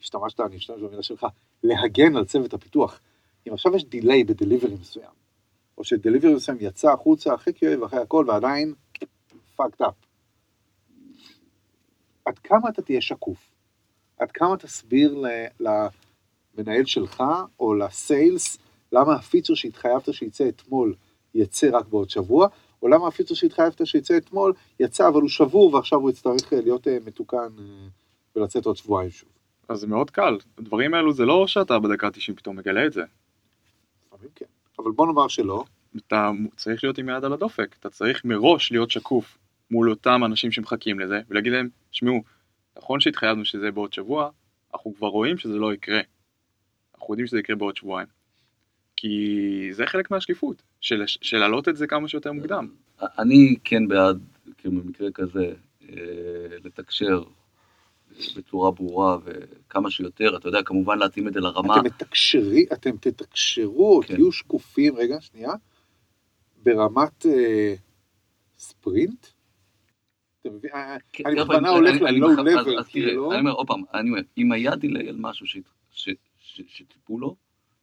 השתמשת, 0.00 0.40
אני 0.40 0.56
אשתמש 0.56 0.82
במילה 0.82 1.02
שלך, 1.02 1.26
להגן 1.62 2.16
על 2.16 2.24
צוות 2.24 2.54
הפיתוח. 2.54 3.00
אם 3.48 3.52
עכשיו 3.52 3.76
יש 3.76 3.84
דיליי 3.84 4.24
בדליברי 4.24 4.74
מסוים, 4.74 5.10
או 5.80 5.84
שדליברי 5.84 6.34
מסוים 6.34 6.58
יצא 6.60 6.92
החוצה 6.92 7.34
אחרי 7.34 7.52
QA 7.56 7.82
ואחרי 7.82 8.00
הכל 8.00 8.24
ועדיין 8.28 8.74
fucked 9.56 9.80
up. 9.80 10.06
עד 12.24 12.38
כמה 12.38 12.68
אתה 12.68 12.82
תהיה 12.82 13.00
שקוף? 13.00 13.50
עד 14.18 14.30
כמה 14.30 14.56
תסביר 14.56 15.22
למנהל 15.60 16.84
שלך 16.84 17.22
או 17.60 17.74
לסיילס 17.74 18.58
למה 18.92 19.14
הפיצ'ר 19.14 19.54
שהתחייבת 19.54 20.14
שיצא 20.14 20.48
אתמול 20.48 20.94
יצא 21.34 21.68
רק 21.72 21.86
בעוד 21.86 22.10
שבוע, 22.10 22.48
או 22.82 22.88
למה 22.88 23.08
הפיצ'ר 23.08 23.34
שהתחייבת 23.34 23.86
שיצא 23.86 24.16
אתמול 24.16 24.52
יצא 24.80 25.08
אבל 25.08 25.20
הוא 25.20 25.28
שבור 25.28 25.74
ועכשיו 25.74 25.98
הוא 25.98 26.10
יצטרך 26.10 26.52
אה, 26.52 26.60
להיות 26.60 26.88
אה, 26.88 26.98
מתוקן 27.04 27.36
אה, 27.58 27.88
ולצאת 28.36 28.66
עוד 28.66 28.76
שבועיים 28.76 29.10
שוב. 29.10 29.28
אז 29.68 29.80
זה 29.80 29.86
מאוד 29.86 30.10
קל. 30.10 30.38
הדברים 30.58 30.94
האלו 30.94 31.12
זה 31.12 31.24
לא 31.24 31.46
שאתה 31.46 31.78
בדקה 31.78 32.06
ה-90 32.06 32.34
פתאום 32.36 32.56
מגלה 32.56 32.86
את 32.86 32.92
זה. 32.92 33.02
לפעמים 34.06 34.30
כן. 34.34 34.46
אבל 34.82 34.90
בוא 34.90 35.06
נאמר 35.06 35.28
שלא. 35.28 35.64
אתה 35.96 36.30
צריך 36.56 36.84
להיות 36.84 36.98
עם 36.98 37.08
יד 37.08 37.24
על 37.24 37.32
הדופק, 37.32 37.76
אתה 37.80 37.90
צריך 37.90 38.24
מראש 38.24 38.72
להיות 38.72 38.90
שקוף 38.90 39.38
מול 39.70 39.90
אותם 39.90 40.24
אנשים 40.24 40.52
שמחכים 40.52 41.00
לזה, 41.00 41.20
ולהגיד 41.28 41.52
להם, 41.52 41.68
שמעו, 41.90 42.22
נכון 42.78 43.00
שהתחייבנו 43.00 43.44
שזה 43.44 43.70
בעוד 43.70 43.92
שבוע, 43.92 44.30
אנחנו 44.74 44.94
כבר 44.94 45.08
רואים 45.08 45.38
שזה 45.38 45.54
לא 45.54 45.74
יקרה. 45.74 46.00
אנחנו 46.94 47.14
יודעים 47.14 47.26
שזה 47.26 47.38
יקרה 47.38 47.56
בעוד 47.56 47.76
שבועיים. 47.76 48.08
כי 48.96 49.68
זה 49.72 49.86
חלק 49.86 50.10
מהשקיפות, 50.10 50.62
של, 50.80 51.02
של 51.06 51.38
להעלות 51.38 51.68
את 51.68 51.76
זה 51.76 51.86
כמה 51.86 52.08
שיותר 52.08 52.32
מוקדם. 52.32 52.68
אני 53.18 53.56
כן 53.64 53.88
בעד, 53.88 54.20
כאילו 54.58 54.82
במקרה 54.82 55.10
כזה, 55.10 55.52
אה, 55.88 55.96
לתקשר 56.64 57.22
בצורה 58.36 58.70
ברורה 58.70 59.18
וכמה 59.24 59.90
שיותר, 59.90 60.36
אתה 60.36 60.48
יודע, 60.48 60.62
כמובן 60.62 60.98
להתאים 60.98 61.28
את 61.28 61.32
זה 61.32 61.40
לרמה. 61.40 61.76
אתם 61.76 61.86
מתקשרים, 61.86 62.66
אתם 62.72 62.96
תתקשרו, 62.96 64.00
כן. 64.06 64.14
תהיו 64.14 64.32
שקופים, 64.32 64.96
רגע, 64.96 65.20
שנייה, 65.20 65.52
ברמת 66.62 67.26
אה, 67.26 67.74
ספרינט? 68.58 69.26
מבין? 70.44 70.70
אה, 70.74 70.96
כן, 71.12 71.26
אני 71.26 71.36
ככה, 71.36 71.44
בכוונה 71.44 71.68
הולך 71.68 72.02
אז 72.02 72.64
תראה, 72.64 72.84
כאילו. 72.84 73.32
אני 73.32 73.40
אומר 73.40 73.52
עוד 73.52 73.66
פעם, 73.66 73.82
אני 73.94 74.10
אומר, 74.10 74.20
אם 74.38 74.52
היה 74.52 74.76
דיליי 74.76 75.08
על 75.08 75.16
משהו 75.18 75.46
שציפו 76.40 77.18
לו, 77.18 77.36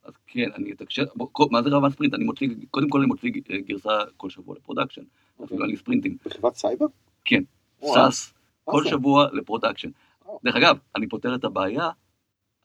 אז 0.03 0.13
כן, 0.27 0.49
אני 0.55 0.71
אתקשר, 0.71 1.03
מה 1.51 1.61
זה 1.61 1.69
רמת 1.69 1.91
ספרינט? 1.91 2.13
אני 2.13 2.23
מוציא, 2.23 2.47
קודם 2.71 2.89
כל 2.89 2.97
אני 2.97 3.07
מוציא 3.07 3.31
אה, 3.49 3.57
גרסה 3.57 3.91
כל 4.17 4.29
שבוע 4.29 4.55
ל 4.55 4.59
production, 4.59 5.01
אפילו 5.43 5.63
על 5.63 5.75
ספרינטים, 5.75 6.17
בחברת 6.25 6.55
סייבר? 6.55 6.85
כן, 7.25 7.43
SaaS, 7.81 8.33
כל 8.63 8.83
זה? 8.83 8.89
שבוע 8.89 9.27
ל 9.33 9.38
production. 9.38 9.89
דרך 10.43 10.55
אגב, 10.55 10.77
אני 10.95 11.07
פותר 11.07 11.35
את 11.35 11.43
הבעיה, 11.43 11.89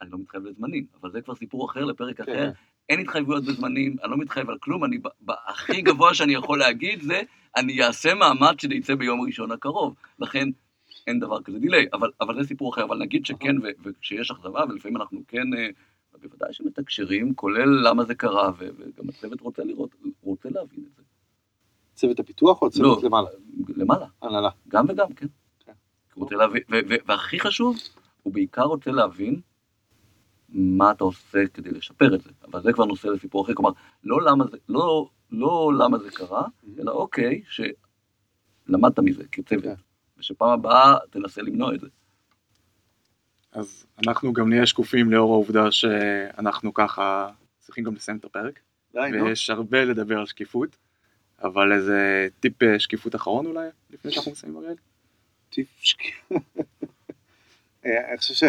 אני 0.03 0.11
לא 0.11 0.19
מתחייב 0.19 0.45
לזמנים, 0.45 0.87
אבל 1.01 1.11
זה 1.11 1.21
כבר 1.21 1.35
סיפור 1.35 1.71
אחר 1.71 1.85
לפרק 1.85 2.21
אחר, 2.21 2.35
כן. 2.35 2.51
אין 2.89 3.01
התחייבויות 3.01 3.45
בזמנים, 3.45 3.97
אני 4.03 4.11
לא 4.11 4.17
מתחייב 4.17 4.51
על 4.51 4.59
כלום, 4.59 4.85
אני 4.85 4.99
הכי 5.29 5.83
גבוה 5.83 6.15
שאני 6.15 6.35
יכול 6.35 6.59
להגיד 6.59 7.03
זה, 7.03 7.23
אני 7.57 7.83
אעשה 7.83 8.15
מאמץ 8.15 8.63
שזה 8.63 8.75
יצא 8.75 8.95
ביום 8.95 9.21
ראשון 9.21 9.53
הקרוב. 9.53 9.95
לכן, 10.19 10.49
אין 11.07 11.21
דבר 11.21 11.43
כזה 11.43 11.59
delay, 11.59 11.87
אבל, 11.93 12.11
אבל 12.21 12.43
זה 12.43 12.49
סיפור 12.49 12.75
אחר, 12.75 12.85
אבל 12.85 12.99
נגיד 12.99 13.27
שכן, 13.27 13.57
וכשיש 13.83 14.31
אכזבה, 14.31 14.65
ולפעמים 14.69 14.97
אנחנו 14.97 15.23
כן, 15.29 15.55
אה, 15.59 15.69
בוודאי 16.23 16.53
שמתקשרים, 16.53 17.35
כולל 17.35 17.89
למה 17.89 18.05
זה 18.05 18.15
קרה, 18.15 18.53
וגם 18.59 19.09
הצוות 19.09 19.41
רוצה 19.41 19.65
לראות, 19.65 19.95
רוצה 20.23 20.49
להבין 20.49 20.85
את 20.91 20.97
זה. 20.97 21.03
צוות 21.95 22.21
הפיתוח 22.21 22.63
או 22.63 22.71
צוות 22.71 23.03
לא. 23.03 23.09
למעלה? 23.09 23.29
למעלה, 23.77 24.07
הנהלה. 24.23 24.51
גם 24.69 24.87
וגם, 24.89 25.13
כן. 25.13 25.27
הוא 26.15 26.25
רוצה 26.25 26.35
להבין, 26.35 26.63
והכי 27.07 27.41
חשוב, 27.41 27.77
הוא 28.23 28.35
בעיקר 28.35 28.63
רוצה 28.63 28.91
להבין 28.91 29.41
מה 30.49 30.91
אתה 30.91 31.05
עושה 31.05 31.47
כדי 31.55 31.71
לשפר 31.71 32.15
את 32.15 32.21
זה. 32.21 32.31
אבל 32.45 32.63
זה 32.63 32.73
כבר 32.73 32.85
נושא 32.85 33.09
לסיפור 33.09 33.45
אחר, 33.45 33.55
כלומר, 33.55 33.71
לא 34.05 34.23
למה 34.23 34.45
זה, 34.51 34.57
לא, 34.69 35.09
לא 35.31 35.73
למה 35.79 35.99
זה 35.99 36.11
קרה, 36.11 36.47
אלא 36.79 36.93
אוקיי, 36.93 37.43
שלמדת 37.49 38.99
מזה 38.99 39.25
כצוות, 39.33 39.65
כן. 39.65 39.75
ושפעם 40.19 40.51
הבאה 40.51 40.97
תנסה 41.11 41.43
למנוע 41.43 41.75
את 41.75 41.81
זה. 41.81 41.89
אז 43.53 43.87
אנחנו 44.07 44.33
גם 44.33 44.49
נהיה 44.49 44.67
שקופים 44.67 45.13
לאור 45.13 45.33
העובדה 45.33 45.71
שאנחנו 45.71 46.75
ככה 46.75 47.29
צריכים 47.59 47.85
גם 47.85 47.95
לסיים 47.95 48.17
את 48.17 48.25
הפרק, 48.25 48.61
די, 48.93 49.01
נו. 49.13 49.25
ויש 49.25 49.51
הרבה 49.51 49.85
לדבר 49.85 50.19
על 50.19 50.27
שקיפות, 50.27 50.77
אבל 51.43 51.73
איזה 51.73 52.29
טיפ 52.41 52.63
אה, 52.63 52.79
שקיפות 52.79 53.15
אחרון 53.15 53.47
אולי, 53.47 53.69
לפני 53.91 54.13
שאנחנו 54.13 54.33
מסיימים 54.33 54.59
אריאל? 54.59 54.75
טיפ 55.53 55.69
שק- 55.81 56.33
אה, 57.87 58.11
אני 58.11 58.19
חושב 58.19 58.35
ש... 58.35 58.45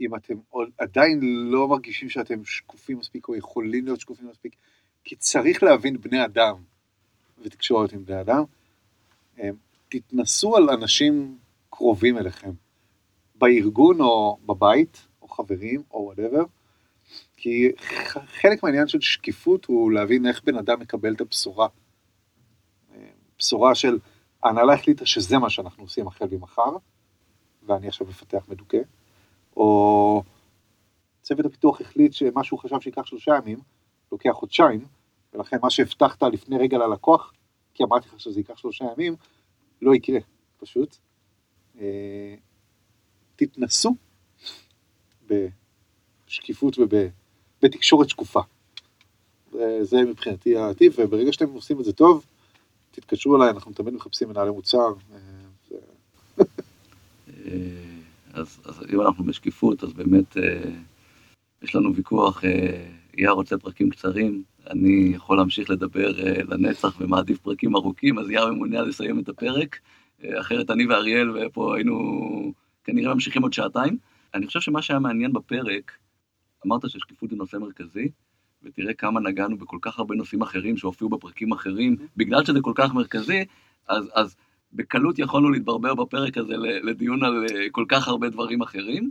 אם 0.00 0.14
אתם 0.14 0.34
עדיין 0.78 1.20
לא 1.22 1.68
מרגישים 1.68 2.08
שאתם 2.08 2.44
שקופים 2.44 2.98
מספיק 2.98 3.28
או 3.28 3.36
יכולים 3.36 3.84
להיות 3.84 4.00
שקופים 4.00 4.28
מספיק, 4.28 4.56
כי 5.04 5.16
צריך 5.16 5.62
להבין 5.62 6.00
בני 6.00 6.24
אדם 6.24 6.54
ותקשורת 7.42 7.92
עם 7.92 8.04
בני 8.04 8.20
אדם, 8.20 8.44
אה, 9.38 9.50
תתנסו 9.88 10.56
על 10.56 10.70
אנשים 10.70 11.38
קרובים 11.70 12.18
אליכם, 12.18 12.50
בארגון 13.34 14.00
או 14.00 14.38
בבית, 14.46 15.06
או 15.22 15.28
חברים, 15.28 15.82
או 15.90 15.98
וואטאבר, 15.98 16.44
כי 17.36 17.72
חלק 18.26 18.62
מהעניין 18.62 18.88
של 18.88 19.00
שקיפות 19.00 19.64
הוא 19.64 19.92
להבין 19.92 20.26
איך 20.26 20.44
בן 20.44 20.56
אדם 20.56 20.80
מקבל 20.80 21.14
את 21.14 21.20
הבשורה. 21.20 21.68
אה, 22.94 23.08
בשורה 23.38 23.74
של 23.74 23.98
ההנהלה 24.42 24.74
החליטה 24.74 25.06
שזה 25.06 25.38
מה 25.38 25.50
שאנחנו 25.50 25.82
עושים 25.84 26.06
החל 26.06 26.26
ממחר, 26.32 26.76
ואני 27.66 27.88
עכשיו 27.88 28.06
מפתח 28.06 28.44
מדוכא, 28.48 28.78
או 29.56 30.22
צוות 31.22 31.46
הפיתוח 31.46 31.80
החליט 31.80 32.12
שמה 32.12 32.44
שהוא 32.44 32.58
חשב 32.60 32.80
שייקח 32.80 33.06
שלושה 33.06 33.32
ימים, 33.42 33.58
לוקח 34.12 34.30
חודשיים, 34.30 34.84
ולכן 35.34 35.56
מה 35.62 35.70
שהבטחת 35.70 36.22
לפני 36.22 36.58
רגע 36.58 36.78
ללקוח, 36.78 37.32
כי 37.74 37.84
אמרתי 37.84 38.08
לך 38.08 38.20
שזה 38.20 38.40
ייקח 38.40 38.56
שלושה 38.56 38.84
ימים, 38.96 39.16
לא 39.82 39.94
יקרה, 39.94 40.18
פשוט. 40.58 40.96
אה, 41.80 42.34
תתנסו 43.36 43.94
בשקיפות 45.26 46.76
ובתקשורת 46.78 48.08
שקופה. 48.08 48.40
זה- 49.82 50.02
מבחינתי 50.06 50.56
הטיפ, 50.58 50.94
וברגע 50.98 51.32
שאתם 51.32 51.50
עושים 51.52 51.80
את 51.80 51.84
זה 51.84 51.92
טוב, 51.92 52.26
תתקשרו 53.00 53.36
אליי, 53.36 53.50
אנחנו 53.50 53.72
תמיד 53.72 53.94
מחפשים 53.94 54.28
מנהלי 54.28 54.50
מוצר. 54.50 54.92
אה, 55.12 55.18
אה, 57.46 57.52
אז, 58.32 58.60
אם 58.92 59.00
אנחנו 59.00 59.24
בשקיפות, 59.24 59.84
אז 59.84 59.92
באמת 59.92 60.36
אה, 60.36 60.70
יש 61.62 61.74
לנו 61.74 61.94
ויכוח, 61.94 62.44
אייר 63.18 63.30
רוצה 63.30 63.58
פרקים 63.58 63.90
קצרים, 63.90 64.42
אני 64.70 65.12
יכול 65.14 65.36
להמשיך 65.36 65.70
לדבר 65.70 66.12
לנצח 66.48 67.00
ומעדיף 67.00 67.38
פרקים 67.38 67.76
ארוכים, 67.76 68.18
אז 68.18 68.30
אייר 68.30 68.46
ממונה 68.46 68.82
לסיים 68.82 69.18
את 69.18 69.28
הפרק, 69.28 69.78
אחרת 70.40 70.70
אני 70.70 70.86
ואריאל 70.86 71.30
ופה 71.30 71.76
היינו 71.76 72.52
כנראה 72.84 73.14
ממשיכים 73.14 73.42
עוד 73.42 73.52
שעתיים. 73.52 73.96
אני 74.34 74.46
חושב 74.46 74.60
שמה 74.60 74.82
שהיה 74.82 74.98
מעניין 74.98 75.32
בפרק, 75.32 75.92
אמרת 76.66 76.90
ששקיפות 76.90 77.30
זה 77.30 77.36
נושא 77.36 77.56
מרכזי, 77.56 78.08
ותראה 78.62 78.94
כמה 78.94 79.20
נגענו 79.20 79.58
בכל 79.58 79.78
כך 79.82 79.98
הרבה 79.98 80.14
נושאים 80.14 80.42
אחרים 80.42 80.76
שהופיעו 80.76 81.10
בפרקים 81.10 81.52
אחרים, 81.52 81.96
בגלל 82.16 82.44
שזה 82.44 82.60
כל 82.60 82.72
כך 82.74 82.94
מרכזי, 82.94 83.44
אז, 83.88 84.10
אז 84.14 84.36
בקלות 84.72 85.18
יכולנו 85.18 85.50
להתברבר 85.50 85.94
בפרק 85.94 86.38
הזה 86.38 86.54
לדיון 86.56 87.24
על 87.24 87.46
אה, 87.50 87.70
כל 87.70 87.84
כך 87.88 88.08
הרבה 88.08 88.28
דברים 88.28 88.62
אחרים. 88.62 89.10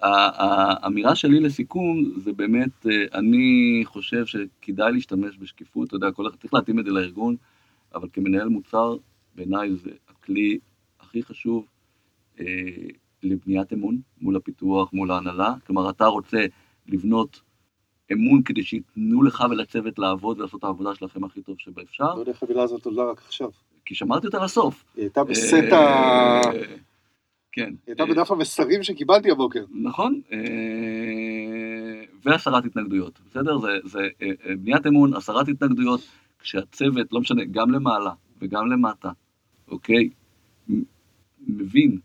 האמירה 0.00 1.14
שלי 1.14 1.40
לסיכום 1.40 2.04
זה 2.16 2.32
באמת, 2.32 2.86
אה, 2.86 3.18
אני 3.18 3.80
חושב 3.84 4.26
שכדאי 4.26 4.92
להשתמש 4.92 5.38
בשקיפות, 5.38 5.88
אתה 5.88 5.96
יודע, 5.96 6.10
כל 6.10 6.26
אחד 6.26 6.36
צריך 6.36 6.54
להתאים 6.54 6.78
את 6.78 6.84
זה 6.84 6.90
לארגון, 6.90 7.36
אבל 7.94 8.08
כמנהל 8.12 8.48
מוצר, 8.48 8.96
בעיניי 9.34 9.76
זה 9.76 9.90
הכלי 10.08 10.58
הכי 11.00 11.22
חשוב 11.22 11.66
אה, 12.40 12.44
לבניית 13.22 13.72
אמון 13.72 14.00
מול 14.20 14.36
הפיתוח, 14.36 14.92
מול 14.92 15.10
ההנהלה. 15.10 15.54
כלומר, 15.66 15.90
אתה 15.90 16.06
רוצה 16.06 16.46
לבנות 16.86 17.40
אמון 18.12 18.42
כדי 18.42 18.62
שייתנו 18.62 19.22
לך 19.22 19.44
ולצוות 19.50 19.98
לעבוד 19.98 20.38
ולעשות 20.38 20.58
את 20.58 20.64
העבודה 20.64 20.94
שלכם 20.94 21.24
הכי 21.24 21.42
טוב 21.42 21.56
שבאפשר, 21.58 22.14
לא 22.14 22.20
יודע 22.20 22.32
איך 22.32 22.42
החבילה 22.42 22.62
הזאת 22.62 22.84
עולה 22.84 23.04
רק 23.04 23.18
עכשיו. 23.18 23.50
כי 23.84 23.94
שמרתי 23.94 24.26
אותה 24.26 24.44
לסוף. 24.44 24.84
היא 24.96 25.02
הייתה 25.02 25.24
בסט 25.24 25.72
ה... 25.72 25.76
אה, 25.76 26.40
כן. 27.52 27.62
היא 27.62 27.76
הייתה 27.86 28.02
אה, 28.02 28.08
בדף 28.08 28.30
המסרים 28.30 28.82
שקיבלתי 28.82 29.30
הבוקר. 29.30 29.64
נכון, 29.82 30.20
אה, 30.32 30.38
והסרת 32.24 32.64
התנגדויות, 32.64 33.20
בסדר? 33.30 33.58
זה, 33.84 33.98
אה, 33.98 34.26
אה, 34.46 34.56
בניית 34.56 34.86
אמון, 34.86 35.14
הסרת 35.14 35.48
התנגדויות, 35.48 36.00
כשהצוות, 36.38 37.12
לא 37.12 37.20
משנה, 37.20 37.44
גם 37.44 37.70
למעלה 37.70 38.12
וגם 38.40 38.66
למטה, 38.72 39.10
אוקיי? 39.68 40.10
מבין 41.46 41.98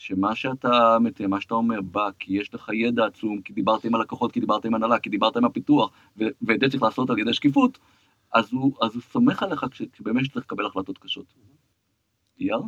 שמה 0.00 0.34
שאתה 0.34 0.96
מתאר, 1.00 1.26
מה 1.26 1.40
שאתה 1.40 1.54
אומר, 1.54 1.80
בא 1.80 2.08
כי 2.18 2.32
יש 2.38 2.54
לך 2.54 2.70
ידע 2.74 3.06
עצום, 3.06 3.40
כי 3.42 3.52
דיברת 3.52 3.84
עם 3.84 3.94
הלקוחות, 3.94 4.32
כי 4.32 4.40
דיברת 4.40 4.64
עם 4.64 4.74
הנהלה, 4.74 4.98
כי 4.98 5.10
דיברת 5.10 5.36
עם 5.36 5.44
הפיתוח, 5.44 5.90
ואת 6.16 6.60
זה 6.60 6.68
צריך 6.70 6.82
לעשות 6.82 7.10
על 7.10 7.18
ידי 7.18 7.32
שקיפות, 7.34 7.78
אז 8.34 8.52
הוא, 8.52 8.72
אז 8.82 8.94
הוא 8.94 9.02
סומך 9.02 9.42
עליך 9.42 9.66
כש- 9.70 9.82
כשבאמת 9.92 10.32
צריך 10.32 10.44
לקבל 10.46 10.66
החלטות 10.66 10.98
קשות. 10.98 11.24
אייר? 12.40 12.58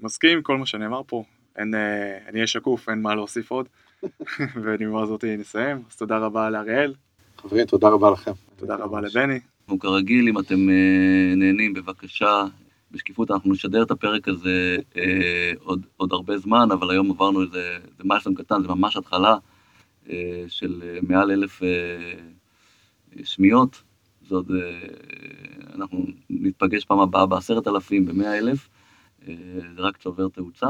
מסכים 0.00 0.36
עם 0.36 0.42
כל 0.42 0.56
מה 0.58 0.66
שנאמר 0.66 1.00
פה, 1.06 1.24
אין, 1.56 1.74
אה, 1.74 2.18
אני 2.28 2.34
אהיה 2.34 2.46
שקוף, 2.46 2.88
אין 2.88 3.02
מה 3.02 3.14
להוסיף 3.14 3.50
עוד. 3.50 3.68
ובנימה 4.56 5.02
הזאת 5.02 5.24
נסיים. 5.24 5.82
אז 5.90 5.96
תודה 5.96 6.18
רבה 6.18 6.50
לאריאל, 6.50 6.94
חברים, 7.36 7.66
תודה 7.66 7.88
רבה 7.88 8.10
לכם. 8.10 8.32
תודה 8.56 8.76
רבה 8.76 9.00
לבני. 9.00 9.40
אנחנו 9.62 9.78
כרגיל, 9.78 10.28
אם 10.28 10.38
אתם 10.38 10.68
אה, 10.68 11.34
נהנים, 11.36 11.74
בבקשה, 11.74 12.44
בשקיפות 12.90 13.30
אנחנו 13.30 13.52
נשדר 13.52 13.82
את 13.82 13.90
הפרק 13.90 14.28
הזה 14.28 14.76
אה, 14.96 15.52
עוד, 15.60 15.86
עוד 15.96 16.12
הרבה 16.12 16.38
זמן, 16.38 16.68
אבל 16.72 16.90
היום 16.90 17.10
עברנו 17.10 17.42
איזה, 17.42 17.78
איזה 17.92 18.02
משהו 18.04 18.34
קטן, 18.34 18.62
זה 18.62 18.68
ממש 18.68 18.96
התחלה 18.96 19.36
אה, 20.10 20.44
של 20.48 20.82
אה, 20.82 20.98
מעל 21.02 21.30
אלף 21.30 21.62
שמיעות. 23.24 23.82
זה 24.28 24.34
עוד, 24.34 24.50
אנחנו 25.74 26.06
ניפגש 26.30 26.84
פעם 26.84 27.00
הבאה 27.00 27.26
בעשרת 27.26 27.68
אלפים, 27.68 28.06
במאה 28.06 28.38
אלף, 28.38 28.68
זה 29.26 29.78
רק 29.78 29.96
צובר 29.96 30.28
תאוצה. 30.28 30.66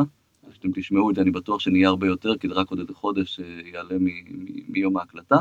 כשאתם 0.51 0.69
תשמעו 0.75 1.11
את 1.11 1.15
זה, 1.15 1.21
אני 1.21 1.31
בטוח 1.31 1.61
שנהיה 1.61 1.89
הרבה 1.89 2.07
יותר, 2.07 2.37
כי 2.37 2.49
זה 2.49 2.55
רק 2.55 2.71
עוד 2.71 2.79
איזה 2.79 2.95
חודש 2.95 3.41
יעלה 3.73 3.97
מיום 4.69 4.97
ההקלטה. 4.97 5.37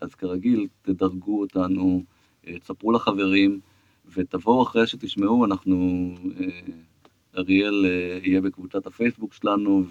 אז 0.00 0.14
כרגיל, 0.18 0.66
תדרגו 0.82 1.40
אותנו, 1.40 2.02
תספרו 2.60 2.92
לחברים, 2.92 3.60
ותבואו 4.04 4.62
אחרי 4.62 4.86
שתשמעו, 4.86 5.44
אנחנו, 5.44 6.08
אה, 6.40 6.46
אריאל 7.36 7.86
אה, 7.86 8.18
יהיה 8.22 8.40
בקבוצת 8.40 8.86
הפייסבוק 8.86 9.34
שלנו, 9.34 9.84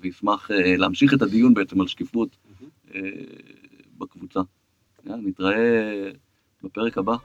וישמח 0.00 0.50
אה, 0.50 0.76
להמשיך 0.76 1.14
את 1.14 1.22
הדיון 1.22 1.54
בעצם 1.54 1.80
על 1.80 1.86
שקיפות 1.86 2.36
בקבוצה. 3.98 4.40
נתראה 5.04 6.10
בפרק 6.62 6.98
הבא. 6.98 7.16